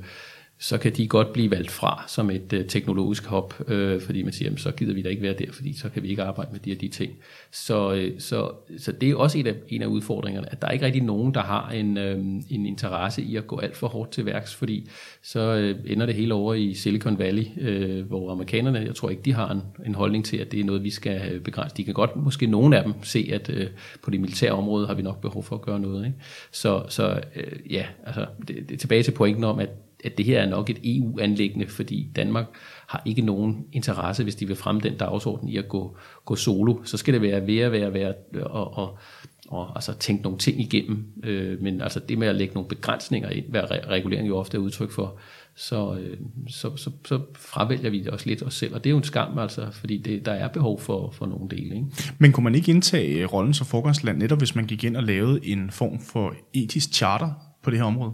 så 0.62 0.78
kan 0.78 0.92
de 0.92 1.08
godt 1.08 1.32
blive 1.32 1.50
valgt 1.50 1.70
fra 1.70 2.04
som 2.08 2.30
et 2.30 2.52
øh, 2.52 2.66
teknologisk 2.66 3.26
hop, 3.26 3.54
øh, 3.68 4.00
fordi 4.00 4.22
man 4.22 4.32
siger, 4.32 4.46
jamen, 4.46 4.58
så 4.58 4.70
gider 4.70 4.94
vi 4.94 5.02
da 5.02 5.08
ikke 5.08 5.22
være 5.22 5.34
der, 5.38 5.52
fordi 5.52 5.78
så 5.78 5.88
kan 5.88 6.02
vi 6.02 6.08
ikke 6.08 6.22
arbejde 6.22 6.50
med 6.52 6.60
de 6.60 6.72
og 6.72 6.80
de 6.80 6.88
ting. 6.88 7.12
Så, 7.50 7.92
øh, 7.92 8.20
så, 8.20 8.50
så 8.78 8.92
det 8.92 9.10
er 9.10 9.16
også 9.16 9.38
en 9.38 9.46
af, 9.46 9.54
en 9.68 9.82
af 9.82 9.86
udfordringerne, 9.86 10.52
at 10.52 10.62
der 10.62 10.68
er 10.68 10.72
ikke 10.72 10.86
rigtig 10.86 11.02
nogen, 11.02 11.34
der 11.34 11.40
har 11.40 11.70
en, 11.70 11.98
øh, 11.98 12.18
en 12.50 12.66
interesse 12.66 13.22
i 13.22 13.36
at 13.36 13.46
gå 13.46 13.58
alt 13.58 13.76
for 13.76 13.88
hårdt 13.88 14.10
til 14.10 14.26
værks, 14.26 14.54
fordi 14.54 14.88
så 15.22 15.40
øh, 15.40 15.76
ender 15.86 16.06
det 16.06 16.14
hele 16.14 16.34
over 16.34 16.54
i 16.54 16.74
Silicon 16.74 17.18
Valley, 17.18 17.44
øh, 17.60 18.06
hvor 18.06 18.32
amerikanerne, 18.32 18.78
jeg 18.78 18.94
tror 18.94 19.10
ikke, 19.10 19.22
de 19.22 19.32
har 19.32 19.50
en, 19.50 19.62
en 19.86 19.94
holdning 19.94 20.24
til, 20.24 20.36
at 20.36 20.52
det 20.52 20.60
er 20.60 20.64
noget, 20.64 20.84
vi 20.84 20.90
skal 20.90 21.32
øh, 21.32 21.40
begrænse. 21.40 21.76
De 21.76 21.84
kan 21.84 21.94
godt, 21.94 22.16
måske 22.16 22.46
nogen 22.46 22.72
af 22.72 22.84
dem, 22.84 22.94
se, 23.02 23.30
at 23.32 23.50
øh, 23.50 23.66
på 24.02 24.10
det 24.10 24.20
militære 24.20 24.52
område 24.52 24.86
har 24.86 24.94
vi 24.94 25.02
nok 25.02 25.20
behov 25.20 25.42
for 25.42 25.56
at 25.56 25.62
gøre 25.62 25.80
noget. 25.80 26.06
Ikke? 26.06 26.18
Så, 26.52 26.82
så 26.88 27.20
øh, 27.36 27.72
ja, 27.72 27.86
altså, 28.06 28.26
det, 28.48 28.68
det 28.68 28.78
tilbage 28.78 29.02
til 29.02 29.12
pointen 29.12 29.44
om, 29.44 29.58
at 29.58 29.70
at 30.04 30.18
det 30.18 30.26
her 30.26 30.40
er 30.40 30.48
nok 30.48 30.70
et 30.70 30.78
EU-anlæggende, 30.84 31.66
fordi 31.66 32.10
Danmark 32.16 32.46
har 32.86 33.02
ikke 33.04 33.22
nogen 33.22 33.66
interesse, 33.72 34.22
hvis 34.22 34.34
de 34.34 34.46
vil 34.46 34.56
fremme 34.56 34.80
den 34.80 34.96
dagsorden 34.96 35.48
i 35.48 35.56
at 35.56 35.68
gå, 35.68 35.96
gå 36.24 36.36
solo. 36.36 36.76
Så 36.84 36.96
skal 36.96 37.14
det 37.14 37.22
være 37.22 37.46
ved 37.46 37.58
at 37.58 37.72
være, 37.72 37.94
være 37.94 38.14
og, 38.44 38.76
og, 38.76 38.98
og 39.48 39.72
altså 39.74 39.94
tænke 39.94 40.22
nogle 40.22 40.38
ting 40.38 40.60
igennem. 40.60 41.12
Øh, 41.24 41.62
men 41.62 41.80
altså 41.80 42.00
det 42.00 42.18
med 42.18 42.28
at 42.28 42.34
lægge 42.34 42.54
nogle 42.54 42.68
begrænsninger 42.68 43.30
ind, 43.30 43.44
hvad 43.48 43.62
regulering 43.88 44.28
jo 44.28 44.36
ofte 44.36 44.56
er 44.56 44.60
udtryk 44.60 44.90
for, 44.90 45.18
så, 45.54 45.94
øh, 45.94 46.16
så, 46.48 46.76
så, 46.76 46.90
så 47.04 47.20
fravælger 47.34 47.90
vi 47.90 47.98
det 47.98 48.08
også 48.08 48.26
lidt 48.26 48.42
os 48.42 48.54
selv. 48.54 48.74
Og 48.74 48.84
det 48.84 48.90
er 48.90 48.92
jo 48.92 48.96
en 48.96 49.04
skam, 49.04 49.38
altså, 49.38 49.68
fordi 49.72 49.98
det, 49.98 50.26
der 50.26 50.32
er 50.32 50.48
behov 50.48 50.80
for, 50.80 51.10
for 51.10 51.26
nogle 51.26 51.48
dele. 51.50 51.74
Ikke? 51.74 51.86
Men 52.18 52.32
kunne 52.32 52.44
man 52.44 52.54
ikke 52.54 52.70
indtage 52.70 53.22
øh, 53.22 53.32
rollen 53.32 53.54
som 53.54 53.66
forgangsland, 53.66 54.18
netop 54.18 54.38
hvis 54.38 54.54
man 54.54 54.66
gik 54.66 54.84
ind 54.84 54.96
og 54.96 55.02
lavede 55.02 55.46
en 55.46 55.70
form 55.70 56.00
for 56.00 56.34
etisk 56.52 56.94
charter 56.94 57.30
på 57.62 57.70
det 57.70 57.78
her 57.78 57.84
område? 57.84 58.12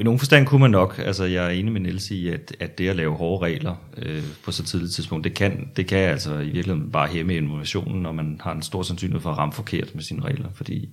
I 0.00 0.04
nogen 0.04 0.18
forstand 0.18 0.46
kunne 0.46 0.60
man 0.60 0.70
nok. 0.70 0.98
Altså, 0.98 1.24
jeg 1.24 1.44
er 1.44 1.50
enig 1.50 1.72
med 1.72 1.80
Niels 1.80 2.10
i, 2.10 2.28
at, 2.28 2.56
at 2.60 2.78
det 2.78 2.88
at 2.88 2.96
lave 2.96 3.16
hårde 3.16 3.46
regler 3.46 3.74
øh, 3.96 4.22
på 4.44 4.52
så 4.52 4.62
tidligt 4.62 4.92
tidspunkt, 4.92 5.24
det 5.24 5.34
kan, 5.34 5.70
det 5.76 5.86
kan 5.86 5.98
altså 5.98 6.38
i 6.38 6.50
virkeligheden 6.50 6.90
bare 6.90 7.08
hæmme 7.08 7.36
innovationen, 7.36 8.02
når 8.02 8.12
man 8.12 8.40
har 8.44 8.52
en 8.52 8.62
stor 8.62 8.82
sandsynlighed 8.82 9.22
for 9.22 9.30
at 9.30 9.38
ramme 9.38 9.52
forkert 9.52 9.94
med 9.94 10.02
sine 10.02 10.22
regler, 10.22 10.48
fordi 10.54 10.88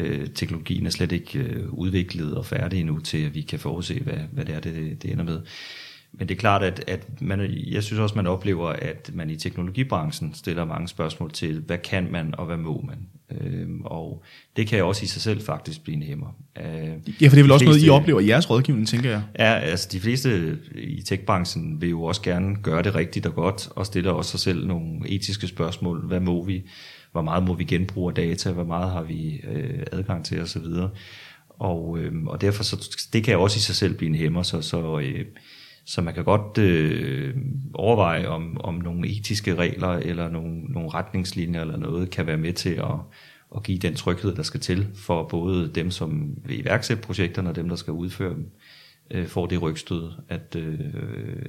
øh, 0.00 0.28
teknologien 0.34 0.86
er 0.86 0.90
slet 0.90 1.12
ikke 1.12 1.38
øh, 1.38 1.72
udviklet 1.72 2.34
og 2.34 2.46
færdig 2.46 2.80
endnu 2.80 2.98
til, 2.98 3.18
at 3.18 3.34
vi 3.34 3.40
kan 3.40 3.58
forudse, 3.58 4.00
hvad, 4.00 4.18
hvad 4.32 4.44
det 4.44 4.54
er, 4.54 4.60
det, 4.60 5.02
det 5.02 5.12
ender 5.12 5.24
med. 5.24 5.40
Men 6.12 6.28
det 6.28 6.34
er 6.34 6.38
klart, 6.38 6.62
at, 6.62 6.84
at 6.86 7.20
man, 7.22 7.50
jeg 7.66 7.82
synes 7.82 8.00
også, 8.00 8.14
man 8.14 8.26
oplever, 8.26 8.68
at 8.68 9.10
man 9.14 9.30
i 9.30 9.36
teknologibranchen 9.36 10.34
stiller 10.34 10.64
mange 10.64 10.88
spørgsmål 10.88 11.30
til, 11.30 11.62
hvad 11.66 11.78
kan 11.78 12.12
man 12.12 12.34
og 12.38 12.46
hvad 12.46 12.56
må 12.56 12.84
man. 12.86 12.98
Øhm, 13.40 13.80
og 13.84 14.22
det 14.56 14.66
kan 14.66 14.84
også 14.84 15.04
i 15.04 15.06
sig 15.06 15.22
selv 15.22 15.40
faktisk 15.40 15.82
blive 15.82 15.96
en 15.96 16.02
hæmmer. 16.02 16.26
Øh, 16.58 16.64
ja, 16.64 16.92
for 16.94 17.00
det 17.16 17.26
er 17.26 17.30
vel 17.30 17.48
de 17.48 17.52
også 17.52 17.64
noget, 17.64 17.76
I 17.76 17.80
fleste- 17.80 17.90
oplever 17.90 18.20
i 18.20 18.28
jeres 18.28 18.50
rådgivning, 18.50 18.88
tænker 18.88 19.10
jeg. 19.10 19.22
Ja, 19.38 19.58
altså 19.58 19.88
de 19.92 20.00
fleste 20.00 20.58
i 20.74 21.02
techbranchen 21.02 21.80
vil 21.80 21.90
jo 21.90 22.02
også 22.02 22.22
gerne 22.22 22.56
gøre 22.62 22.82
det 22.82 22.94
rigtigt 22.94 23.26
og 23.26 23.34
godt, 23.34 23.68
og 23.76 23.86
stiller 23.86 24.10
også 24.10 24.30
sig 24.30 24.40
selv 24.40 24.66
nogle 24.66 25.08
etiske 25.08 25.46
spørgsmål. 25.46 26.06
Hvad 26.06 26.20
må 26.20 26.44
vi? 26.44 26.62
Hvor 27.12 27.22
meget 27.22 27.42
må 27.42 27.54
vi 27.54 27.64
genbruge 27.64 28.12
data? 28.12 28.52
Hvor 28.52 28.64
meget 28.64 28.90
har 28.90 29.02
vi 29.02 29.40
øh, 29.50 29.82
adgang 29.92 30.24
til 30.24 30.42
osv.? 30.42 30.64
Og, 31.48 31.98
øh, 31.98 32.12
og 32.26 32.40
derfor, 32.40 32.62
så, 32.62 33.08
det 33.12 33.24
kan 33.24 33.38
også 33.38 33.56
i 33.56 33.60
sig 33.60 33.74
selv 33.74 33.94
blive 33.94 34.08
en 34.08 34.14
hæmmer, 34.14 34.42
så, 34.42 34.62
så, 34.62 34.98
øh, 34.98 35.24
så 35.84 36.00
man 36.00 36.14
kan 36.14 36.24
godt 36.24 36.58
øh, 36.58 37.36
overveje, 37.74 38.26
om, 38.26 38.60
om 38.60 38.74
nogle 38.74 39.08
etiske 39.08 39.54
regler 39.54 39.88
eller 39.88 40.30
nogle, 40.30 40.60
nogle 40.64 40.88
retningslinjer 40.88 41.60
eller 41.60 41.76
noget 41.76 42.10
kan 42.10 42.26
være 42.26 42.36
med 42.36 42.52
til 42.52 42.70
at, 42.70 42.94
at 43.56 43.62
give 43.62 43.78
den 43.78 43.94
tryghed, 43.94 44.34
der 44.34 44.42
skal 44.42 44.60
til 44.60 44.86
for 44.94 45.28
både 45.28 45.70
dem, 45.74 45.90
som 45.90 46.36
vil 46.44 46.60
iværksætte 46.60 47.02
projekterne 47.02 47.48
og 47.48 47.56
dem, 47.56 47.68
der 47.68 47.76
skal 47.76 47.92
udføre 47.92 48.34
dem, 48.34 48.50
øh, 49.10 49.26
får 49.26 49.46
det 49.46 49.62
rygstød, 49.62 50.10
at, 50.28 50.56
øh, 50.56 50.78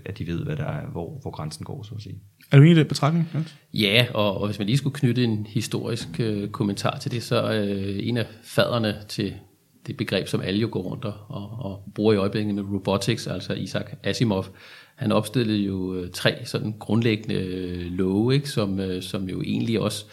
at 0.05 0.17
de 0.17 0.27
ved, 0.27 0.43
hvad 0.43 0.55
der 0.55 0.65
er, 0.65 0.85
hvor, 0.85 1.19
hvor 1.21 1.31
grænsen 1.31 1.65
går, 1.65 1.83
så 1.83 1.95
at 1.95 2.01
sige. 2.01 2.15
Er 2.51 2.57
du 2.57 2.63
enig 2.63 2.75
i 2.75 2.79
den 2.79 2.87
betragtning? 2.87 3.29
Ja, 3.73 4.07
og, 4.13 4.41
og 4.41 4.47
hvis 4.47 4.59
man 4.59 4.67
lige 4.67 4.77
skulle 4.77 4.93
knytte 4.93 5.23
en 5.23 5.47
historisk 5.49 6.07
øh, 6.19 6.49
kommentar 6.49 6.97
til 6.97 7.11
det, 7.11 7.23
så 7.23 7.53
øh, 7.53 8.07
en 8.07 8.17
af 8.17 8.25
faderne 8.43 8.95
til 9.07 9.33
det 9.87 9.97
begreb, 9.97 10.27
som 10.27 10.41
alle 10.41 10.59
jo 10.59 10.69
går 10.71 10.81
rundt 10.81 11.05
og, 11.05 11.13
og, 11.59 11.83
bruger 11.95 12.13
i 12.13 12.17
øjeblikket 12.17 12.55
med 12.55 12.63
robotics, 12.63 13.27
altså 13.27 13.53
Isaac 13.53 13.85
Asimov, 14.03 14.45
han 14.95 15.11
opstillede 15.11 15.57
jo 15.57 15.95
øh, 15.95 16.11
tre 16.11 16.35
sådan 16.45 16.75
grundlæggende 16.79 17.35
øh, 17.35 17.91
love, 17.91 18.33
ikke, 18.33 18.49
som, 18.49 18.79
øh, 18.79 19.01
som 19.01 19.29
jo 19.29 19.41
egentlig 19.41 19.79
også 19.79 20.05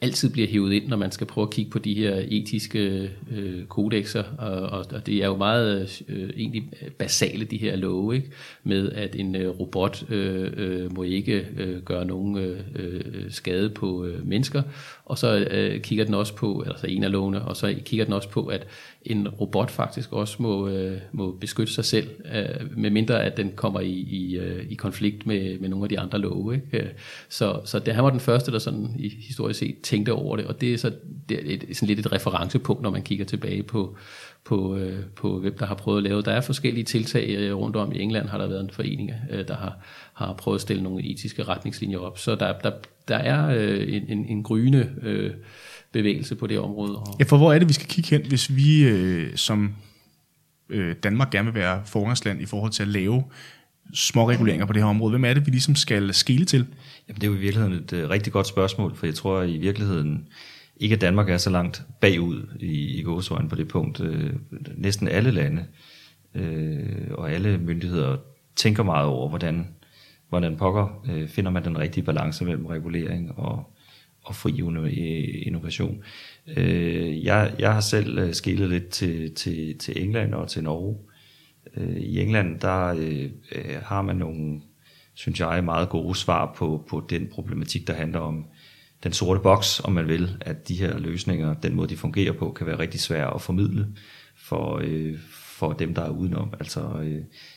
altid 0.00 0.30
bliver 0.30 0.48
hævet 0.48 0.72
ind, 0.72 0.88
når 0.88 0.96
man 0.96 1.12
skal 1.12 1.26
prøve 1.26 1.42
at 1.42 1.50
kigge 1.50 1.70
på 1.70 1.78
de 1.78 1.94
her 1.94 2.22
etiske 2.28 3.10
øh, 3.30 3.64
kodexer, 3.64 4.24
og, 4.38 4.50
og, 4.50 4.86
og 4.92 5.06
det 5.06 5.14
er 5.14 5.26
jo 5.26 5.36
meget 5.36 6.02
øh, 6.08 6.30
egentlig 6.36 6.62
basale, 6.98 7.44
de 7.44 7.56
her 7.56 7.76
love, 7.76 8.14
ikke? 8.14 8.30
med 8.64 8.92
at 8.92 9.16
en 9.16 9.36
øh, 9.36 9.48
robot 9.48 10.04
øh, 10.10 10.52
øh, 10.56 10.96
må 10.96 11.02
ikke 11.02 11.46
øh, 11.56 11.82
gøre 11.82 12.04
nogen 12.04 12.38
øh, 12.38 12.60
øh, 12.74 13.30
skade 13.30 13.70
på 13.70 14.04
øh, 14.04 14.26
mennesker, 14.26 14.62
og 15.04 15.18
så 15.18 15.46
øh, 15.50 15.80
kigger 15.80 16.04
den 16.04 16.14
også 16.14 16.34
på, 16.34 16.64
altså 16.66 16.86
en 16.86 17.04
af 17.04 17.12
lovene, 17.12 17.42
og 17.42 17.56
så 17.56 17.74
kigger 17.84 18.04
den 18.04 18.14
også 18.14 18.28
på, 18.28 18.46
at 18.46 18.66
en 19.02 19.28
robot 19.28 19.70
faktisk 19.70 20.12
også 20.12 20.36
må, 20.42 20.68
øh, 20.68 20.98
må 21.12 21.30
beskytte 21.30 21.72
sig 21.72 21.84
selv, 21.84 22.08
øh, 22.34 22.78
medmindre 22.78 23.24
at 23.24 23.36
den 23.36 23.52
kommer 23.56 23.80
i, 23.80 23.92
i, 23.92 24.36
øh, 24.36 24.66
i 24.70 24.74
konflikt 24.74 25.26
med, 25.26 25.58
med 25.58 25.68
nogle 25.68 25.84
af 25.84 25.88
de 25.88 25.98
andre 25.98 26.18
love. 26.18 26.54
Ikke? 26.54 26.78
Øh, 26.78 26.90
så, 27.28 27.60
så 27.64 27.78
det, 27.78 27.94
han 27.94 28.04
var 28.04 28.10
den 28.10 28.20
første, 28.20 28.52
der 28.52 28.58
sådan 28.58 28.94
i 28.98 29.08
historisk 29.26 29.58
set 29.58 29.80
tænkte 29.82 30.12
over 30.12 30.36
det, 30.36 30.46
og 30.46 30.60
det 30.60 30.74
er 30.74 30.78
så 30.78 30.92
det 31.28 31.38
er 31.38 31.54
et, 31.54 31.76
sådan 31.76 31.86
lidt 31.86 32.06
et 32.06 32.12
referencepunkt, 32.12 32.82
når 32.82 32.90
man 32.90 33.02
kigger 33.02 33.24
tilbage 33.24 33.62
på, 33.62 33.96
på, 34.44 34.76
øh, 34.76 35.04
på 35.16 35.38
hvem 35.38 35.58
der 35.58 35.66
har 35.66 35.74
prøvet 35.74 35.98
at 35.98 36.04
lave. 36.04 36.22
Der 36.22 36.32
er 36.32 36.40
forskellige 36.40 36.84
tiltag 36.84 37.28
øh, 37.28 37.56
rundt 37.56 37.76
om 37.76 37.92
i 37.92 38.00
England, 38.00 38.28
har 38.28 38.38
der 38.38 38.46
været 38.46 38.60
en 38.60 38.70
forening, 38.70 39.12
øh, 39.30 39.48
der 39.48 39.56
har, 39.56 39.78
har 40.14 40.32
prøvet 40.32 40.58
at 40.58 40.62
stille 40.62 40.82
nogle 40.82 41.10
etiske 41.10 41.42
retningslinjer 41.42 41.98
op. 41.98 42.18
Så 42.18 42.34
der, 42.34 42.52
der, 42.58 42.72
der 43.08 43.16
er 43.16 43.58
øh, 43.58 43.94
en, 43.94 44.02
en, 44.08 44.26
en 44.28 44.42
gryende 44.42 44.90
øh, 45.02 45.30
bevægelse 45.92 46.34
på 46.34 46.46
det 46.46 46.58
område. 46.58 46.96
Og, 46.96 47.16
Ja, 47.18 47.24
for 47.24 47.36
hvor 47.36 47.52
er 47.52 47.58
det, 47.58 47.68
vi 47.68 47.72
skal 47.72 47.86
kigge 47.86 48.10
hen, 48.10 48.26
hvis 48.28 48.56
vi 48.56 48.88
øh, 48.88 49.36
som 49.36 49.74
øh, 50.68 50.96
Danmark 51.02 51.30
gerne 51.30 51.52
vil 51.52 51.60
være 51.60 51.82
forgangsland 51.86 52.42
i 52.42 52.46
forhold 52.46 52.72
til 52.72 52.82
at 52.82 52.88
lave 52.88 53.24
små 53.94 54.28
reguleringer 54.30 54.66
på 54.66 54.72
det 54.72 54.82
her 54.82 54.88
område? 54.88 55.10
Hvem 55.10 55.24
er 55.24 55.34
det, 55.34 55.46
vi 55.46 55.50
ligesom 55.50 55.74
skal 55.74 56.14
skele 56.14 56.44
til? 56.44 56.66
Jamen, 57.08 57.20
det 57.20 57.26
er 57.26 57.30
jo 57.30 57.34
i 57.34 57.40
virkeligheden 57.40 57.84
et 57.84 57.92
uh, 57.92 58.10
rigtig 58.10 58.32
godt 58.32 58.46
spørgsmål, 58.46 58.96
for 58.96 59.06
jeg 59.06 59.14
tror 59.14 59.42
i 59.42 59.56
virkeligheden 59.56 60.28
ikke, 60.76 60.94
at 60.94 61.00
Danmark 61.00 61.30
er 61.30 61.36
så 61.38 61.50
langt 61.50 61.82
bagud 62.00 62.46
i, 62.60 62.98
i 62.98 63.02
gåsøjne 63.02 63.48
på 63.48 63.54
det 63.54 63.68
punkt. 63.68 64.00
Uh, 64.00 64.30
næsten 64.76 65.08
alle 65.08 65.30
lande 65.30 65.64
uh, 66.34 67.12
og 67.18 67.32
alle 67.32 67.58
myndigheder 67.58 68.16
tænker 68.56 68.82
meget 68.82 69.06
over, 69.06 69.28
hvordan, 69.28 69.68
hvordan 70.28 70.56
pokker 70.56 71.02
uh, 71.04 71.28
finder 71.28 71.50
man 71.50 71.64
den 71.64 71.78
rigtige 71.78 72.04
balance 72.04 72.44
mellem 72.44 72.66
regulering 72.66 73.38
og, 73.38 73.74
og 74.22 74.34
fri 74.34 74.60
øh, 74.60 75.46
innovation. 75.46 76.02
Øh, 76.56 77.24
jeg, 77.24 77.54
jeg 77.58 77.72
har 77.72 77.80
selv 77.80 78.18
øh, 78.18 78.28
uh, 78.28 78.34
skilet 78.34 78.68
lidt 78.68 78.88
til, 78.88 79.34
til, 79.34 79.78
til 79.78 80.02
England 80.02 80.34
og 80.34 80.48
til 80.48 80.62
Norge. 80.62 80.98
I 81.96 82.20
England 82.20 82.60
der 82.60 82.94
har 83.84 84.02
man 84.02 84.16
nogle 84.16 84.60
synes 85.14 85.40
jeg, 85.40 85.64
meget 85.64 85.88
gode 85.88 86.14
svar 86.14 86.54
på, 86.56 86.84
på 86.88 87.06
den 87.10 87.28
problematik, 87.28 87.86
der 87.86 87.94
handler 87.94 88.18
om 88.18 88.46
den 89.02 89.12
sorte 89.12 89.40
boks, 89.40 89.80
om 89.80 89.92
man 89.92 90.08
vil, 90.08 90.36
at 90.40 90.68
de 90.68 90.74
her 90.74 90.98
løsninger, 90.98 91.54
den 91.54 91.74
måde 91.74 91.88
de 91.88 91.96
fungerer 91.96 92.32
på, 92.32 92.52
kan 92.52 92.66
være 92.66 92.78
rigtig 92.78 93.00
svære 93.00 93.34
at 93.34 93.42
formidle 93.42 93.86
for, 94.36 94.82
for 95.30 95.72
dem, 95.72 95.94
der 95.94 96.02
er 96.02 96.10
udenom. 96.10 96.54
Altså 96.60 96.80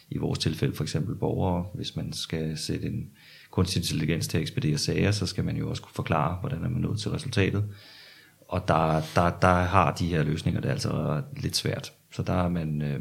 i 0.10 0.18
vores 0.18 0.40
tilfælde 0.40 0.76
for 0.76 0.84
eksempel 0.84 1.16
borgere, 1.16 1.66
hvis 1.76 1.96
man 1.96 2.14
skal 2.14 2.58
sætte 2.58 2.88
en 2.88 3.10
kunstig 3.54 3.80
intelligens 3.80 4.28
til 4.28 4.38
at 4.38 4.42
ekspedere 4.42 4.78
sager, 4.78 5.12
så 5.12 5.26
skal 5.26 5.44
man 5.44 5.58
jo 5.58 5.70
også 5.70 5.82
kunne 5.82 5.94
forklare, 5.96 6.38
hvordan 6.40 6.64
er 6.64 6.70
man 6.70 6.82
nået 6.82 7.00
til 7.00 7.12
resultatet. 7.12 7.64
Og 8.48 8.68
der, 8.68 9.02
der, 9.16 9.30
der 9.42 9.54
har 9.54 9.92
de 9.92 10.08
her 10.08 10.24
løsninger 10.24 10.62
det 10.62 10.68
er 10.68 10.74
altså 10.74 11.22
lidt 11.38 11.56
svært. 11.56 11.94
Så 12.12 12.24
der 12.24 12.34
har 12.34 12.50
man 12.50 12.82
øh, 12.82 13.00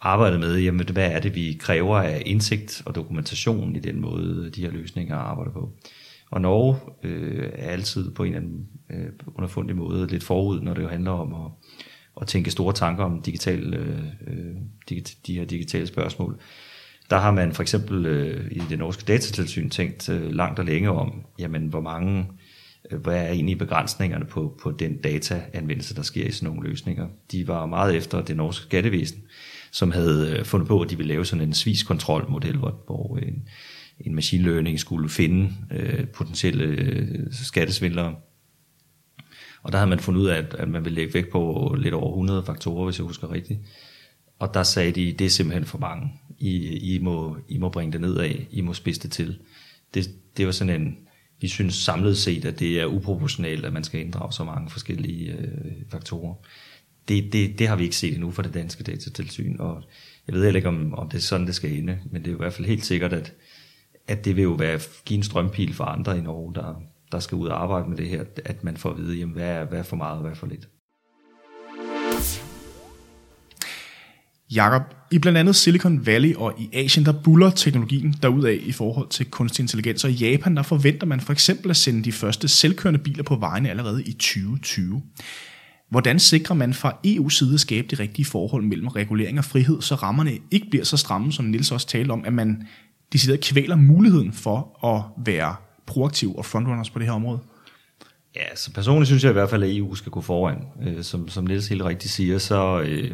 arbejdet 0.00 0.40
med, 0.40 0.58
jamen, 0.58 0.88
hvad 0.92 1.12
er 1.12 1.20
det, 1.20 1.34
vi 1.34 1.56
kræver 1.60 1.98
af 1.98 2.22
indsigt 2.26 2.82
og 2.86 2.94
dokumentation 2.94 3.76
i 3.76 3.78
den 3.78 4.00
måde, 4.00 4.50
de 4.50 4.60
her 4.60 4.70
løsninger 4.70 5.16
arbejder 5.16 5.52
på. 5.52 5.72
Og 6.30 6.40
Norge 6.40 6.76
øh, 7.02 7.50
er 7.52 7.70
altid 7.70 8.10
på 8.10 8.22
en 8.24 8.34
eller 8.34 8.46
anden 8.46 8.68
øh, 8.90 9.08
underfundig 9.34 9.76
måde 9.76 10.06
lidt 10.06 10.24
forud, 10.24 10.60
når 10.60 10.74
det 10.74 10.82
jo 10.82 10.88
handler 10.88 11.10
om 11.10 11.34
at, 11.34 11.50
at 12.20 12.26
tænke 12.26 12.50
store 12.50 12.72
tanker 12.72 13.04
om 13.04 13.22
digital, 13.22 13.74
øh, 13.74 14.04
øh, 14.26 14.56
digit, 14.88 15.16
de 15.26 15.38
her 15.38 15.44
digitale 15.44 15.86
spørgsmål. 15.86 16.40
Der 17.10 17.16
har 17.18 17.30
man 17.30 17.52
for 17.52 17.62
eksempel 17.62 18.06
øh, 18.06 18.50
i 18.50 18.62
det 18.70 18.78
norske 18.78 19.04
datatilsyn 19.08 19.70
tænkt 19.70 20.08
øh, 20.08 20.30
langt 20.30 20.58
og 20.58 20.64
længe 20.64 20.90
om, 20.90 21.22
jamen 21.38 21.66
hvor 21.66 21.80
mange, 21.80 22.26
øh, 22.90 23.00
hvad 23.00 23.16
er 23.16 23.30
egentlig 23.30 23.58
begrænsningerne 23.58 24.24
på, 24.24 24.58
på 24.62 24.70
den 24.70 24.96
dataanvendelse, 24.96 25.94
der 25.94 26.02
sker 26.02 26.26
i 26.26 26.30
sådan 26.30 26.54
nogle 26.54 26.68
løsninger. 26.68 27.08
De 27.32 27.48
var 27.48 27.66
meget 27.66 27.96
efter 27.96 28.22
det 28.22 28.36
norske 28.36 28.64
skattevæsen, 28.64 29.22
som 29.70 29.90
havde 29.90 30.36
øh, 30.38 30.44
fundet 30.44 30.68
på, 30.68 30.80
at 30.80 30.90
de 30.90 30.96
ville 30.96 31.12
lave 31.12 31.24
sådan 31.24 31.44
en 31.44 31.54
sviskontrolmodel, 31.54 32.56
hvor, 32.56 32.82
hvor 32.86 33.16
en, 33.16 33.48
en 34.00 34.14
machine 34.14 34.42
learning 34.42 34.80
skulle 34.80 35.08
finde 35.08 35.52
øh, 35.72 36.06
potentielle 36.06 36.64
øh, 36.64 37.32
skattesvindlere. 37.32 38.14
Og 39.62 39.72
der 39.72 39.78
havde 39.78 39.90
man 39.90 39.98
fundet 39.98 40.20
ud 40.20 40.26
af, 40.26 40.38
at, 40.38 40.54
at 40.54 40.68
man 40.68 40.84
ville 40.84 40.96
lægge 40.96 41.14
vægt 41.14 41.30
på 41.30 41.74
lidt 41.78 41.94
over 41.94 42.08
100 42.08 42.42
faktorer, 42.46 42.84
hvis 42.84 42.98
jeg 42.98 43.06
husker 43.06 43.32
rigtigt. 43.32 43.60
Og 44.38 44.54
der 44.54 44.62
sagde 44.62 44.92
de, 44.92 45.12
det 45.12 45.24
er 45.24 45.30
simpelthen 45.30 45.64
for 45.64 45.78
mange. 45.78 46.12
I, 46.38 46.56
I, 46.94 46.98
må, 46.98 47.36
I 47.48 47.58
må 47.58 47.68
bringe 47.68 47.92
det 47.92 48.00
ned 48.00 48.16
af. 48.16 48.46
I 48.50 48.60
må 48.60 48.74
spidse 48.74 49.02
det 49.02 49.12
til. 49.12 49.38
Det, 49.94 50.10
det 50.36 50.46
var 50.46 50.52
sådan 50.52 50.82
en, 50.82 50.98
vi 51.40 51.48
synes 51.48 51.74
samlet 51.74 52.16
set, 52.16 52.44
at 52.44 52.58
det 52.58 52.80
er 52.80 52.86
uproportionalt, 52.86 53.64
at 53.64 53.72
man 53.72 53.84
skal 53.84 54.00
inddrage 54.00 54.32
så 54.32 54.44
mange 54.44 54.70
forskellige 54.70 55.32
øh, 55.32 55.72
faktorer. 55.90 56.34
Det, 57.08 57.32
det, 57.32 57.58
det 57.58 57.68
har 57.68 57.76
vi 57.76 57.84
ikke 57.84 57.96
set 57.96 58.14
endnu 58.14 58.30
for 58.30 58.42
det 58.42 58.54
danske 58.54 58.84
datatilsyn, 58.84 59.56
og 59.58 59.84
jeg 60.26 60.34
ved 60.34 60.44
heller 60.44 60.58
ikke, 60.58 60.68
om, 60.68 60.94
om 60.94 61.08
det 61.08 61.16
er 61.16 61.22
sådan, 61.22 61.46
det 61.46 61.54
skal 61.54 61.72
ende, 61.78 61.98
men 62.10 62.24
det 62.24 62.30
er 62.30 62.34
i 62.34 62.38
hvert 62.38 62.52
fald 62.52 62.66
helt 62.66 62.84
sikkert, 62.84 63.12
at, 63.12 63.32
at 64.08 64.24
det 64.24 64.36
vil 64.36 64.42
jo 64.42 64.52
være, 64.52 64.80
give 65.04 65.16
en 65.16 65.22
strømpil 65.22 65.74
for 65.74 65.84
andre 65.84 66.18
i 66.18 66.20
Norge, 66.20 66.54
der, 66.54 66.82
der 67.12 67.18
skal 67.18 67.36
ud 67.36 67.48
og 67.48 67.62
arbejde 67.62 67.88
med 67.88 67.96
det 67.96 68.08
her, 68.08 68.24
at 68.44 68.64
man 68.64 68.76
får 68.76 68.90
at 68.90 68.96
vide, 68.96 69.16
jamen, 69.16 69.34
hvad, 69.34 69.48
er, 69.48 69.64
hvad 69.64 69.78
er 69.78 69.82
for 69.82 69.96
meget 69.96 70.14
og 70.14 70.20
hvad 70.20 70.30
er 70.30 70.34
for 70.34 70.46
lidt. 70.46 70.68
Jakob, 74.54 74.82
i 75.10 75.18
blandt 75.18 75.38
andet 75.38 75.56
Silicon 75.56 76.06
Valley 76.06 76.34
og 76.34 76.54
i 76.58 76.70
Asien, 76.72 77.06
der 77.06 77.12
buller 77.12 77.50
teknologien 77.50 78.14
derudaf 78.22 78.60
i 78.62 78.72
forhold 78.72 79.08
til 79.08 79.30
kunstig 79.30 79.62
intelligens, 79.62 80.04
og 80.04 80.10
i 80.10 80.14
Japan, 80.14 80.56
der 80.56 80.62
forventer 80.62 81.06
man 81.06 81.20
for 81.20 81.32
eksempel 81.32 81.70
at 81.70 81.76
sende 81.76 82.04
de 82.04 82.12
første 82.12 82.48
selvkørende 82.48 82.98
biler 82.98 83.22
på 83.22 83.36
vejene 83.36 83.70
allerede 83.70 84.02
i 84.04 84.12
2020. 84.12 85.02
Hvordan 85.90 86.18
sikrer 86.18 86.56
man 86.56 86.74
fra 86.74 86.96
EU's 87.06 87.30
side 87.30 87.54
at 87.54 87.60
skabe 87.60 87.88
det 87.88 88.00
rigtige 88.00 88.24
forhold 88.24 88.64
mellem 88.64 88.88
regulering 88.88 89.38
og 89.38 89.44
frihed, 89.44 89.82
så 89.82 89.94
rammerne 89.94 90.38
ikke 90.50 90.66
bliver 90.70 90.84
så 90.84 90.96
stramme, 90.96 91.32
som 91.32 91.44
Nils 91.44 91.72
også 91.72 91.86
talte 91.86 92.12
om, 92.12 92.24
at 92.24 92.32
man 92.32 92.62
decideret 93.12 93.40
kvæler 93.40 93.76
muligheden 93.76 94.32
for 94.32 94.86
at 94.86 95.24
være 95.26 95.56
proaktiv 95.86 96.36
og 96.36 96.44
frontrunners 96.44 96.90
på 96.90 96.98
det 96.98 97.06
her 97.06 97.14
område? 97.14 97.38
Ja, 98.36 98.56
så 98.56 98.72
personligt 98.72 99.06
synes 99.06 99.24
jeg 99.24 99.30
i 99.30 99.32
hvert 99.32 99.50
fald, 99.50 99.62
at 99.62 99.76
EU 99.76 99.94
skal 99.94 100.12
gå 100.12 100.20
foran. 100.20 100.56
Øh, 100.82 101.02
som, 101.02 101.28
som 101.28 101.44
Niels 101.44 101.68
helt 101.68 101.82
rigtigt 101.82 102.12
siger, 102.12 102.38
så, 102.38 102.80
øh, 102.80 103.10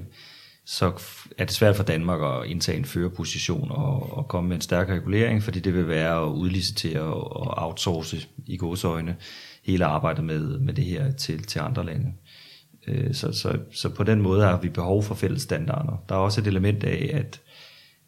så 0.64 0.92
er 1.38 1.44
det 1.44 1.54
svært 1.54 1.76
for 1.76 1.82
Danmark 1.82 2.42
at 2.42 2.50
indtage 2.50 2.78
en 2.78 2.84
førerposition 2.84 3.70
og, 3.70 4.18
og 4.18 4.28
komme 4.28 4.48
med 4.48 4.56
en 4.56 4.62
stærk 4.62 4.88
regulering, 4.88 5.42
fordi 5.42 5.60
det 5.60 5.74
vil 5.74 5.88
være 5.88 6.22
at 6.22 6.28
udlicitere 6.28 7.00
og 7.00 7.66
outsource 7.66 8.28
i 8.46 8.56
godsøjne 8.56 9.16
hele 9.64 9.84
arbejdet 9.84 10.24
med, 10.24 10.58
med 10.58 10.74
det 10.74 10.84
her 10.84 11.12
til, 11.12 11.42
til 11.42 11.58
andre 11.58 11.86
lande. 11.86 12.12
Øh, 12.86 13.14
så, 13.14 13.32
så, 13.32 13.58
så 13.72 13.88
på 13.88 14.02
den 14.02 14.22
måde 14.22 14.42
har 14.42 14.60
vi 14.60 14.68
behov 14.68 15.02
for 15.02 15.14
fælles 15.14 15.42
standarder. 15.42 16.04
Der 16.08 16.14
er 16.14 16.18
også 16.18 16.40
et 16.40 16.46
element 16.46 16.84
af, 16.84 17.10
at, 17.14 17.40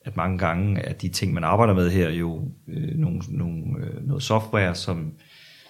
at 0.05 0.17
mange 0.17 0.39
gange 0.39 0.81
er 0.81 0.93
de 0.93 1.09
ting, 1.09 1.35
man 1.35 1.45
arbejder 1.45 1.75
med 1.75 1.91
her, 1.91 2.11
jo 2.11 2.49
øh, 2.69 2.99
nogle, 2.99 3.21
nogle, 3.29 3.63
øh, 3.81 4.07
noget 4.07 4.23
software, 4.23 4.75
som, 4.75 5.13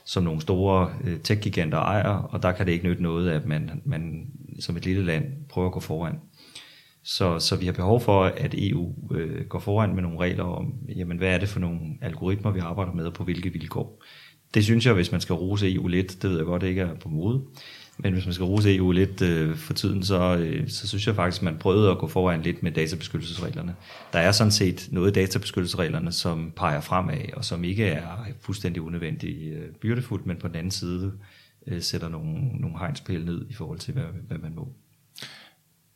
som 0.04 0.22
nogle 0.22 0.40
store 0.40 0.92
øh, 1.04 1.20
tech-giganter 1.20 1.78
ejer, 1.78 2.08
og 2.10 2.42
der 2.42 2.52
kan 2.52 2.66
det 2.66 2.72
ikke 2.72 2.86
nytte 2.86 3.02
noget, 3.02 3.30
at 3.30 3.46
man, 3.46 3.82
man 3.84 4.26
som 4.60 4.76
et 4.76 4.84
lille 4.84 5.04
land 5.04 5.24
prøver 5.48 5.68
at 5.68 5.72
gå 5.72 5.80
foran. 5.80 6.18
Så, 7.04 7.38
så 7.38 7.56
vi 7.56 7.66
har 7.66 7.72
behov 7.72 8.00
for, 8.00 8.24
at 8.24 8.54
EU 8.58 8.94
øh, 9.14 9.44
går 9.44 9.58
foran 9.58 9.94
med 9.94 10.02
nogle 10.02 10.18
regler 10.18 10.44
om, 10.44 10.74
jamen, 10.96 11.18
hvad 11.18 11.28
er 11.28 11.38
det 11.38 11.48
for 11.48 11.60
nogle 11.60 11.80
algoritmer, 12.00 12.50
vi 12.50 12.60
arbejder 12.60 12.92
med, 12.92 13.06
og 13.06 13.14
på 13.14 13.24
hvilke 13.24 13.52
vilkår. 13.52 14.02
Det 14.54 14.64
synes 14.64 14.86
jeg, 14.86 14.94
hvis 14.94 15.12
man 15.12 15.20
skal 15.20 15.34
rose 15.34 15.74
EU 15.74 15.86
lidt, 15.86 16.22
det 16.22 16.30
ved 16.30 16.36
jeg 16.36 16.46
godt 16.46 16.62
ikke 16.62 16.80
er 16.80 16.94
på 16.94 17.08
mode, 17.08 17.42
men 17.98 18.12
hvis 18.12 18.24
man 18.24 18.34
skal 18.34 18.44
rose 18.44 18.76
EU 18.76 18.92
lidt 18.92 19.22
øh, 19.22 19.56
for 19.56 19.72
tiden, 19.72 20.02
så, 20.02 20.36
øh, 20.36 20.68
så 20.68 20.88
synes 20.88 21.06
jeg 21.06 21.14
faktisk, 21.14 21.42
at 21.42 21.44
man 21.44 21.58
prøvede 21.58 21.90
at 21.90 21.98
gå 21.98 22.06
foran 22.06 22.42
lidt 22.42 22.62
med 22.62 22.72
databeskyttelsesreglerne. 22.72 23.74
Der 24.12 24.18
er 24.18 24.32
sådan 24.32 24.50
set 24.50 24.88
noget 24.92 25.10
i 25.10 25.14
databeskyttelsesreglerne, 25.14 26.12
som 26.12 26.52
peger 26.56 26.80
fremad, 26.80 27.32
og 27.36 27.44
som 27.44 27.64
ikke 27.64 27.84
er 27.84 28.06
fuldstændig 28.40 28.82
unødvendigt 28.82 29.54
øh, 29.54 29.68
byrdefuldt, 29.80 30.26
men 30.26 30.36
på 30.36 30.48
den 30.48 30.56
anden 30.56 30.70
side 30.70 31.12
øh, 31.66 31.82
sætter 31.82 32.08
nogle, 32.08 32.48
nogle 32.60 32.78
hegnspæle 32.78 33.24
ned 33.24 33.46
i 33.50 33.54
forhold 33.54 33.78
til, 33.78 33.94
hvad, 33.94 34.04
hvad 34.28 34.38
man 34.38 34.54
må. 34.54 34.68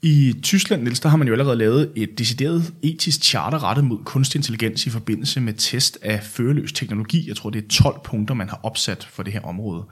I 0.02 0.34
Tyskland, 0.42 0.82
Niels, 0.82 1.00
der 1.00 1.08
har 1.08 1.16
man 1.16 1.28
jo 1.28 1.34
allerede 1.34 1.56
lavet 1.56 1.92
et 1.96 2.18
decideret 2.18 2.74
etisk 2.82 3.24
charter 3.24 3.64
rettet 3.64 3.84
mod 3.84 3.98
kunstig 4.04 4.38
intelligens 4.38 4.86
i 4.86 4.90
forbindelse 4.90 5.40
med 5.40 5.52
test 5.52 5.98
af 6.02 6.22
føreløs 6.22 6.72
teknologi. 6.72 7.28
Jeg 7.28 7.36
tror, 7.36 7.50
det 7.50 7.64
er 7.64 7.68
12 7.68 8.00
punkter, 8.04 8.34
man 8.34 8.48
har 8.48 8.60
opsat 8.62 9.08
for 9.10 9.22
det 9.22 9.32
her 9.32 9.40
område. 9.40 9.84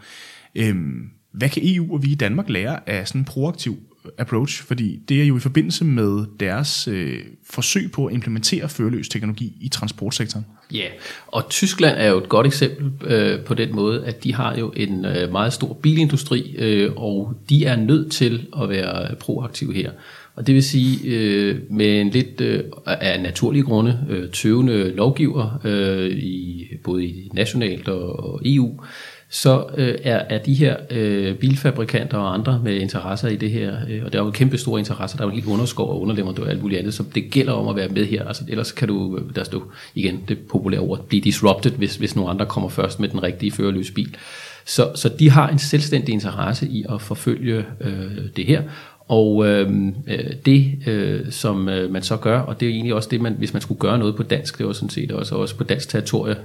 Øhm, 0.55 1.11
hvad 1.33 1.49
kan 1.49 1.63
EU 1.65 1.95
og 1.95 2.03
vi 2.03 2.13
i 2.13 2.15
Danmark 2.15 2.49
lære 2.49 2.89
af 2.89 3.09
sådan 3.09 3.21
en 3.21 3.25
proaktiv 3.25 3.79
øh, 4.05 4.11
approach? 4.19 4.63
Fordi 4.63 5.01
det 5.09 5.23
er 5.23 5.27
jo 5.27 5.37
i 5.37 5.41
forbindelse 5.41 5.85
med 5.85 6.39
deres 6.41 6.89
øh, 6.89 7.25
forsøg 7.51 7.93
på 7.93 8.07
at 8.07 8.15
implementere 8.15 8.69
føreløs 8.69 9.09
teknologi 9.09 9.57
i 9.61 9.69
transportsektoren. 9.69 10.47
Ja, 10.73 10.79
yeah. 10.79 10.91
og 11.27 11.49
Tyskland 11.49 11.99
er 11.99 12.09
jo 12.09 12.19
et 12.19 12.29
godt 12.29 12.47
eksempel 12.47 13.11
øh, 13.11 13.41
på 13.41 13.55
den 13.55 13.75
måde, 13.75 14.05
at 14.07 14.25
de 14.25 14.35
har 14.35 14.57
jo 14.57 14.73
en 14.77 15.05
øh, 15.05 15.33
meget 15.33 15.53
stor 15.53 15.73
bilindustri, 15.83 16.55
øh, 16.59 16.93
og 16.97 17.35
de 17.49 17.65
er 17.65 17.77
nødt 17.77 18.13
til 18.13 18.47
at 18.63 18.69
være 18.69 19.15
proaktive 19.15 19.75
her. 19.75 19.91
Og 20.35 20.47
det 20.47 20.55
vil 20.55 20.63
sige, 20.63 20.99
øh, 21.05 21.59
med 21.71 22.01
en 22.01 22.11
lidt 22.11 22.41
øh, 22.41 22.65
af 22.87 23.21
naturlige 23.23 23.63
grunde 23.63 24.07
øh, 24.11 24.31
tøvende 24.31 24.91
lovgiver, 24.91 25.61
øh, 25.65 26.11
i, 26.11 26.67
både 26.85 27.05
i 27.05 27.31
nationalt 27.33 27.89
og, 27.89 28.25
og 28.25 28.41
EU, 28.45 28.81
så 29.43 29.67
øh, 29.77 29.95
er, 30.05 30.17
er 30.17 30.39
de 30.39 30.55
her 30.55 30.77
øh, 30.91 31.35
bilfabrikanter 31.35 32.19
og 32.19 32.35
andre 32.35 32.61
med 32.65 32.75
interesser 32.75 33.29
i 33.29 33.37
det 33.37 33.51
her, 33.51 33.77
øh, 33.89 34.05
og 34.05 34.13
der 34.13 34.21
er 34.21 34.25
jo 34.25 34.31
kæmpe 34.31 34.59
store 34.59 34.79
interesser, 34.79 35.17
der 35.17 35.25
er 35.25 35.29
jo 35.29 35.35
helt 35.35 35.47
underskov 35.47 35.91
og 35.91 36.01
underleverandør 36.01 36.43
og 36.43 36.51
alt 36.51 36.63
muligt 36.63 36.79
andet, 36.79 36.95
så 36.95 37.05
det 37.15 37.31
gælder 37.31 37.53
om 37.53 37.69
at 37.69 37.77
være 37.77 37.89
med 37.89 38.07
her, 38.07 38.25
altså 38.25 38.45
ellers 38.49 38.73
kan 38.73 38.89
du, 38.89 39.19
øh, 39.19 39.35
der 39.35 39.45
stå 39.45 39.63
igen 39.95 40.21
det 40.29 40.39
populære 40.39 40.81
ord, 40.81 41.05
blive 41.09 41.21
disrupted, 41.21 41.71
hvis, 41.71 41.97
hvis 41.97 42.17
nogle 42.17 42.31
andre 42.31 42.47
kommer 42.47 42.69
først 42.69 43.01
med 43.01 43.09
den 43.09 43.23
rigtige 43.23 43.53
førerløse 43.53 43.93
bil. 43.93 44.17
Så, 44.65 44.91
så 44.95 45.09
de 45.09 45.31
har 45.31 45.49
en 45.49 45.59
selvstændig 45.59 46.13
interesse 46.13 46.67
i 46.67 46.85
at 46.95 47.03
forfølge 47.03 47.65
øh, 47.81 48.11
det 48.37 48.47
her, 48.47 48.63
og 49.09 49.47
øh, 49.47 49.93
øh, 50.07 50.33
det, 50.47 50.79
øh, 50.87 51.33
som 51.33 51.69
øh, 51.69 51.91
man 51.91 52.03
så 52.03 52.17
gør, 52.17 52.41
og 52.41 52.61
det 52.61 52.69
er 52.69 52.73
egentlig 52.73 52.95
også 52.95 53.09
det, 53.09 53.21
man, 53.21 53.35
hvis 53.39 53.53
man 53.53 53.63
skulle 53.63 53.79
gøre 53.79 53.99
noget 53.99 54.17
på 54.17 54.23
dansk, 54.23 54.59
det 54.59 54.67
var 54.67 54.73
sådan 54.73 54.91
set 54.91 55.13
også, 55.13 55.35
også 55.35 55.57
på 55.57 55.65
dansk 55.65 55.89
territorie, 55.89 56.37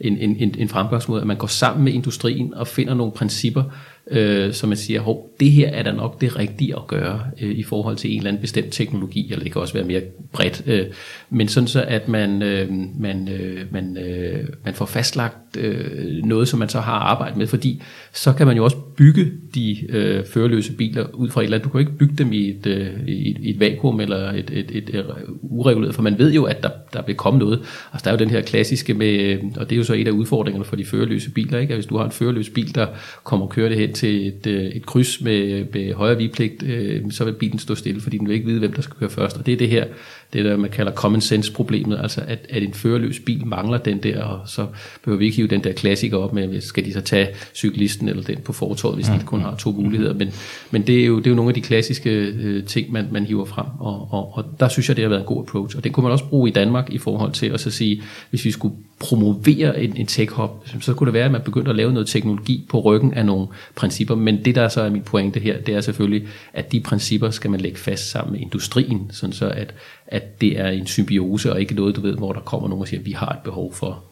en, 0.00 0.18
en, 0.18 0.36
en, 0.36 0.54
en 0.58 0.68
fremgangsmåde, 0.68 1.20
at 1.20 1.26
man 1.26 1.36
går 1.36 1.46
sammen 1.46 1.84
med 1.84 1.92
industrien 1.92 2.54
og 2.54 2.66
finder 2.66 2.94
nogle 2.94 3.12
principper, 3.12 3.62
øh, 4.10 4.52
så 4.52 4.66
man 4.66 4.76
siger, 4.76 5.00
hov, 5.00 5.30
det 5.40 5.50
her 5.50 5.68
er 5.68 5.82
da 5.82 5.92
nok 5.92 6.20
det 6.20 6.38
rigtige 6.38 6.76
at 6.76 6.86
gøre 6.86 7.20
øh, 7.42 7.50
i 7.50 7.62
forhold 7.62 7.96
til 7.96 8.10
en 8.10 8.16
eller 8.16 8.30
anden 8.30 8.40
bestemt 8.40 8.72
teknologi, 8.72 9.32
eller 9.32 9.42
det 9.42 9.52
kan 9.52 9.60
også 9.62 9.74
være 9.74 9.84
mere 9.84 10.00
bredt, 10.32 10.62
øh, 10.66 10.86
men 11.30 11.48
sådan 11.48 11.68
så, 11.68 11.84
at 11.88 12.08
man, 12.08 12.42
øh, 12.42 12.68
man, 12.98 13.28
øh, 13.28 13.72
man, 13.72 13.96
øh, 13.96 14.48
man 14.64 14.74
får 14.74 14.86
fastlagt 14.86 15.56
øh, 15.58 16.24
noget, 16.24 16.48
som 16.48 16.58
man 16.58 16.68
så 16.68 16.80
har 16.80 16.92
arbejdet 16.92 17.36
med, 17.36 17.46
fordi 17.46 17.82
så 18.12 18.32
kan 18.32 18.46
man 18.46 18.56
jo 18.56 18.64
også 18.64 18.76
bygge 18.96 19.32
de 19.54 19.76
øh, 19.88 20.24
førerløse 20.24 20.72
biler 20.72 21.06
ud 21.14 21.28
fra 21.28 21.40
et 21.40 21.44
eller 21.44 21.56
andet. 21.56 21.64
Du 21.64 21.70
kan 21.70 21.80
ikke 21.80 21.98
bygge 21.98 22.14
dem 22.18 22.32
i 22.32 22.48
et, 22.48 22.66
øh, 22.66 23.08
i 23.08 23.30
et, 23.30 23.36
et 23.42 23.60
vakuum 23.60 24.00
eller 24.00 24.32
et, 24.32 24.50
et, 24.52 24.70
et, 24.70 24.90
et 24.94 25.06
ureguleret, 25.42 25.94
for 25.94 26.02
man 26.02 26.18
ved 26.18 26.32
jo, 26.32 26.44
at 26.44 26.62
der, 26.62 26.70
der 26.92 27.02
vil 27.06 27.14
komme 27.14 27.38
noget. 27.38 27.58
Altså 27.92 28.04
der 28.04 28.10
er 28.10 28.14
jo 28.14 28.18
den 28.18 28.30
her 28.30 28.40
klassiske 28.40 28.94
med, 28.94 29.08
øh, 29.08 29.42
og 29.56 29.70
det 29.70 29.76
er 29.76 29.76
jo 29.76 29.84
så 29.84 29.94
et 29.94 30.08
af 30.08 30.12
udfordringerne 30.12 30.64
for 30.64 30.76
de 30.76 30.84
førerløse 30.84 31.30
biler, 31.30 31.58
ikke? 31.58 31.72
at 31.72 31.76
hvis 31.76 31.86
du 31.86 31.96
har 31.96 32.04
en 32.04 32.10
førerløs 32.10 32.50
bil, 32.50 32.74
der 32.74 32.86
kommer 33.24 33.46
og 33.46 33.52
kører 33.52 33.68
det 33.68 33.78
hen 33.78 33.92
til 33.96 34.26
et, 34.26 34.46
øh, 34.46 34.64
et 34.64 34.86
kryds 34.86 35.20
med, 35.20 35.52
øh, 35.52 35.66
med 35.72 35.94
højre 35.94 36.16
vigepligt, 36.16 36.62
øh, 36.62 37.02
så 37.10 37.24
vil 37.24 37.32
bilen 37.32 37.58
stå 37.58 37.74
stille, 37.74 38.00
fordi 38.00 38.18
den 38.18 38.28
vil 38.28 38.34
ikke 38.34 38.46
vide, 38.46 38.58
hvem 38.58 38.72
der 38.72 38.82
skal 38.82 38.96
køre 38.98 39.10
først. 39.10 39.36
Og 39.36 39.46
det 39.46 39.52
er 39.54 39.58
det 39.58 39.68
her, 39.68 39.86
det 40.32 40.44
der 40.44 40.56
man 40.56 40.70
kalder 40.70 40.92
common 40.92 41.20
sense 41.20 41.52
problemet, 41.52 41.98
altså 42.02 42.20
at, 42.26 42.46
at 42.50 42.62
en 42.62 42.74
førerløs 42.74 43.20
bil 43.26 43.46
mangler 43.46 43.78
den 43.78 43.98
der, 43.98 44.22
og 44.22 44.48
så 44.48 44.66
behøver 45.04 45.18
vi 45.18 45.24
ikke 45.24 45.36
hive 45.36 45.48
den 45.48 45.64
der 45.64 45.72
klassiker 45.72 46.18
op 46.18 46.32
med, 46.32 46.60
skal 46.60 46.84
de 46.84 46.92
så 46.92 47.00
tage 47.00 47.28
cyklisten 47.54 48.08
eller 48.08 48.22
den 48.22 48.38
på 48.44 48.52
fortorvet, 48.52 48.96
hvis 48.96 49.06
de 49.06 49.20
kun 49.26 49.40
har 49.40 49.56
to 49.56 49.70
muligheder. 49.70 50.14
Men, 50.14 50.32
men 50.70 50.82
det, 50.82 51.00
er 51.00 51.06
jo, 51.06 51.18
det 51.18 51.26
er 51.26 51.30
jo 51.30 51.36
nogle 51.36 51.50
af 51.50 51.54
de 51.54 51.60
klassiske 51.60 52.10
øh, 52.10 52.64
ting, 52.64 52.92
man, 52.92 53.08
man 53.10 53.26
hiver 53.26 53.44
frem, 53.44 53.66
og, 53.78 54.08
og, 54.10 54.36
og 54.36 54.44
der 54.60 54.68
synes 54.68 54.88
jeg, 54.88 54.96
det 54.96 55.04
har 55.04 55.08
været 55.08 55.20
en 55.20 55.26
god 55.26 55.42
approach. 55.42 55.76
Og 55.76 55.84
det 55.84 55.92
kunne 55.92 56.02
man 56.02 56.12
også 56.12 56.24
bruge 56.24 56.48
i 56.50 56.52
Danmark 56.52 56.90
i 56.90 56.98
forhold 56.98 57.32
til 57.32 57.46
at 57.46 57.60
så 57.60 57.70
sige, 57.70 58.02
hvis 58.30 58.44
vi 58.44 58.50
skulle 58.50 58.74
promovere 58.98 59.82
en, 59.82 59.96
en 59.96 60.06
tech-hub, 60.06 60.50
så 60.80 60.94
kunne 60.94 61.06
det 61.06 61.14
være, 61.14 61.24
at 61.24 61.32
man 61.32 61.40
begyndte 61.44 61.70
at 61.70 61.76
lave 61.76 61.92
noget 61.92 62.08
teknologi 62.08 62.66
på 62.70 62.80
ryggen 62.80 63.14
af 63.14 63.26
nogle 63.26 63.46
principper. 63.74 64.14
Men 64.14 64.44
det, 64.44 64.54
der 64.54 64.68
så 64.68 64.80
er 64.80 64.90
min 64.90 65.02
pointe 65.02 65.40
her, 65.40 65.60
det 65.60 65.74
er 65.74 65.80
selvfølgelig, 65.80 66.28
at 66.52 66.72
de 66.72 66.80
principper 66.80 67.30
skal 67.30 67.50
man 67.50 67.60
lægge 67.60 67.78
fast 67.78 68.10
sammen 68.10 68.32
med 68.32 68.40
industrien, 68.40 69.10
sådan 69.12 69.32
så 69.32 69.48
at, 69.48 69.74
at 70.08 70.40
det 70.40 70.60
er 70.60 70.68
en 70.68 70.86
symbiose, 70.86 71.52
og 71.52 71.60
ikke 71.60 71.74
noget, 71.74 71.96
du 71.96 72.00
ved, 72.00 72.14
hvor 72.16 72.32
der 72.32 72.40
kommer 72.40 72.68
nogen 72.68 72.82
og 72.82 72.88
siger, 72.88 73.00
at 73.00 73.06
vi 73.06 73.12
har 73.12 73.28
et 73.28 73.38
behov 73.44 73.74
for 73.74 74.04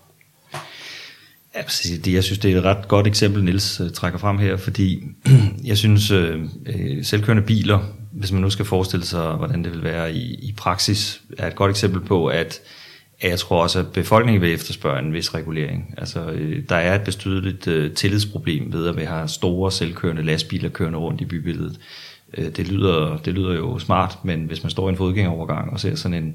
Ja, 1.55 1.61
det, 2.05 2.13
jeg 2.13 2.25
synes, 2.25 2.39
det 2.39 2.53
er 2.53 2.59
et 2.59 2.65
ret 2.65 2.89
godt 2.89 3.07
eksempel, 3.07 3.45
Nils 3.45 3.81
øh, 3.81 3.91
trækker 3.91 4.19
frem 4.19 4.39
her, 4.39 4.57
fordi 4.57 5.03
jeg 5.65 5.79
synes, 5.79 6.11
øh, 6.11 6.41
øh, 6.67 7.05
selvkørende 7.05 7.43
biler, 7.43 7.79
hvis 8.13 8.33
man 8.33 8.43
nu 8.43 8.51
skal 8.51 8.65
forestille 8.65 9.07
sig, 9.07 9.33
hvordan 9.33 9.65
det 9.65 9.73
vil 9.73 9.83
være 9.83 10.13
i, 10.13 10.35
i 10.35 10.55
praksis, 10.57 11.23
er 11.39 11.47
et 11.47 11.55
godt 11.55 11.71
eksempel 11.71 12.01
på, 12.01 12.27
at, 12.27 12.61
at 13.21 13.31
jeg 13.31 13.39
tror 13.39 13.63
også, 13.63 13.79
at 13.79 13.87
befolkningen 13.93 14.43
vil 14.43 14.53
efterspørge 14.53 14.99
en 14.99 15.13
vis 15.13 15.35
regulering. 15.35 15.95
Altså, 15.99 16.21
der 16.69 16.77
er 16.77 16.95
et 16.95 17.05
bestydeligt 17.05 17.67
uh, 17.67 17.93
tillidsproblem 17.95 18.73
ved, 18.73 18.89
at 18.89 18.97
vi 18.97 19.05
har 19.05 19.27
store 19.27 19.73
selvkørende 19.73 20.23
lastbiler 20.23 20.69
kørende 20.69 20.99
rundt 20.99 21.21
i 21.21 21.25
bybilledet. 21.25 21.79
Øh, 22.39 22.47
det, 22.57 22.69
lyder, 22.69 23.17
det 23.17 23.35
lyder 23.35 23.55
jo 23.55 23.79
smart, 23.79 24.19
men 24.23 24.45
hvis 24.45 24.63
man 24.63 24.71
står 24.71 24.89
i 24.89 24.91
en 24.91 24.97
fodgængerovergang 24.97 25.73
og 25.73 25.81
ser 25.81 25.95
sådan 25.95 26.25
en 26.25 26.35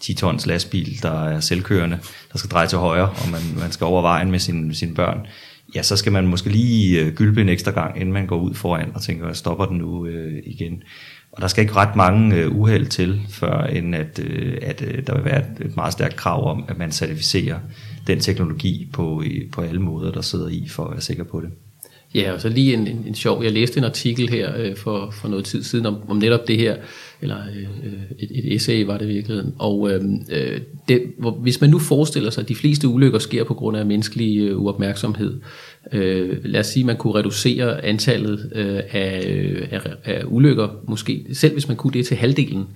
10 0.00 0.14
tons 0.14 0.46
lastbil, 0.46 1.02
der 1.02 1.24
er 1.24 1.40
selvkørende, 1.40 1.98
der 2.32 2.38
skal 2.38 2.50
dreje 2.50 2.66
til 2.66 2.78
højre, 2.78 3.10
og 3.10 3.28
man, 3.30 3.40
man 3.60 3.72
skal 3.72 3.84
over 3.84 4.02
vejen 4.02 4.30
med 4.30 4.38
sin, 4.38 4.74
sine 4.74 4.94
børn, 4.94 5.26
ja, 5.74 5.82
så 5.82 5.96
skal 5.96 6.12
man 6.12 6.26
måske 6.26 6.50
lige 6.50 7.00
øh, 7.00 7.14
gylpe 7.14 7.40
en 7.40 7.48
ekstra 7.48 7.70
gang, 7.70 8.00
inden 8.00 8.12
man 8.12 8.26
går 8.26 8.38
ud 8.38 8.54
foran 8.54 8.92
og 8.94 9.02
tænker, 9.02 9.26
jeg 9.26 9.36
stopper 9.36 9.66
den 9.66 9.78
nu 9.78 10.06
øh, 10.06 10.42
igen. 10.46 10.82
Og 11.32 11.42
der 11.42 11.48
skal 11.48 11.62
ikke 11.62 11.74
ret 11.74 11.96
mange 11.96 12.36
øh, 12.36 12.56
uheld 12.56 12.86
til, 12.86 13.20
før 13.28 13.64
end 13.64 13.94
at, 13.94 14.20
øh, 14.24 14.58
at 14.62 14.82
øh, 14.82 15.06
der 15.06 15.14
vil 15.14 15.24
være 15.24 15.38
et, 15.38 15.66
et 15.66 15.76
meget 15.76 15.92
stærkt 15.92 16.16
krav 16.16 16.50
om, 16.50 16.64
at 16.68 16.78
man 16.78 16.92
certificerer 16.92 17.58
den 18.06 18.20
teknologi 18.20 18.88
på, 18.92 19.22
øh, 19.26 19.50
på 19.50 19.60
alle 19.60 19.82
måder, 19.82 20.12
der 20.12 20.20
sidder 20.20 20.48
i, 20.48 20.68
for 20.68 20.84
at 20.84 20.90
være 20.90 21.00
sikker 21.00 21.24
på 21.24 21.40
det. 21.40 21.50
Ja, 22.14 22.32
og 22.32 22.40
så 22.40 22.48
lige 22.48 22.74
en, 22.74 22.86
en, 22.86 23.04
en 23.06 23.14
sjov, 23.14 23.44
jeg 23.44 23.52
læste 23.52 23.78
en 23.78 23.84
artikel 23.84 24.28
her 24.28 24.56
øh, 24.56 24.76
for, 24.76 25.10
for 25.10 25.28
noget 25.28 25.44
tid 25.44 25.62
siden 25.62 25.86
om, 25.86 25.96
om 26.08 26.16
netop 26.16 26.48
det 26.48 26.58
her, 26.58 26.76
eller 27.22 27.36
øh, 27.36 27.92
et, 28.18 28.30
et 28.30 28.54
essay 28.54 28.86
var 28.86 28.98
det 28.98 29.04
i 29.04 29.08
virkeligheden, 29.08 29.54
og 29.58 29.90
øh, 29.90 30.04
øh 30.30 30.60
det, 30.88 31.02
hvor, 31.18 31.30
hvis 31.30 31.60
man 31.60 31.70
nu 31.70 31.78
forestiller 31.78 32.30
sig, 32.30 32.42
at 32.42 32.48
de 32.48 32.54
fleste 32.54 32.88
ulykker 32.88 33.18
sker 33.18 33.44
på 33.44 33.54
grund 33.54 33.76
af 33.76 33.86
menneskelig 33.86 34.38
øh, 34.38 34.60
uopmærksomhed, 34.60 35.34
øh, 35.34 35.40
Øh, 35.92 36.38
lad 36.44 36.60
os 36.60 36.66
sige, 36.66 36.82
at 36.82 36.86
man 36.86 36.96
kunne 36.96 37.14
reducere 37.14 37.84
antallet 37.84 38.52
øh, 38.54 38.80
af, 38.90 39.66
af, 39.70 39.80
af 40.04 40.22
ulykker, 40.26 40.68
måske 40.88 41.26
selv 41.32 41.52
hvis 41.52 41.68
man 41.68 41.76
kunne 41.76 41.92
det 41.92 42.06
til 42.06 42.16
halvdelen, 42.16 42.66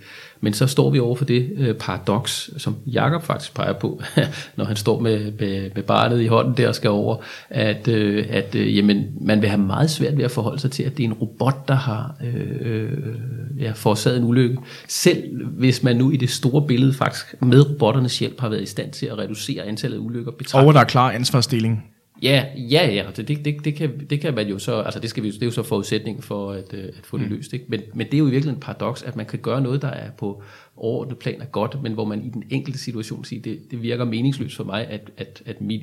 men 0.40 0.52
så 0.52 0.66
står 0.66 0.90
vi 0.90 0.98
over 0.98 1.16
for 1.16 1.24
det 1.24 1.50
øh, 1.56 1.74
paradoks, 1.74 2.50
som 2.56 2.76
Jakob 2.86 3.22
faktisk 3.22 3.54
peger 3.54 3.72
på, 3.72 4.02
når 4.56 4.64
han 4.64 4.76
står 4.76 5.00
med, 5.00 5.32
med, 5.40 5.70
med 5.74 5.82
barnet 5.82 6.20
i 6.20 6.26
hånden 6.26 6.56
der 6.56 6.68
og 6.68 6.74
skal 6.74 6.90
over, 6.90 7.16
at, 7.50 7.88
øh, 7.88 8.26
at 8.30 8.54
øh, 8.54 8.76
jamen, 8.76 9.06
man 9.20 9.40
vil 9.40 9.48
have 9.48 9.62
meget 9.62 9.90
svært 9.90 10.16
ved 10.16 10.24
at 10.24 10.30
forholde 10.30 10.58
sig 10.58 10.70
til, 10.70 10.82
at 10.82 10.96
det 10.96 11.04
er 11.04 11.08
en 11.08 11.12
robot, 11.12 11.68
der 11.68 11.74
har 11.74 12.16
øh, 12.24 12.82
øh 12.82 12.98
ja, 13.60 13.72
forårsaget 13.72 14.18
en 14.18 14.24
ulykke. 14.24 14.58
Selv 14.88 15.46
hvis 15.46 15.82
man 15.82 15.96
nu 15.96 16.10
i 16.10 16.16
det 16.16 16.30
store 16.30 16.66
billede 16.66 16.92
faktisk 16.92 17.34
med 17.42 17.70
robotternes 17.70 18.18
hjælp 18.18 18.40
har 18.40 18.48
været 18.48 18.62
i 18.62 18.66
stand 18.66 18.90
til 18.90 19.06
at 19.06 19.18
reducere 19.18 19.64
antallet 19.64 19.96
af 19.96 20.00
ulykker. 20.00 20.32
Og 20.54 20.74
der 20.74 20.80
er 20.80 20.84
klar 20.84 21.10
ansvarsdeling. 21.10 21.91
Ja, 22.22 22.44
ja, 22.56 22.90
ja, 22.90 23.06
det, 23.16 23.28
det, 23.28 23.64
det, 23.64 23.74
kan, 23.74 24.06
det 24.10 24.20
kan 24.20 24.34
man 24.34 24.48
jo 24.48 24.58
så, 24.58 24.80
altså 24.80 25.00
det, 25.00 25.10
skal 25.10 25.22
vi, 25.22 25.30
det 25.30 25.42
er 25.42 25.46
jo 25.46 25.52
så 25.52 25.62
forudsætning 25.62 26.24
for 26.24 26.52
at, 26.52 26.74
øh, 26.74 26.84
at 26.84 27.06
få 27.06 27.18
det 27.18 27.30
mm. 27.30 27.36
løst. 27.36 27.52
Ikke? 27.52 27.64
Men, 27.68 27.80
men 27.94 28.06
det 28.06 28.14
er 28.14 28.18
jo 28.18 28.26
i 28.26 28.30
virkeligheden 28.30 28.56
en 28.56 28.60
paradoks, 28.60 29.02
at 29.02 29.16
man 29.16 29.26
kan 29.26 29.38
gøre 29.38 29.60
noget, 29.60 29.82
der 29.82 29.88
er 29.88 30.10
på 30.10 30.42
overordnet 30.76 31.18
plan 31.18 31.40
er 31.40 31.44
godt, 31.44 31.82
men 31.82 31.92
hvor 31.92 32.04
man 32.04 32.24
i 32.24 32.28
den 32.28 32.44
enkelte 32.50 32.78
situation 32.78 33.24
siger, 33.24 33.42
det, 33.42 33.60
det 33.70 33.82
virker 33.82 34.04
meningsløst 34.04 34.56
for 34.56 34.64
mig, 34.64 34.86
at, 34.86 35.10
at, 35.16 35.42
at 35.46 35.60
min, 35.60 35.82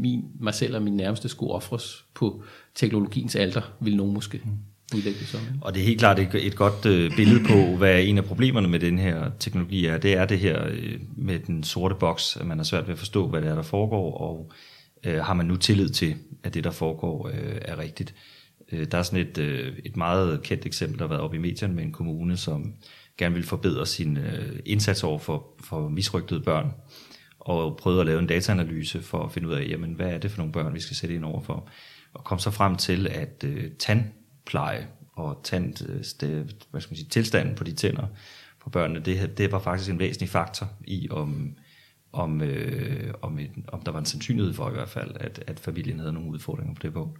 min, 0.00 0.24
mig 0.40 0.54
selv 0.54 0.76
og 0.76 0.82
min 0.82 0.96
nærmeste 0.96 1.28
skulle 1.28 1.52
ofres 1.52 2.04
på 2.14 2.42
teknologiens 2.74 3.36
alter, 3.36 3.62
vil 3.80 3.96
nogen 3.96 4.14
måske 4.14 4.40
mm. 4.44 4.96
udlægge 4.96 5.24
som. 5.24 5.40
Og 5.60 5.74
det 5.74 5.80
er 5.80 5.86
helt 5.86 5.98
klart 5.98 6.18
et, 6.18 6.46
et 6.46 6.56
godt 6.56 6.86
øh, 6.86 7.16
billede 7.16 7.44
på, 7.44 7.76
hvad 7.76 8.02
en 8.02 8.18
af 8.18 8.24
problemerne 8.24 8.68
med 8.68 8.80
den 8.80 8.98
her 8.98 9.30
teknologi 9.38 9.86
er. 9.86 9.98
Det 9.98 10.16
er 10.16 10.24
det 10.24 10.38
her 10.38 10.66
øh, 10.70 10.98
med 11.16 11.38
den 11.38 11.64
sorte 11.64 11.94
boks, 11.94 12.36
at 12.36 12.46
man 12.46 12.58
har 12.58 12.64
svært 12.64 12.86
ved 12.86 12.92
at 12.92 12.98
forstå, 12.98 13.28
hvad 13.28 13.42
det 13.42 13.50
er, 13.50 13.54
der 13.54 13.62
foregår, 13.62 14.18
og 14.18 14.52
øh, 15.04 15.18
har 15.18 15.34
man 15.34 15.46
nu 15.46 15.56
tillid 15.56 15.88
til 15.88 16.16
at 16.42 16.54
det, 16.54 16.64
der 16.64 16.70
foregår, 16.70 17.28
øh, 17.28 17.58
er 17.62 17.78
rigtigt. 17.78 18.14
Øh, 18.72 18.86
der 18.90 18.98
er 18.98 19.02
sådan 19.02 19.26
et, 19.26 19.38
øh, 19.38 19.78
et 19.84 19.96
meget 19.96 20.42
kendt 20.42 20.66
eksempel, 20.66 20.98
der 20.98 21.04
har 21.04 21.08
været 21.08 21.22
oppe 21.22 21.36
i 21.36 21.40
medierne 21.40 21.74
med 21.74 21.84
en 21.84 21.92
kommune, 21.92 22.36
som 22.36 22.74
gerne 23.18 23.34
vil 23.34 23.44
forbedre 23.44 23.86
sin 23.86 24.16
øh, 24.16 24.58
indsats 24.66 25.04
over 25.04 25.18
for, 25.18 25.46
for 25.64 25.88
misrygtede 25.88 26.40
børn, 26.40 26.72
og 27.40 27.76
prøvede 27.76 28.00
at 28.00 28.06
lave 28.06 28.18
en 28.18 28.26
dataanalyse 28.26 29.02
for 29.02 29.24
at 29.24 29.32
finde 29.32 29.48
ud 29.48 29.54
af, 29.54 29.66
jamen, 29.68 29.92
hvad 29.92 30.06
er 30.06 30.18
det 30.18 30.30
for 30.30 30.38
nogle 30.38 30.52
børn, 30.52 30.74
vi 30.74 30.80
skal 30.80 30.96
sætte 30.96 31.14
ind 31.14 31.24
over 31.24 31.40
for. 31.40 31.68
Og 32.14 32.24
kom 32.24 32.38
så 32.38 32.50
frem 32.50 32.76
til, 32.76 33.06
at 33.06 33.44
øh, 33.44 33.70
tandpleje 33.78 34.88
og 35.12 35.40
tand, 35.44 35.88
øh, 36.22 36.44
hvad 36.70 36.80
skal 36.80 36.92
man 36.92 36.96
sige, 36.96 37.08
tilstanden 37.08 37.54
på 37.54 37.64
de 37.64 37.72
tænder 37.72 38.06
på 38.60 38.70
børnene, 38.70 39.00
det, 39.00 39.38
det 39.38 39.52
var 39.52 39.58
faktisk 39.58 39.90
en 39.90 39.98
væsentlig 39.98 40.28
faktor 40.28 40.68
i, 40.86 41.08
om, 41.10 41.54
om, 42.12 42.42
øh, 42.42 43.14
om, 43.22 43.38
et, 43.38 43.50
om 43.68 43.82
der 43.82 43.92
var 43.92 43.98
en 43.98 44.04
sandsynlighed 44.04 44.52
for 44.52 44.70
i 44.70 44.72
hvert 44.72 44.88
fald, 44.88 45.10
at, 45.20 45.44
at 45.46 45.60
familien 45.60 45.98
havde 45.98 46.12
nogle 46.12 46.30
udfordringer 46.30 46.74
på 46.74 46.80
det 46.82 46.92
punkt. 46.92 47.18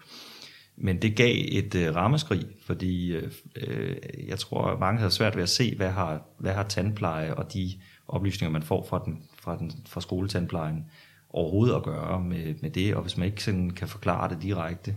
Men 0.77 1.03
det 1.03 1.17
gav 1.17 1.35
et 1.49 1.75
øh, 1.75 1.95
rammeskrig, 1.95 2.47
fordi 2.67 3.13
øh, 3.13 3.33
øh 3.57 3.97
jeg 4.29 4.39
tror, 4.39 4.65
at 4.65 4.81
mange 4.81 4.99
havde 4.99 5.11
svært 5.11 5.37
ved 5.37 5.43
at 5.43 5.49
se, 5.49 5.77
hvad 5.77 5.91
har, 5.91 6.23
hvad 6.39 6.53
har 6.53 6.63
tandpleje 6.63 7.35
og 7.35 7.53
de 7.53 7.73
oplysninger, 8.09 8.53
man 8.53 8.63
får 8.63 8.87
fra, 8.89 9.03
den, 9.05 9.23
fra, 9.43 9.59
den, 9.59 9.73
fra 9.87 10.01
skoletandplejen 10.01 10.85
overhovedet 11.31 11.75
at 11.75 11.83
gøre 11.83 12.21
med, 12.21 12.55
med 12.63 12.71
det. 12.71 12.95
Og 12.95 13.03
hvis 13.03 13.17
man 13.17 13.27
ikke 13.27 13.43
sådan 13.43 13.71
kan 13.71 13.89
forklare 13.89 14.35
det 14.35 14.43
direkte, 14.43 14.97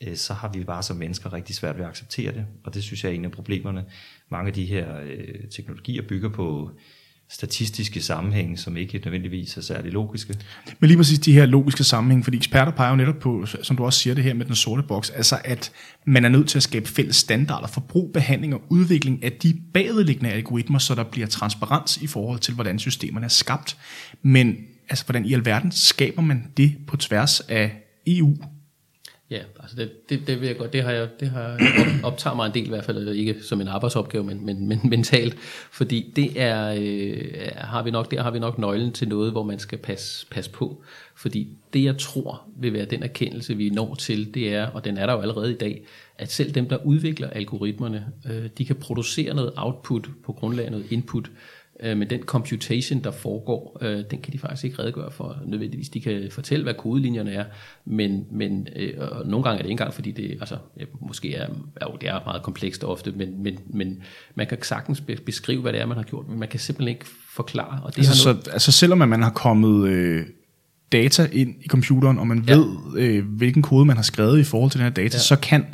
øh, 0.00 0.16
så 0.16 0.34
har 0.34 0.48
vi 0.48 0.64
bare 0.64 0.82
som 0.82 0.96
mennesker 0.96 1.32
rigtig 1.32 1.54
svært 1.54 1.76
ved 1.76 1.84
at 1.84 1.90
acceptere 1.90 2.32
det. 2.32 2.46
Og 2.64 2.74
det 2.74 2.82
synes 2.82 3.04
jeg 3.04 3.10
er 3.10 3.14
en 3.14 3.24
af 3.24 3.30
problemerne. 3.30 3.84
Mange 4.28 4.48
af 4.48 4.54
de 4.54 4.64
her 4.64 5.00
øh, 5.02 5.48
teknologier 5.50 6.02
bygger 6.08 6.28
på 6.28 6.70
statistiske 7.32 8.00
sammenhænge, 8.00 8.56
som 8.56 8.76
ikke 8.76 9.00
nødvendigvis 9.04 9.56
er 9.56 9.60
særlig 9.60 9.92
logiske. 9.92 10.34
Men 10.80 10.88
lige 10.88 10.96
præcis 10.96 11.18
de 11.18 11.32
her 11.32 11.46
logiske 11.46 11.84
sammenhænge, 11.84 12.24
fordi 12.24 12.36
eksperter 12.36 12.72
peger 12.72 12.90
jo 12.90 12.96
netop 12.96 13.18
på, 13.18 13.46
som 13.62 13.76
du 13.76 13.84
også 13.84 13.98
siger 13.98 14.14
det 14.14 14.24
her 14.24 14.34
med 14.34 14.46
den 14.46 14.54
sorte 14.54 14.82
boks, 14.82 15.10
altså 15.10 15.38
at 15.44 15.72
man 16.06 16.24
er 16.24 16.28
nødt 16.28 16.48
til 16.48 16.58
at 16.58 16.62
skabe 16.62 16.88
fælles 16.88 17.16
standarder 17.16 17.66
for 17.66 17.80
brug, 17.80 18.10
behandling 18.12 18.54
og 18.54 18.62
udvikling 18.68 19.24
af 19.24 19.32
de 19.32 19.60
bagvedliggende 19.74 20.30
algoritmer, 20.30 20.78
så 20.78 20.94
der 20.94 21.04
bliver 21.04 21.26
transparens 21.26 21.96
i 21.96 22.06
forhold 22.06 22.40
til, 22.40 22.54
hvordan 22.54 22.78
systemerne 22.78 23.24
er 23.24 23.30
skabt. 23.30 23.76
Men 24.22 24.56
altså, 24.88 25.04
hvordan 25.04 25.24
i 25.24 25.32
alverden 25.32 25.72
skaber 25.72 26.22
man 26.22 26.44
det 26.56 26.76
på 26.86 26.96
tværs 26.96 27.40
af 27.40 27.82
EU? 28.06 28.36
Ja, 29.32 29.42
altså 29.60 29.76
det, 29.76 30.10
det, 30.10 30.26
det 30.26 30.40
vil 30.40 30.46
jeg 30.46 30.56
godt, 30.56 30.72
det 30.72 30.82
har 30.82 30.90
jeg, 30.90 31.08
det 31.20 31.30
har 31.30 31.42
jeg 31.42 31.58
optager 32.04 32.36
mig 32.36 32.46
en 32.46 32.54
del 32.54 32.66
i 32.66 32.68
hvert 32.68 32.84
fald, 32.84 33.08
ikke 33.08 33.36
som 33.42 33.60
en 33.60 33.68
arbejdsopgave, 33.68 34.24
men, 34.24 34.46
men, 34.46 34.68
men 34.68 34.80
mentalt, 34.84 35.34
fordi 35.70 36.12
det 36.16 36.40
er, 36.40 36.74
øh, 36.78 37.48
har 37.56 37.82
vi 37.82 37.90
nok, 37.90 38.10
der 38.10 38.22
har 38.22 38.30
vi 38.30 38.38
nok 38.38 38.58
nøglen 38.58 38.92
til 38.92 39.08
noget, 39.08 39.32
hvor 39.32 39.42
man 39.42 39.58
skal 39.58 39.78
passe, 39.78 40.26
passe 40.30 40.50
på, 40.50 40.82
fordi 41.14 41.48
det 41.72 41.84
jeg 41.84 41.98
tror 41.98 42.42
vil 42.56 42.72
være 42.72 42.84
den 42.84 43.02
erkendelse, 43.02 43.56
vi 43.56 43.70
når 43.70 43.94
til, 43.94 44.34
det 44.34 44.54
er, 44.54 44.66
og 44.66 44.84
den 44.84 44.96
er 44.96 45.06
der 45.06 45.12
jo 45.12 45.20
allerede 45.20 45.52
i 45.52 45.56
dag, 45.56 45.82
at 46.18 46.32
selv 46.32 46.50
dem, 46.50 46.68
der 46.68 46.86
udvikler 46.86 47.30
algoritmerne, 47.30 48.06
øh, 48.30 48.48
de 48.58 48.64
kan 48.64 48.76
producere 48.76 49.34
noget 49.34 49.52
output 49.56 50.08
på 50.24 50.32
grundlag 50.32 50.64
af 50.64 50.70
noget 50.70 50.92
input, 50.92 51.30
Øh, 51.82 51.96
men 51.96 52.10
den 52.10 52.22
computation, 52.22 53.04
der 53.04 53.10
foregår, 53.10 53.78
øh, 53.80 54.04
den 54.10 54.20
kan 54.22 54.32
de 54.32 54.38
faktisk 54.38 54.64
ikke 54.64 54.78
redegøre 54.78 55.10
for 55.10 55.38
nødvendigvis. 55.46 55.88
De 55.88 56.00
kan 56.00 56.28
fortælle, 56.30 56.62
hvad 56.62 56.74
kodelinjerne 56.74 57.32
er, 57.32 57.44
men, 57.84 58.26
men 58.30 58.68
øh, 58.76 58.92
og 58.98 59.26
nogle 59.26 59.44
gange 59.44 59.58
er 59.58 59.62
det 59.62 59.64
ikke 59.64 59.70
engang, 59.70 59.94
fordi 59.94 60.10
det 60.10 60.30
altså, 60.40 60.56
ja, 60.80 60.84
måske 61.00 61.34
er, 61.34 61.46
jo, 61.82 61.96
det 62.00 62.08
er 62.08 62.20
meget 62.24 62.42
komplekst 62.42 62.84
ofte, 62.84 63.12
men, 63.12 63.42
men, 63.42 63.58
men 63.66 64.02
man 64.34 64.46
kan 64.46 64.62
sagtens 64.62 65.02
beskrive, 65.26 65.60
hvad 65.60 65.72
det 65.72 65.80
er, 65.80 65.86
man 65.86 65.96
har 65.96 66.04
gjort, 66.04 66.28
men 66.28 66.38
man 66.38 66.48
kan 66.48 66.60
simpelthen 66.60 66.88
ikke 66.88 67.06
forklare. 67.34 67.80
Og 67.82 67.96
det 67.96 67.98
altså, 67.98 68.28
har 68.28 68.32
noget... 68.32 68.44
så, 68.44 68.50
altså 68.50 68.72
selvom 68.72 68.98
man 68.98 69.22
har 69.22 69.30
kommet... 69.30 69.88
Øh 69.88 70.26
data 70.92 71.28
ind 71.32 71.54
i 71.60 71.68
computeren, 71.68 72.18
og 72.18 72.26
man 72.26 72.44
ja. 72.48 72.56
ved, 72.56 72.66
øh, 72.96 73.24
hvilken 73.26 73.62
kode 73.62 73.84
man 73.84 73.96
har 73.96 74.02
skrevet 74.02 74.38
i 74.38 74.44
forhold 74.44 74.70
til 74.70 74.80
den 74.80 74.84
her 74.84 74.92
data, 74.92 75.16
ja. 75.16 75.22
så 75.22 75.36
kan 75.36 75.66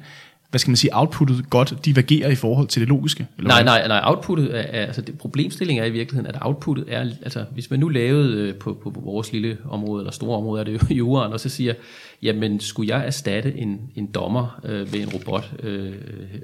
hvad 0.50 0.58
skal 0.58 0.70
man 0.70 0.76
sige, 0.76 0.90
outputtet 0.96 1.50
godt 1.50 1.74
divergerer 1.84 2.30
i 2.30 2.34
forhold 2.34 2.68
til 2.68 2.80
det 2.80 2.88
logiske? 2.88 3.26
Eller 3.38 3.48
nej, 3.48 3.64
nej, 3.64 3.88
nej, 3.88 4.00
outputtet 4.04 4.58
er, 4.58 4.62
altså 4.62 5.02
det, 5.02 5.18
problemstillingen 5.18 5.84
er 5.84 5.88
i 5.88 5.90
virkeligheden, 5.90 6.34
at 6.34 6.42
outputtet 6.42 6.84
er, 6.88 7.00
altså 7.00 7.44
hvis 7.52 7.70
man 7.70 7.80
nu 7.80 7.88
lavede 7.88 8.42
øh, 8.42 8.54
på, 8.54 8.78
på, 8.82 8.90
på 8.90 9.00
vores 9.00 9.32
lille 9.32 9.56
område, 9.70 10.00
eller 10.02 10.12
store 10.12 10.36
område, 10.36 10.60
er 10.60 10.64
det 10.64 10.72
jo 10.72 10.78
i 10.94 10.94
jorden, 10.94 11.32
og 11.32 11.40
så 11.40 11.48
siger, 11.48 11.74
jamen 12.22 12.60
skulle 12.60 12.96
jeg 12.96 13.06
erstatte 13.06 13.58
en, 13.58 13.90
en 13.96 14.06
dommer 14.06 14.60
øh, 14.64 14.92
ved 14.92 15.00
en 15.00 15.08
robot, 15.08 15.52
øh, 15.62 15.94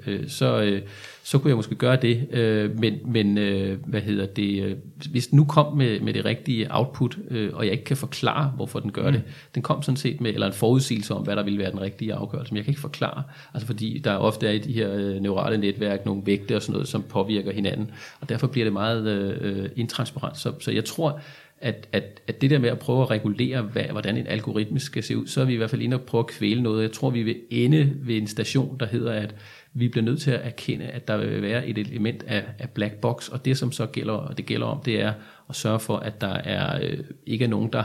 øh, 0.07 0.29
så, 0.29 0.61
øh, 0.61 0.81
så 1.23 1.37
kunne 1.37 1.49
jeg 1.49 1.55
måske 1.55 1.75
gøre 1.75 1.95
det, 1.95 2.27
øh, 2.31 2.79
men, 2.79 2.99
men 3.05 3.37
øh, 3.37 3.79
hvad 3.85 4.01
hedder 4.01 4.25
det, 4.25 4.63
øh, 4.63 4.75
hvis 5.11 5.27
den 5.27 5.37
nu 5.37 5.45
kom 5.45 5.77
med, 5.77 5.99
med 5.99 6.13
det 6.13 6.25
rigtige 6.25 6.67
output, 6.69 7.17
øh, 7.29 7.51
og 7.53 7.65
jeg 7.65 7.71
ikke 7.71 7.83
kan 7.83 7.97
forklare, 7.97 8.51
hvorfor 8.55 8.79
den 8.79 8.91
gør 8.91 9.07
mm. 9.07 9.13
det, 9.13 9.21
den 9.55 9.61
kom 9.61 9.81
sådan 9.81 9.97
set 9.97 10.21
med, 10.21 10.33
eller 10.33 10.47
en 10.47 10.53
forudsigelse 10.53 11.13
om, 11.13 11.23
hvad 11.23 11.35
der 11.35 11.43
ville 11.43 11.59
være 11.59 11.71
den 11.71 11.81
rigtige 11.81 12.13
afgørelse, 12.13 12.53
men 12.53 12.57
jeg 12.57 12.65
kan 12.65 12.71
ikke 12.71 12.81
forklare, 12.81 13.23
altså 13.53 13.65
fordi 13.65 14.01
der 14.03 14.15
ofte 14.15 14.47
er 14.47 14.51
i 14.51 14.59
de 14.59 14.73
her 14.73 14.93
øh, 14.93 15.15
neurale 15.15 15.57
netværk 15.57 16.05
nogle 16.05 16.21
vægte 16.25 16.55
og 16.55 16.61
sådan 16.61 16.73
noget, 16.73 16.87
som 16.87 17.03
påvirker 17.03 17.51
hinanden, 17.51 17.91
og 18.19 18.29
derfor 18.29 18.47
bliver 18.47 18.65
det 18.65 18.73
meget 18.73 19.07
øh, 19.41 19.69
intransparent, 19.75 20.37
så, 20.37 20.51
så 20.59 20.71
jeg 20.71 20.85
tror, 20.85 21.19
at, 21.61 21.87
at, 21.91 22.21
at 22.27 22.41
det 22.41 22.49
der 22.49 22.59
med 22.59 22.69
at 22.69 22.79
prøve 22.79 23.01
at 23.01 23.11
regulere, 23.11 23.61
hvad, 23.61 23.83
hvordan 23.83 24.17
en 24.17 24.27
algoritme 24.27 24.79
skal 24.79 25.03
se 25.03 25.17
ud, 25.17 25.27
så 25.27 25.41
er 25.41 25.45
vi 25.45 25.53
i 25.53 25.57
hvert 25.57 25.69
fald 25.69 25.81
inde 25.81 25.97
og 25.97 26.01
prøve 26.01 26.19
at 26.19 26.27
kvæle 26.27 26.61
noget. 26.61 26.81
Jeg 26.81 26.91
tror, 26.91 27.09
vi 27.09 27.23
vil 27.23 27.37
ende 27.49 27.93
ved 27.95 28.17
en 28.17 28.27
station, 28.27 28.77
der 28.79 28.85
hedder, 28.85 29.13
at 29.13 29.35
vi 29.73 29.87
bliver 29.87 30.05
nødt 30.05 30.21
til 30.21 30.31
at 30.31 30.41
erkende, 30.43 30.85
at 30.85 31.07
der 31.07 31.17
vil 31.17 31.41
være 31.41 31.67
et 31.67 31.77
element 31.77 32.23
af, 32.27 32.43
af 32.59 32.69
black 32.69 32.93
box, 32.93 33.27
og 33.27 33.45
det 33.45 33.57
som 33.57 33.71
så 33.71 33.85
gælder, 33.85 34.13
og 34.13 34.37
det 34.37 34.45
gælder 34.45 34.67
om, 34.67 34.81
det 34.85 35.01
er 35.01 35.13
og 35.47 35.55
sørge 35.55 35.79
for, 35.79 35.97
at 35.97 36.21
der 36.21 36.33
er 36.33 36.79
øh, 36.83 36.97
ikke 37.25 37.45
er 37.45 37.49
nogen, 37.49 37.73
der, 37.73 37.83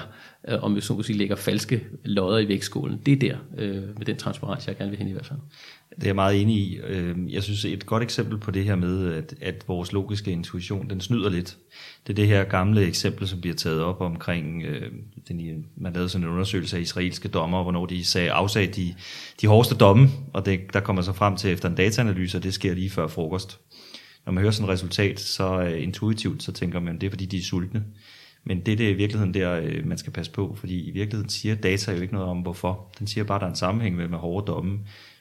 øh, 0.48 0.62
om 0.62 0.76
vi 0.76 0.80
så 0.80 0.94
må 0.94 1.02
sige, 1.02 1.18
lægger 1.18 1.36
falske 1.36 1.86
lodder 2.04 2.38
i 2.38 2.48
vægtskålen. 2.48 3.00
Det 3.06 3.12
er 3.12 3.18
der, 3.18 3.36
øh, 3.58 3.98
med 3.98 4.06
den 4.06 4.16
transparens, 4.16 4.66
jeg 4.66 4.76
gerne 4.76 4.90
vil 4.90 4.98
hen 4.98 5.08
i 5.08 5.12
hvert 5.12 5.26
fald. 5.26 5.38
Det 5.96 6.02
er 6.02 6.08
jeg 6.08 6.14
meget 6.14 6.42
enig 6.42 6.56
i. 6.56 6.78
Øh, 6.78 7.32
jeg 7.32 7.42
synes, 7.42 7.64
et 7.64 7.86
godt 7.86 8.02
eksempel 8.02 8.38
på 8.38 8.50
det 8.50 8.64
her 8.64 8.76
med, 8.76 9.12
at, 9.14 9.34
at 9.40 9.64
vores 9.68 9.92
logiske 9.92 10.30
intuition, 10.30 10.90
den 10.90 11.00
snyder 11.00 11.30
lidt. 11.30 11.56
Det 12.06 12.12
er 12.12 12.14
det 12.14 12.26
her 12.26 12.44
gamle 12.44 12.82
eksempel, 12.86 13.28
som 13.28 13.40
bliver 13.40 13.56
taget 13.56 13.82
op 13.82 14.00
omkring, 14.00 14.62
øh, 14.62 14.92
den, 15.28 15.66
man 15.76 15.92
lavede 15.92 16.08
sådan 16.08 16.26
en 16.26 16.32
undersøgelse 16.32 16.76
af 16.76 16.80
israelske 16.80 17.28
dommer, 17.28 17.62
hvornår 17.62 17.86
de 17.86 18.04
sag, 18.04 18.30
afsag 18.30 18.70
de, 18.76 18.94
de 19.40 19.46
hårdeste 19.46 19.74
domme, 19.74 20.08
og 20.32 20.46
det, 20.46 20.60
der 20.72 20.80
kommer 20.80 21.02
så 21.02 21.12
frem 21.12 21.36
til 21.36 21.50
efter 21.50 21.68
en 21.68 21.74
dataanalyse, 21.74 22.38
og 22.38 22.42
det 22.42 22.54
sker 22.54 22.74
lige 22.74 22.90
før 22.90 23.06
frokost. 23.06 23.58
Når 24.30 24.34
man 24.34 24.42
hører 24.42 24.52
sådan 24.52 24.68
et 24.68 24.72
resultat, 24.72 25.20
så 25.20 25.58
uh, 25.60 25.82
intuitivt, 25.82 26.42
så 26.42 26.52
tænker 26.52 26.80
man, 26.80 27.00
det 27.00 27.06
er 27.06 27.10
fordi, 27.10 27.26
de 27.26 27.38
er 27.38 27.42
sultne. 27.42 27.84
Men 28.44 28.60
det, 28.66 28.78
det 28.78 28.86
er 28.86 28.90
i 28.90 28.94
virkeligheden 28.94 29.34
der, 29.34 29.52
øh, 29.52 29.86
man 29.86 29.98
skal 29.98 30.12
passe 30.12 30.32
på, 30.32 30.54
fordi 30.54 30.88
i 30.88 30.90
virkeligheden 30.90 31.28
siger 31.28 31.54
data 31.54 31.92
jo 31.92 32.00
ikke 32.00 32.14
noget 32.14 32.28
om, 32.28 32.38
hvorfor. 32.38 32.90
Den 32.98 33.06
siger 33.06 33.24
bare, 33.24 33.36
at 33.36 33.40
der 33.40 33.46
er 33.46 33.50
en 33.50 33.56
sammenhæng 33.56 33.96
mellem, 33.96 34.14
at 34.14 34.20
hårde 34.20 34.46
domme 34.46 34.80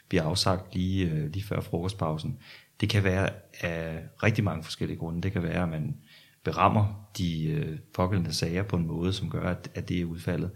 bliver 0.09 0.23
afsagt 0.23 0.75
lige, 0.75 1.11
øh, 1.11 1.31
lige 1.31 1.43
før 1.43 1.61
frokostpausen. 1.61 2.37
Det 2.81 2.89
kan 2.89 3.03
være 3.03 3.29
af 3.61 3.99
rigtig 4.23 4.43
mange 4.43 4.63
forskellige 4.63 4.97
grunde. 4.97 5.21
Det 5.21 5.31
kan 5.31 5.43
være, 5.43 5.63
at 5.63 5.69
man 5.69 5.95
berammer 6.43 7.09
de 7.17 7.47
øh, 7.47 7.77
pågældende 7.93 8.33
sager 8.33 8.63
på 8.63 8.75
en 8.75 8.87
måde, 8.87 9.13
som 9.13 9.29
gør, 9.29 9.49
at, 9.49 9.69
at 9.75 9.89
det 9.89 10.01
er 10.01 10.05
udfaldet. 10.05 10.51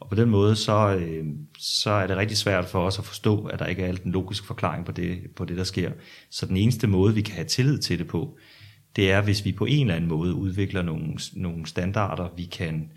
Og 0.00 0.08
på 0.08 0.14
den 0.14 0.30
måde, 0.30 0.56
så, 0.56 0.96
øh, 1.00 1.26
så 1.58 1.90
er 1.90 2.06
det 2.06 2.16
rigtig 2.16 2.36
svært 2.36 2.64
for 2.64 2.86
os 2.86 2.98
at 2.98 3.04
forstå, 3.04 3.44
at 3.44 3.58
der 3.58 3.66
ikke 3.66 3.82
er 3.82 3.86
alt 3.86 4.02
en 4.02 4.12
logisk 4.12 4.44
forklaring 4.44 4.86
på 4.86 4.92
det, 4.92 5.18
på 5.36 5.44
det, 5.44 5.56
der 5.56 5.64
sker. 5.64 5.92
Så 6.30 6.46
den 6.46 6.56
eneste 6.56 6.86
måde, 6.86 7.14
vi 7.14 7.20
kan 7.20 7.34
have 7.34 7.46
tillid 7.46 7.78
til 7.78 7.98
det 7.98 8.06
på, 8.06 8.38
det 8.96 9.10
er, 9.10 9.22
hvis 9.22 9.44
vi 9.44 9.52
på 9.52 9.64
en 9.64 9.80
eller 9.80 9.94
anden 9.94 10.08
måde 10.08 10.34
udvikler 10.34 10.82
nogle, 10.82 11.18
nogle 11.32 11.66
standarder, 11.66 12.28
vi 12.36 12.44
kan, 12.44 12.92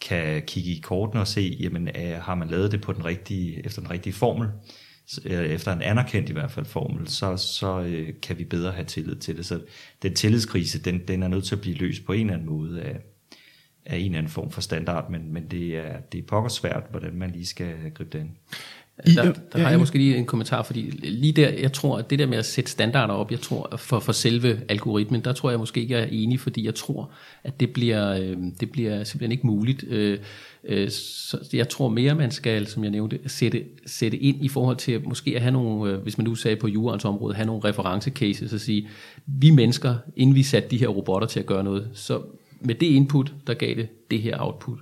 kan 0.00 0.42
kigge 0.46 0.70
i 0.70 0.80
kortene 0.80 1.20
og 1.20 1.28
se, 1.28 1.56
jamen, 1.60 1.88
er, 1.94 2.20
har 2.20 2.34
man 2.34 2.48
lavet 2.48 2.72
det 2.72 2.80
på 2.80 2.92
den 2.92 3.04
rigtige, 3.04 3.66
efter 3.66 3.80
den 3.80 3.90
rigtige 3.90 4.12
formel, 4.12 4.48
øh, 5.24 5.44
efter 5.44 5.72
en 5.72 5.82
anerkendt 5.82 6.30
i 6.30 6.32
hvert 6.32 6.50
fald 6.50 6.66
formel, 6.66 7.08
så, 7.08 7.36
så 7.36 7.80
øh, 7.80 8.08
kan 8.22 8.38
vi 8.38 8.44
bedre 8.44 8.72
have 8.72 8.84
tillid 8.84 9.16
til 9.16 9.36
det. 9.36 9.46
Så 9.46 9.60
den 10.02 10.14
tillidskrise, 10.14 10.82
den, 10.82 11.08
den 11.08 11.22
er 11.22 11.28
nødt 11.28 11.44
til 11.44 11.54
at 11.54 11.60
blive 11.60 11.76
løst 11.76 12.04
på 12.06 12.12
en 12.12 12.20
eller 12.20 12.34
anden 12.34 12.48
måde 12.48 12.82
af, 12.82 13.00
af 13.86 13.96
en 13.96 14.04
eller 14.04 14.18
anden 14.18 14.32
form 14.32 14.50
for 14.50 14.60
standard, 14.60 15.10
men, 15.10 15.32
men 15.32 15.46
det 15.50 15.76
er, 15.76 16.00
det 16.12 16.18
er 16.18 16.22
pokker 16.22 16.50
svært, 16.50 16.82
hvordan 16.90 17.14
man 17.14 17.30
lige 17.30 17.46
skal 17.46 17.74
gribe 17.94 18.18
den. 18.18 18.30
Der, 19.06 19.32
der 19.52 19.58
har 19.58 19.70
jeg 19.70 19.78
måske 19.78 19.98
lige 19.98 20.16
en 20.16 20.26
kommentar, 20.26 20.62
fordi 20.62 20.80
lige 21.02 21.32
der, 21.32 21.48
jeg 21.48 21.72
tror, 21.72 21.98
at 21.98 22.10
det 22.10 22.18
der 22.18 22.26
med 22.26 22.38
at 22.38 22.44
sætte 22.44 22.70
standarder 22.70 23.14
op, 23.14 23.30
jeg 23.30 23.40
tror, 23.40 23.76
for, 23.76 24.00
for 24.00 24.12
selve 24.12 24.60
algoritmen, 24.68 25.20
der 25.20 25.32
tror 25.32 25.50
jeg 25.50 25.58
måske 25.58 25.80
ikke, 25.80 25.94
jeg 25.94 26.02
er 26.02 26.08
enig, 26.10 26.40
fordi 26.40 26.64
jeg 26.64 26.74
tror, 26.74 27.10
at 27.44 27.60
det 27.60 27.72
bliver, 27.72 28.10
øh, 28.10 28.36
det 28.60 28.70
bliver 28.70 29.04
simpelthen 29.04 29.32
ikke 29.32 29.46
muligt. 29.46 29.84
Øh, 29.88 30.18
øh, 30.64 30.90
så 30.90 31.48
jeg 31.52 31.68
tror 31.68 31.88
mere, 31.88 32.14
man 32.14 32.30
skal, 32.30 32.66
som 32.66 32.84
jeg 32.84 32.90
nævnte, 32.90 33.18
sætte, 33.26 33.64
sætte 33.86 34.18
ind 34.18 34.44
i 34.44 34.48
forhold 34.48 34.76
til 34.76 35.08
måske 35.08 35.32
at 35.34 35.42
have 35.42 35.52
nogle, 35.52 35.96
hvis 35.96 36.18
man 36.18 36.24
nu 36.24 36.34
sagde 36.34 36.56
på 36.56 36.68
jurens 36.68 37.04
område, 37.04 37.34
have 37.34 37.46
nogle 37.46 37.64
referencecases 37.64 38.52
og 38.52 38.60
sige, 38.60 38.88
vi 39.26 39.50
mennesker, 39.50 39.94
inden 40.16 40.36
vi 40.36 40.42
satte 40.42 40.68
de 40.68 40.78
her 40.78 40.88
robotter 40.88 41.28
til 41.28 41.40
at 41.40 41.46
gøre 41.46 41.64
noget, 41.64 41.90
så 41.94 42.22
med 42.64 42.74
det 42.74 42.86
input, 42.86 43.34
der 43.46 43.54
gav 43.54 43.74
det 43.74 43.88
det 44.10 44.22
her 44.22 44.36
output. 44.40 44.78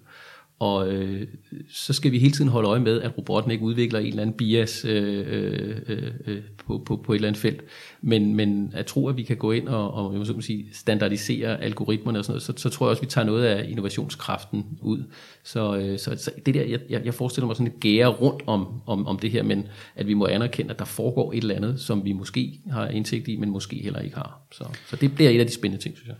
og 0.58 0.92
øh, 0.92 1.26
så 1.70 1.92
skal 1.92 2.12
vi 2.12 2.18
hele 2.18 2.32
tiden 2.32 2.50
holde 2.50 2.68
øje 2.68 2.80
med, 2.80 3.00
at 3.00 3.18
robotten 3.18 3.52
ikke 3.52 3.64
udvikler 3.64 3.98
en 3.98 4.06
eller 4.06 4.22
anden 4.22 4.36
bias 4.36 4.84
øh, 4.84 5.24
øh, 5.28 5.76
øh, 5.88 6.12
øh 6.26 6.42
på, 6.66 6.78
på, 6.78 6.96
på 6.96 7.12
et 7.12 7.16
eller 7.16 7.28
andet 7.28 7.40
felt. 7.40 7.64
Men, 8.02 8.34
men 8.34 8.72
at 8.74 8.86
tro, 8.86 9.08
at 9.08 9.16
vi 9.16 9.22
kan 9.22 9.36
gå 9.36 9.52
ind 9.52 9.68
og, 9.68 9.94
og 9.94 10.12
jeg 10.12 10.18
må 10.18 10.24
så 10.24 10.40
sige, 10.40 10.68
standardisere 10.72 11.62
algoritmerne 11.62 12.18
og 12.18 12.24
sådan 12.24 12.32
noget, 12.32 12.42
så, 12.42 12.52
så 12.56 12.68
tror 12.68 12.86
jeg 12.86 12.90
også, 12.90 13.00
at 13.00 13.06
vi 13.06 13.10
tager 13.10 13.24
noget 13.24 13.44
af 13.44 13.68
innovationskraften 13.68 14.66
ud. 14.82 15.04
Så, 15.44 15.76
øh, 15.76 15.98
så, 15.98 16.16
så 16.16 16.30
det 16.46 16.54
der, 16.54 16.78
jeg, 16.90 17.04
jeg 17.04 17.14
forestiller 17.14 17.46
mig 17.46 17.56
sådan 17.56 17.72
et 17.72 17.80
gære 17.80 18.06
rundt 18.06 18.42
om, 18.46 18.82
om, 18.86 19.06
om 19.06 19.18
det 19.18 19.30
her, 19.30 19.42
men 19.42 19.66
at 19.96 20.06
vi 20.06 20.14
må 20.14 20.26
anerkende, 20.26 20.70
at 20.70 20.78
der 20.78 20.84
foregår 20.84 21.32
et 21.32 21.38
eller 21.38 21.54
andet, 21.54 21.80
som 21.80 22.04
vi 22.04 22.12
måske 22.12 22.60
har 22.70 22.88
indsigt 22.88 23.28
i, 23.28 23.36
men 23.36 23.50
måske 23.50 23.76
heller 23.76 24.00
ikke 24.00 24.16
har. 24.16 24.40
Så, 24.52 24.64
så 24.86 24.96
det 24.96 25.14
bliver 25.14 25.30
et 25.30 25.40
af 25.40 25.46
de 25.46 25.52
spændende 25.52 25.82
ting, 25.82 25.96
synes 25.96 26.08
jeg. 26.08 26.16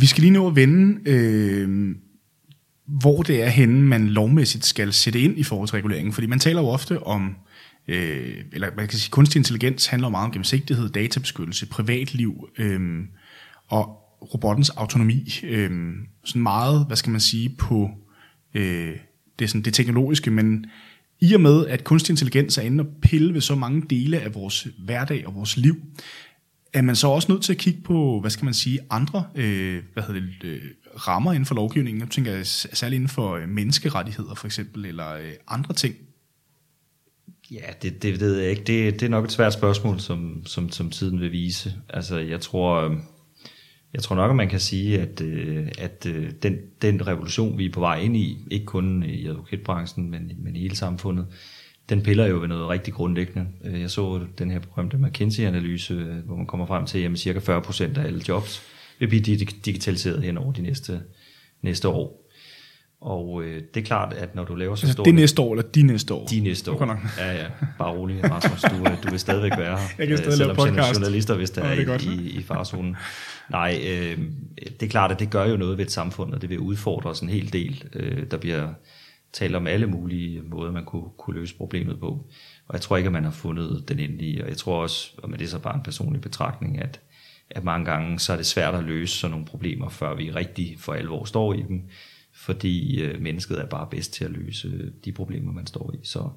Vi 0.00 0.06
skal 0.06 0.20
lige 0.20 0.32
nå 0.32 0.46
at 0.46 0.56
vende, 0.56 1.10
øh, 1.10 1.94
hvor 2.86 3.22
det 3.22 3.42
er 3.42 3.48
henne, 3.48 3.82
man 3.82 4.08
lovmæssigt 4.08 4.64
skal 4.64 4.92
sætte 4.92 5.20
ind 5.20 5.38
i 5.38 5.42
forhold 5.42 5.68
til 5.68 5.76
reguleringen. 5.76 6.12
Fordi 6.12 6.26
man 6.26 6.38
taler 6.38 6.60
jo 6.60 6.68
ofte 6.68 7.02
om, 7.02 7.36
øh, 7.88 8.36
eller 8.52 8.68
man 8.76 8.88
kan 8.88 8.98
sige, 8.98 9.10
kunstig 9.10 9.38
intelligens 9.38 9.86
handler 9.86 10.08
meget 10.08 10.24
om 10.24 10.32
gennemsigtighed, 10.32 10.88
databeskyttelse, 10.88 11.66
privatliv 11.66 12.48
øh, 12.58 13.00
og 13.68 13.86
robottens 14.34 14.70
autonomi. 14.70 15.40
Øh, 15.42 15.92
sådan 16.24 16.42
meget, 16.42 16.86
hvad 16.86 16.96
skal 16.96 17.10
man 17.10 17.20
sige, 17.20 17.48
på 17.58 17.90
øh, 18.54 18.92
det, 19.38 19.50
sådan, 19.50 19.62
det 19.62 19.74
teknologiske, 19.74 20.30
men 20.30 20.66
i 21.20 21.34
og 21.34 21.40
med, 21.40 21.66
at 21.66 21.84
kunstig 21.84 22.12
intelligens 22.12 22.58
er 22.58 22.62
inde 22.62 22.84
og 22.84 22.88
pille 23.02 23.34
ved 23.34 23.40
så 23.40 23.54
mange 23.54 23.82
dele 23.90 24.20
af 24.20 24.34
vores 24.34 24.66
hverdag 24.84 25.26
og 25.26 25.34
vores 25.34 25.56
liv, 25.56 25.76
er 26.74 26.82
man 26.82 26.96
så 26.96 27.08
også 27.08 27.32
nødt 27.32 27.42
til 27.42 27.52
at 27.52 27.58
kigge 27.58 27.80
på, 27.80 28.20
hvad 28.20 28.30
skal 28.30 28.44
man 28.44 28.54
sige, 28.54 28.78
andre 28.90 29.24
øh, 29.34 29.82
hvad 29.92 30.02
hedder 30.02 30.20
det, 30.42 30.48
øh, 30.48 30.62
rammer 30.96 31.32
inden 31.32 31.46
for 31.46 31.54
lovgivningen? 31.54 32.00
Jeg 32.00 32.10
tænker 32.10 32.42
særligt 32.42 32.96
inden 32.96 33.08
for 33.08 33.34
øh, 33.34 33.48
menneskerettigheder 33.48 34.34
for 34.34 34.46
eksempel, 34.46 34.86
eller 34.86 35.12
øh, 35.12 35.32
andre 35.48 35.74
ting. 35.74 35.94
Ja, 37.50 37.72
det, 37.82 38.02
det 38.02 38.20
ved 38.20 38.38
jeg 38.38 38.50
ikke. 38.50 38.62
Det, 38.62 39.00
det 39.00 39.02
er 39.02 39.10
nok 39.10 39.24
et 39.24 39.32
svært 39.32 39.52
spørgsmål, 39.52 40.00
som, 40.00 40.46
som, 40.46 40.70
som 40.70 40.90
tiden 40.90 41.20
vil 41.20 41.32
vise. 41.32 41.74
Altså, 41.88 42.18
jeg 42.18 42.40
tror, 42.40 42.88
øh, 42.88 42.96
jeg 43.94 44.02
tror 44.02 44.16
nok, 44.16 44.30
at 44.30 44.36
man 44.36 44.48
kan 44.48 44.60
sige, 44.60 45.00
at, 45.00 45.20
øh, 45.20 45.68
at 45.78 46.06
øh, 46.06 46.30
den, 46.42 46.56
den 46.82 47.06
revolution, 47.06 47.58
vi 47.58 47.66
er 47.66 47.72
på 47.72 47.80
vej 47.80 47.98
ind 47.98 48.16
i, 48.16 48.38
ikke 48.50 48.66
kun 48.66 49.02
i 49.02 49.26
advokatbranchen, 49.26 50.10
men, 50.10 50.32
men 50.38 50.56
i 50.56 50.60
hele 50.60 50.76
samfundet, 50.76 51.26
den 51.88 52.02
piller 52.02 52.26
jo 52.26 52.40
ved 52.40 52.48
noget 52.48 52.68
rigtig 52.68 52.94
grundlæggende. 52.94 53.46
Øh, 53.64 53.80
jeg 53.80 53.90
så 53.90 54.20
den 54.38 54.50
her 54.50 54.58
berømte 54.58 54.96
McKinsey-analyse, 54.96 55.94
hvor 56.26 56.36
man 56.36 56.46
kommer 56.46 56.66
frem 56.66 56.86
til, 56.86 56.98
at 56.98 57.18
cirka 57.18 57.38
40% 57.38 57.98
af 57.98 58.04
alle 58.04 58.22
jobs 58.28 58.62
vil 58.98 59.08
blive 59.08 59.22
digitaliseret 59.64 60.22
hen 60.22 60.38
over 60.38 60.52
de 60.52 60.62
næste, 60.62 61.00
næste 61.62 61.88
år. 61.88 62.24
Og 63.00 63.42
øh, 63.42 63.62
det 63.74 63.80
er 63.80 63.84
klart, 63.84 64.12
at 64.12 64.34
når 64.34 64.44
du 64.44 64.54
laver 64.54 64.74
så 64.74 64.86
altså, 64.86 64.92
stort... 64.92 65.06
det 65.06 65.14
næste 65.14 65.42
år, 65.42 65.52
eller 65.52 65.68
de 65.68 65.82
næste 65.82 66.14
år? 66.14 66.26
De 66.26 66.40
næste 66.40 66.70
år. 66.70 66.82
Okay. 66.82 66.96
Ja, 67.18 67.32
ja. 67.32 67.46
Bare 67.78 67.92
rolig, 67.92 68.30
Rasmus. 68.30 68.62
Du, 68.62 68.76
øh, 68.76 69.02
du 69.02 69.10
vil 69.10 69.20
stadigvæk 69.20 69.52
være 69.58 69.78
her. 69.78 69.86
Jeg 69.98 70.08
kan 70.08 70.18
stadig 70.18 70.38
lave 70.38 70.54
podcast. 70.54 70.94
journalister, 70.94 71.34
hvis 71.36 71.50
der 71.50 71.68
ja, 71.68 71.82
er, 71.82 71.92
er 71.92 71.98
i, 71.98 72.38
i 72.38 72.42
farzonen. 72.42 72.96
Nej, 73.50 73.80
øh, 73.88 74.18
det 74.80 74.82
er 74.82 74.90
klart, 74.90 75.12
at 75.12 75.20
det 75.20 75.30
gør 75.30 75.44
jo 75.44 75.56
noget 75.56 75.78
ved 75.78 75.84
et 75.84 75.92
samfund, 75.92 76.34
og 76.34 76.42
det 76.42 76.50
vil 76.50 76.58
udfordre 76.58 77.10
os 77.10 77.20
en 77.20 77.28
hel 77.28 77.52
del. 77.52 77.84
Øh, 77.92 78.30
der 78.30 78.36
bliver 78.36 78.68
talt 79.34 79.54
om 79.54 79.66
alle 79.66 79.86
mulige 79.86 80.42
måder, 80.42 80.72
man 80.72 80.84
kunne, 80.84 81.10
kunne 81.18 81.38
løse 81.40 81.56
problemet 81.56 82.00
på. 82.00 82.06
Og 82.68 82.74
jeg 82.74 82.80
tror 82.80 82.96
ikke, 82.96 83.06
at 83.06 83.12
man 83.12 83.24
har 83.24 83.30
fundet 83.30 83.88
den 83.88 83.98
endelige, 83.98 84.42
og 84.42 84.48
jeg 84.48 84.56
tror 84.56 84.82
også, 84.82 85.12
og 85.18 85.30
med 85.30 85.38
det 85.38 85.44
er 85.44 85.48
så 85.48 85.58
bare 85.58 85.76
en 85.76 85.82
personlig 85.82 86.20
betragtning, 86.20 86.78
at, 86.78 87.00
at 87.50 87.64
mange 87.64 87.84
gange 87.84 88.18
så 88.18 88.32
er 88.32 88.36
det 88.36 88.46
svært 88.46 88.74
at 88.74 88.84
løse 88.84 89.16
sådan 89.16 89.30
nogle 89.30 89.46
problemer, 89.46 89.88
før 89.88 90.14
vi 90.14 90.30
rigtig 90.30 90.76
for 90.78 90.92
alvor 90.92 91.24
står 91.24 91.54
i 91.54 91.62
dem, 91.68 91.82
fordi 92.34 93.02
øh, 93.02 93.20
mennesket 93.20 93.60
er 93.60 93.66
bare 93.66 93.88
bedst 93.90 94.12
til 94.12 94.24
at 94.24 94.30
løse 94.30 94.68
øh, 94.68 94.90
de 95.04 95.12
problemer, 95.12 95.52
man 95.52 95.66
står 95.66 95.94
i. 95.94 95.98
Så, 96.02 96.28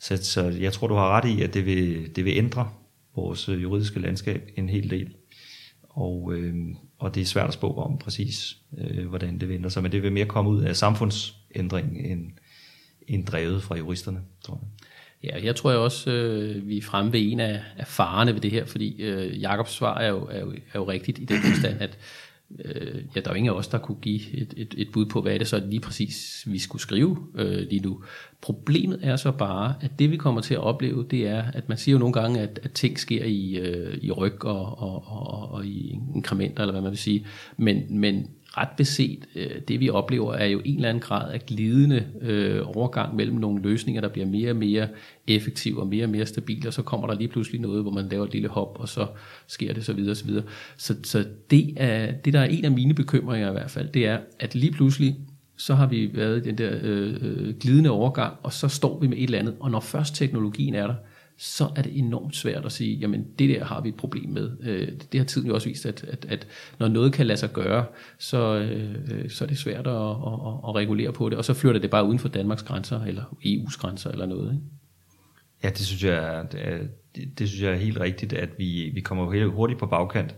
så, 0.00 0.24
så 0.24 0.42
jeg 0.42 0.72
tror, 0.72 0.86
du 0.86 0.94
har 0.94 1.10
ret 1.10 1.28
i, 1.28 1.42
at 1.42 1.54
det 1.54 1.66
vil, 1.66 2.16
det 2.16 2.24
vil 2.24 2.36
ændre 2.36 2.70
vores 3.16 3.48
øh, 3.48 3.62
juridiske 3.62 4.00
landskab 4.00 4.50
en 4.56 4.68
hel 4.68 4.90
del. 4.90 5.14
Og, 5.88 6.32
øh, 6.34 6.54
og 6.98 7.14
det 7.14 7.20
er 7.20 7.24
svært 7.24 7.48
at 7.48 7.54
spå 7.54 7.74
om 7.74 7.98
præcis, 7.98 8.56
øh, 8.78 9.08
hvordan 9.08 9.40
det 9.40 9.48
vender 9.48 9.68
sig, 9.68 9.82
men 9.82 9.92
det 9.92 10.02
vil 10.02 10.12
mere 10.12 10.26
komme 10.26 10.50
ud 10.50 10.62
af 10.62 10.76
samfunds 10.76 11.36
samfundsændring 11.54 12.12
end, 12.12 12.30
end 13.08 13.26
drevet 13.26 13.62
fra 13.62 13.76
juristerne, 13.76 14.20
tror 14.44 14.60
jeg. 14.62 14.68
Ja, 15.24 15.44
jeg 15.44 15.56
tror 15.56 15.70
jeg 15.70 15.78
også, 15.78 16.10
øh, 16.10 16.68
vi 16.68 16.76
er 16.78 16.82
fremme 16.82 17.12
ved 17.12 17.32
en 17.32 17.40
af, 17.40 17.62
af 17.76 17.86
farerne 17.86 18.34
ved 18.34 18.40
det 18.40 18.50
her, 18.50 18.64
fordi 18.64 19.02
øh, 19.02 19.40
Jakobs 19.40 19.70
svar 19.70 19.98
er 19.98 20.08
jo, 20.08 20.28
er, 20.30 20.40
jo, 20.40 20.52
er 20.52 20.78
jo 20.78 20.88
rigtigt 20.88 21.18
i 21.18 21.24
den 21.24 21.38
forstand, 21.42 21.80
at 21.80 21.98
øh, 22.64 23.02
ja, 23.16 23.20
der 23.20 23.28
er 23.28 23.30
jo 23.30 23.34
ingen 23.34 23.52
af 23.52 23.58
os, 23.58 23.68
der 23.68 23.78
kunne 23.78 23.98
give 24.02 24.34
et, 24.34 24.54
et, 24.56 24.74
et 24.78 24.92
bud 24.92 25.06
på, 25.06 25.22
hvad 25.22 25.34
er 25.34 25.38
det 25.38 25.48
så 25.48 25.62
lige 25.66 25.80
præcis, 25.80 26.44
vi 26.46 26.58
skulle 26.58 26.82
skrive 26.82 27.18
øh, 27.34 27.68
lige 27.70 27.80
nu. 27.80 28.02
Problemet 28.40 28.98
er 29.02 29.16
så 29.16 29.32
bare, 29.32 29.74
at 29.80 29.98
det 29.98 30.10
vi 30.10 30.16
kommer 30.16 30.40
til 30.40 30.54
at 30.54 30.60
opleve, 30.60 31.06
det 31.10 31.26
er, 31.26 31.44
at 31.54 31.68
man 31.68 31.78
siger 31.78 31.92
jo 31.92 31.98
nogle 31.98 32.12
gange, 32.12 32.40
at, 32.40 32.60
at 32.62 32.72
ting 32.72 32.98
sker 32.98 33.24
i, 33.24 33.56
øh, 33.56 33.98
i 34.02 34.10
ryg 34.10 34.44
og, 34.44 34.78
og, 34.78 35.04
og, 35.06 35.52
og 35.52 35.66
i 35.66 36.00
inkrementer, 36.14 36.62
eller 36.62 36.72
hvad 36.72 36.82
man 36.82 36.90
vil 36.90 36.98
sige, 36.98 37.26
men, 37.56 38.00
men 38.00 38.26
ret 38.56 38.68
beset, 38.76 39.26
øh, 39.34 39.50
det 39.68 39.80
vi 39.80 39.90
oplever, 39.90 40.34
er 40.34 40.46
jo 40.46 40.60
en 40.64 40.76
eller 40.76 40.88
anden 40.88 41.00
grad 41.00 41.32
af 41.32 41.46
glidende 41.46 42.06
øh, 42.20 42.60
overgang 42.76 43.16
mellem 43.16 43.36
nogle 43.36 43.62
løsninger, 43.62 44.00
der 44.00 44.08
bliver 44.08 44.26
mere 44.26 44.50
og 44.50 44.56
mere 44.56 44.88
effektive 45.26 45.80
og 45.80 45.86
mere 45.86 46.04
og 46.04 46.10
mere 46.10 46.26
stabile, 46.26 46.68
og 46.68 46.72
så 46.72 46.82
kommer 46.82 47.06
der 47.06 47.14
lige 47.14 47.28
pludselig 47.28 47.60
noget, 47.60 47.82
hvor 47.82 47.90
man 47.90 48.08
laver 48.08 48.24
et 48.24 48.32
lille 48.32 48.48
hop, 48.48 48.76
og 48.80 48.88
så 48.88 49.06
sker 49.46 49.74
det 49.74 49.84
så 49.84 49.92
videre, 49.92 50.10
og 50.10 50.16
så 50.16 50.24
videre. 50.24 50.44
Så, 50.76 50.96
så 51.02 51.24
det, 51.50 51.74
er, 51.76 52.12
det, 52.12 52.32
der 52.32 52.40
er 52.40 52.44
en 52.44 52.64
af 52.64 52.70
mine 52.70 52.94
bekymringer 52.94 53.48
i 53.48 53.52
hvert 53.52 53.70
fald, 53.70 53.88
det 53.88 54.06
er, 54.06 54.18
at 54.38 54.54
lige 54.54 54.72
pludselig, 54.72 55.16
så 55.56 55.74
har 55.74 55.86
vi 55.86 56.10
været 56.14 56.38
i 56.38 56.40
den 56.40 56.58
der 56.58 56.78
øh, 56.82 57.16
øh 57.22 57.54
glidende 57.54 57.90
overgang, 57.90 58.34
og 58.42 58.52
så 58.52 58.68
står 58.68 58.98
vi 59.00 59.06
med 59.06 59.16
et 59.16 59.24
eller 59.24 59.38
andet, 59.38 59.54
og 59.60 59.70
når 59.70 59.80
først 59.80 60.14
teknologien 60.14 60.74
er 60.74 60.86
der, 60.86 60.94
så 61.38 61.68
er 61.76 61.82
det 61.82 61.98
enormt 61.98 62.36
svært 62.36 62.64
at 62.64 62.72
sige, 62.72 62.96
jamen 62.96 63.26
det 63.38 63.48
der 63.48 63.64
har 63.64 63.80
vi 63.80 63.88
et 63.88 63.94
problem 63.94 64.30
med. 64.30 64.50
Øh, 64.62 64.88
det 65.12 65.20
har 65.20 65.24
tiden 65.24 65.48
jo 65.48 65.54
også 65.54 65.68
vist, 65.68 65.86
at, 65.86 66.04
at, 66.04 66.26
at 66.28 66.46
når 66.78 66.88
noget 66.88 67.12
kan 67.12 67.26
lade 67.26 67.38
sig 67.38 67.52
gøre, 67.52 67.84
så, 68.18 68.56
øh, 68.56 68.94
øh, 69.10 69.30
så 69.30 69.44
er 69.44 69.48
det 69.48 69.58
svært 69.58 69.86
at, 69.86 69.94
at, 69.94 70.32
at, 70.46 70.68
at 70.68 70.74
regulere 70.74 71.12
på 71.12 71.28
det, 71.28 71.38
og 71.38 71.44
så 71.44 71.54
flytter 71.54 71.80
det 71.80 71.90
bare 71.90 72.04
uden 72.04 72.18
for 72.18 72.28
Danmarks 72.28 72.62
grænser, 72.62 73.04
eller 73.04 73.22
EU's 73.22 73.78
grænser, 73.78 74.10
eller 74.10 74.26
noget. 74.26 74.52
Ikke? 74.52 74.64
Ja, 75.62 75.68
det 75.68 75.86
synes 75.86 76.04
jeg, 76.04 76.46
det, 76.52 76.90
det, 77.16 77.38
det 77.38 77.48
synes 77.48 77.62
jeg 77.62 77.72
er 77.72 77.76
helt 77.76 78.00
rigtigt, 78.00 78.32
at 78.32 78.50
vi, 78.58 78.90
vi 78.94 79.00
kommer 79.00 79.46
hurtigt 79.48 79.80
på 79.80 79.86
bagkant. 79.86 80.34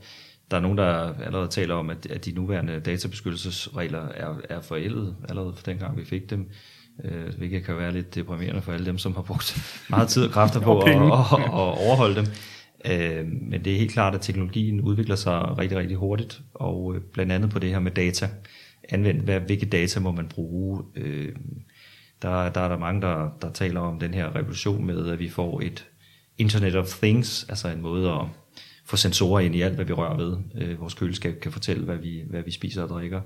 Der 0.50 0.56
er 0.56 0.61
nogen, 0.61 0.78
der 0.78 1.14
allerede 1.14 1.48
taler 1.48 1.74
om, 1.74 1.90
at, 1.90 2.06
at 2.06 2.24
de 2.24 2.32
nuværende 2.32 2.80
databeskyttelsesregler 2.80 4.08
er, 4.08 4.40
er 4.48 4.61
forældet 4.61 5.16
allerede 5.28 5.52
fra 5.52 5.70
dengang 5.70 5.96
vi 5.98 6.04
fik 6.04 6.30
dem 6.30 6.50
øh, 7.04 7.34
hvilket 7.38 7.64
kan 7.64 7.76
være 7.76 7.92
lidt 7.92 8.14
deprimerende 8.14 8.62
for 8.62 8.72
alle 8.72 8.87
dem, 8.87 8.98
som 8.98 9.14
har 9.14 9.22
brugt 9.22 9.58
meget 9.90 10.08
tid 10.08 10.24
og 10.24 10.30
kræfter 10.30 10.61
på 10.61 10.80
at, 10.80 10.88
at, 10.88 10.96
at 11.42 11.87
overholde 11.87 12.16
dem. 12.16 12.26
Øh, 12.84 13.26
men 13.26 13.64
det 13.64 13.72
er 13.72 13.78
helt 13.78 13.92
klart, 13.92 14.14
at 14.14 14.20
teknologien 14.20 14.80
udvikler 14.80 15.16
sig 15.16 15.58
rigtig, 15.58 15.78
rigtig 15.78 15.96
hurtigt, 15.96 16.40
og 16.54 16.94
øh, 16.94 17.00
blandt 17.12 17.32
andet 17.32 17.50
på 17.50 17.58
det 17.58 17.70
her 17.70 17.80
med 17.80 17.90
data. 17.90 18.28
Anvend, 18.88 19.20
hvad, 19.20 19.40
hvilke 19.40 19.66
data 19.66 20.00
må 20.00 20.12
man 20.12 20.28
bruge? 20.28 20.82
Øh, 20.96 21.32
der, 22.22 22.48
der 22.48 22.61
er 22.61 22.68
der 22.68 22.78
mange, 22.78 23.02
der, 23.02 23.30
der 23.42 23.52
taler 23.52 23.80
om 23.80 23.98
den 23.98 24.14
her 24.14 24.37
revolution 24.37 24.87
med, 24.87 25.08
at 25.11 25.18
vi 25.18 25.28
får 25.28 25.61
et 25.61 25.87
Internet 26.38 26.76
of 26.76 26.87
Things, 26.87 27.46
altså 27.48 27.68
en 27.68 27.82
måde 27.82 28.11
at 28.11 28.26
få 28.84 28.96
sensorer 28.96 29.40
ind 29.40 29.54
i 29.54 29.61
alt, 29.61 29.74
hvad 29.74 29.84
vi 29.84 29.92
rører 29.92 30.16
ved. 30.16 30.37
Øh, 30.54 30.80
vores 30.80 30.94
køleskab 30.94 31.40
kan 31.40 31.52
fortælle, 31.52 31.84
hvad 31.84 31.96
vi, 31.96 32.22
hvad 32.30 32.42
vi 32.42 32.50
spiser 32.50 32.82
og 32.82 32.88
drikker. 32.88 33.20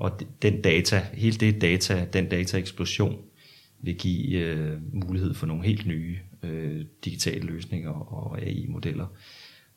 Og 0.00 0.20
den 0.42 0.62
data, 0.62 1.06
hele 1.12 1.36
det 1.36 1.60
data, 1.60 2.06
den 2.12 2.28
data 2.28 2.58
eksplosion, 2.58 3.18
vil 3.82 3.96
give 3.96 4.38
øh, 4.38 4.78
mulighed 4.92 5.34
for 5.34 5.46
nogle 5.46 5.64
helt 5.64 5.86
nye 5.86 6.18
øh, 6.42 6.84
digitale 7.04 7.46
løsninger 7.46 7.90
og 7.90 8.42
AI-modeller. 8.42 9.06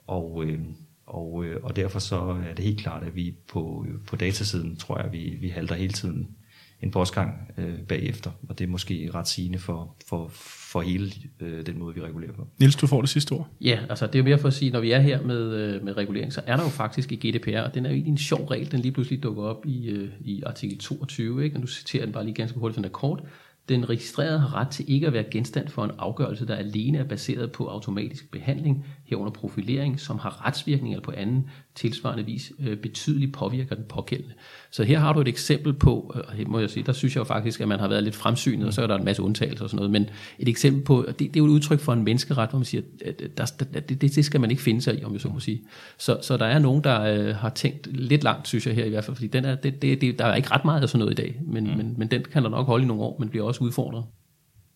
Og, 0.07 0.45
øh, 0.45 0.59
og, 1.05 1.45
øh, 1.45 1.63
og 1.63 1.75
derfor 1.75 1.99
så 1.99 2.41
er 2.49 2.53
det 2.53 2.65
helt 2.65 2.79
klart, 2.79 3.03
at 3.03 3.15
vi 3.15 3.36
på, 3.47 3.86
på 4.07 4.15
datasiden, 4.15 4.75
tror 4.75 5.01
jeg, 5.01 5.12
vi, 5.12 5.38
vi 5.41 5.49
halter 5.49 5.75
hele 5.75 5.93
tiden 5.93 6.36
en 6.83 6.91
postgang 6.91 7.51
øh, 7.57 7.79
bagefter, 7.79 8.31
og 8.49 8.59
det 8.59 8.65
er 8.65 8.69
måske 8.69 9.09
ret 9.13 9.27
sigende 9.27 9.59
for, 9.59 9.95
for, 10.07 10.27
for 10.71 10.81
hele 10.81 11.11
øh, 11.39 11.65
den 11.65 11.79
måde, 11.79 11.95
vi 11.95 12.01
regulerer 12.01 12.31
på. 12.31 12.47
Nils, 12.59 12.75
du 12.75 12.87
får 12.87 13.01
det 13.01 13.09
sidste 13.09 13.31
ord. 13.31 13.47
Ja, 13.61 13.79
altså 13.89 14.07
det 14.07 14.15
er 14.15 14.19
jo 14.19 14.23
mere 14.23 14.37
for 14.37 14.47
at 14.47 14.53
sige, 14.53 14.71
når 14.71 14.79
vi 14.79 14.91
er 14.91 14.99
her 14.99 15.21
med, 15.21 15.55
øh, 15.55 15.83
med 15.83 15.97
regulering, 15.97 16.33
så 16.33 16.41
er 16.45 16.55
der 16.55 16.63
jo 16.63 16.69
faktisk 16.69 17.11
i 17.11 17.15
GDPR, 17.15 17.59
og 17.59 17.73
den 17.73 17.85
er 17.85 17.89
jo 17.89 17.93
egentlig 17.93 18.11
en 18.11 18.17
sjov 18.17 18.45
regel, 18.45 18.71
den 18.71 18.79
lige 18.79 18.91
pludselig 18.91 19.23
dukker 19.23 19.43
op 19.43 19.65
i, 19.65 19.89
øh, 19.89 20.09
i 20.21 20.43
artikel 20.45 20.77
22, 20.77 21.43
ikke? 21.43 21.55
og 21.55 21.59
nu 21.61 21.67
citerer 21.67 22.05
den 22.05 22.13
bare 22.13 22.23
lige 22.23 22.35
ganske 22.35 22.59
hurtigt, 22.59 22.75
den 22.75 22.85
er 22.85 22.89
kort. 22.89 23.23
Den 23.69 23.89
registrerede 23.89 24.39
har 24.39 24.56
ret 24.56 24.67
til 24.67 24.86
ikke 24.88 25.08
at 25.08 25.13
være 25.13 25.23
genstand 25.32 25.67
for 25.67 25.84
en 25.84 25.91
afgørelse, 25.97 26.47
der 26.47 26.56
alene 26.56 26.97
er 26.97 27.04
baseret 27.04 27.52
på 27.52 27.67
automatisk 27.67 28.32
behandling, 28.32 28.86
herunder 29.06 29.32
profilering, 29.32 29.99
som 29.99 30.19
har 30.19 30.45
retsvirkning 30.45 30.93
eller 30.93 31.04
på 31.04 31.12
anden 31.17 31.49
tilsvarende 31.76 32.26
vis 32.26 32.52
øh, 32.60 32.78
betydeligt 32.78 33.34
påvirker 33.34 33.76
den 33.76 33.86
pågældende. 33.89 34.34
Så 34.72 34.84
her 34.84 34.99
har 34.99 35.14
du 35.14 35.22
et 35.22 35.28
eksempel 35.28 35.74
på, 35.74 36.14
øh, 36.16 36.22
og 36.28 36.51
må 36.51 36.59
jeg 36.59 36.70
sige, 36.70 36.84
der 36.84 36.93
synes 36.93 37.16
jeg 37.16 37.20
jo 37.20 37.24
faktisk, 37.24 37.61
at 37.61 37.68
man 37.68 37.80
har 37.80 37.88
været 37.88 38.03
lidt 38.03 38.16
fremsynet, 38.16 38.68
og 38.68 38.74
så 38.74 38.82
er 38.82 38.88
der 38.88 38.95
en 38.95 39.05
masse 39.05 39.22
undtagelser 39.22 39.64
og 39.64 39.70
sådan 39.70 39.78
noget, 39.78 39.91
men 39.91 40.09
et 40.39 40.49
eksempel 40.49 40.84
på, 40.84 41.05
det, 41.07 41.20
det 41.20 41.28
er 41.28 41.32
jo 41.38 41.45
et 41.45 41.49
udtryk 41.49 41.80
for 41.80 41.93
en 41.93 42.03
menneskeret, 42.03 42.49
hvor 42.49 42.59
man 42.59 42.66
siger, 42.66 42.82
at 43.05 43.22
der, 43.38 43.66
der, 43.74 43.80
det, 43.80 44.01
det 44.01 44.26
skal 44.26 44.41
man 44.41 44.51
ikke 44.51 44.64
finde 44.64 44.82
sig 44.82 44.99
i, 44.99 45.03
om 45.03 45.14
jeg 45.14 45.22
så 45.22 45.28
må 45.28 45.39
sige. 45.39 45.61
Så, 45.97 46.18
så 46.22 46.38
der 46.38 46.45
er 46.45 46.59
nogen, 46.59 46.84
der 46.84 47.01
øh, 47.01 47.36
har 47.36 47.49
tænkt 47.49 47.88
lidt 47.88 48.24
langt, 48.24 48.47
synes 48.47 48.68
jeg 48.68 48.76
her 48.76 48.86
i 48.86 48.89
hvert 48.89 49.03
fald, 49.03 49.16
fordi 49.16 49.28
den 49.28 49.45
er, 49.45 49.55
det, 49.55 49.82
det, 49.82 50.01
det, 50.01 50.20
der 50.20 50.26
er 50.26 50.36
ikke 50.36 50.51
ret 50.51 50.66
meget 50.66 50.82
af 50.82 50.89
sådan 50.89 50.99
noget 50.99 51.20
i 51.20 51.22
dag, 51.22 51.41
men, 51.45 51.64
mm. 51.64 51.78
men, 51.78 51.95
men 51.97 52.07
den 52.07 52.26
kan 52.32 52.43
der 52.43 52.49
nok 52.49 52.66
holde 52.66 52.84
i 52.84 52.88
nogle 52.88 53.03
år, 53.03 53.16
men 53.20 53.30
bliver 53.30 53.45
også 53.45 53.53
udfordret. 53.62 54.06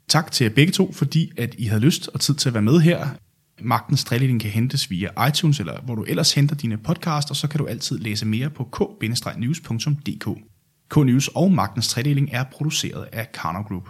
Tak 0.07 0.31
til 0.31 0.43
jer 0.43 0.53
begge 0.53 0.73
to, 0.73 0.91
fordi 0.91 1.31
at 1.37 1.55
I 1.57 1.65
havde 1.65 1.81
lyst 1.81 2.07
og 2.13 2.19
tid 2.19 2.35
til 2.35 2.49
at 2.49 2.53
være 2.53 2.63
med 2.63 2.79
her. 2.79 3.07
Magtens 3.61 4.03
Tredeling 4.03 4.41
kan 4.41 4.51
hentes 4.51 4.89
via 4.89 5.27
iTunes, 5.27 5.59
eller 5.59 5.81
hvor 5.81 5.95
du 5.95 6.03
ellers 6.03 6.33
henter 6.33 6.55
dine 6.55 6.77
podcasts, 6.77 7.31
og 7.31 7.35
så 7.35 7.47
kan 7.47 7.57
du 7.57 7.65
altid 7.65 7.97
læse 7.97 8.25
mere 8.25 8.49
på 8.49 8.63
k-news.dk. 8.63 10.27
K-News 10.89 11.27
og 11.35 11.51
Magtens 11.51 11.87
Tredeling 11.87 12.29
er 12.31 12.43
produceret 12.43 13.07
af 13.11 13.31
Karner 13.31 13.63
Group. 13.63 13.89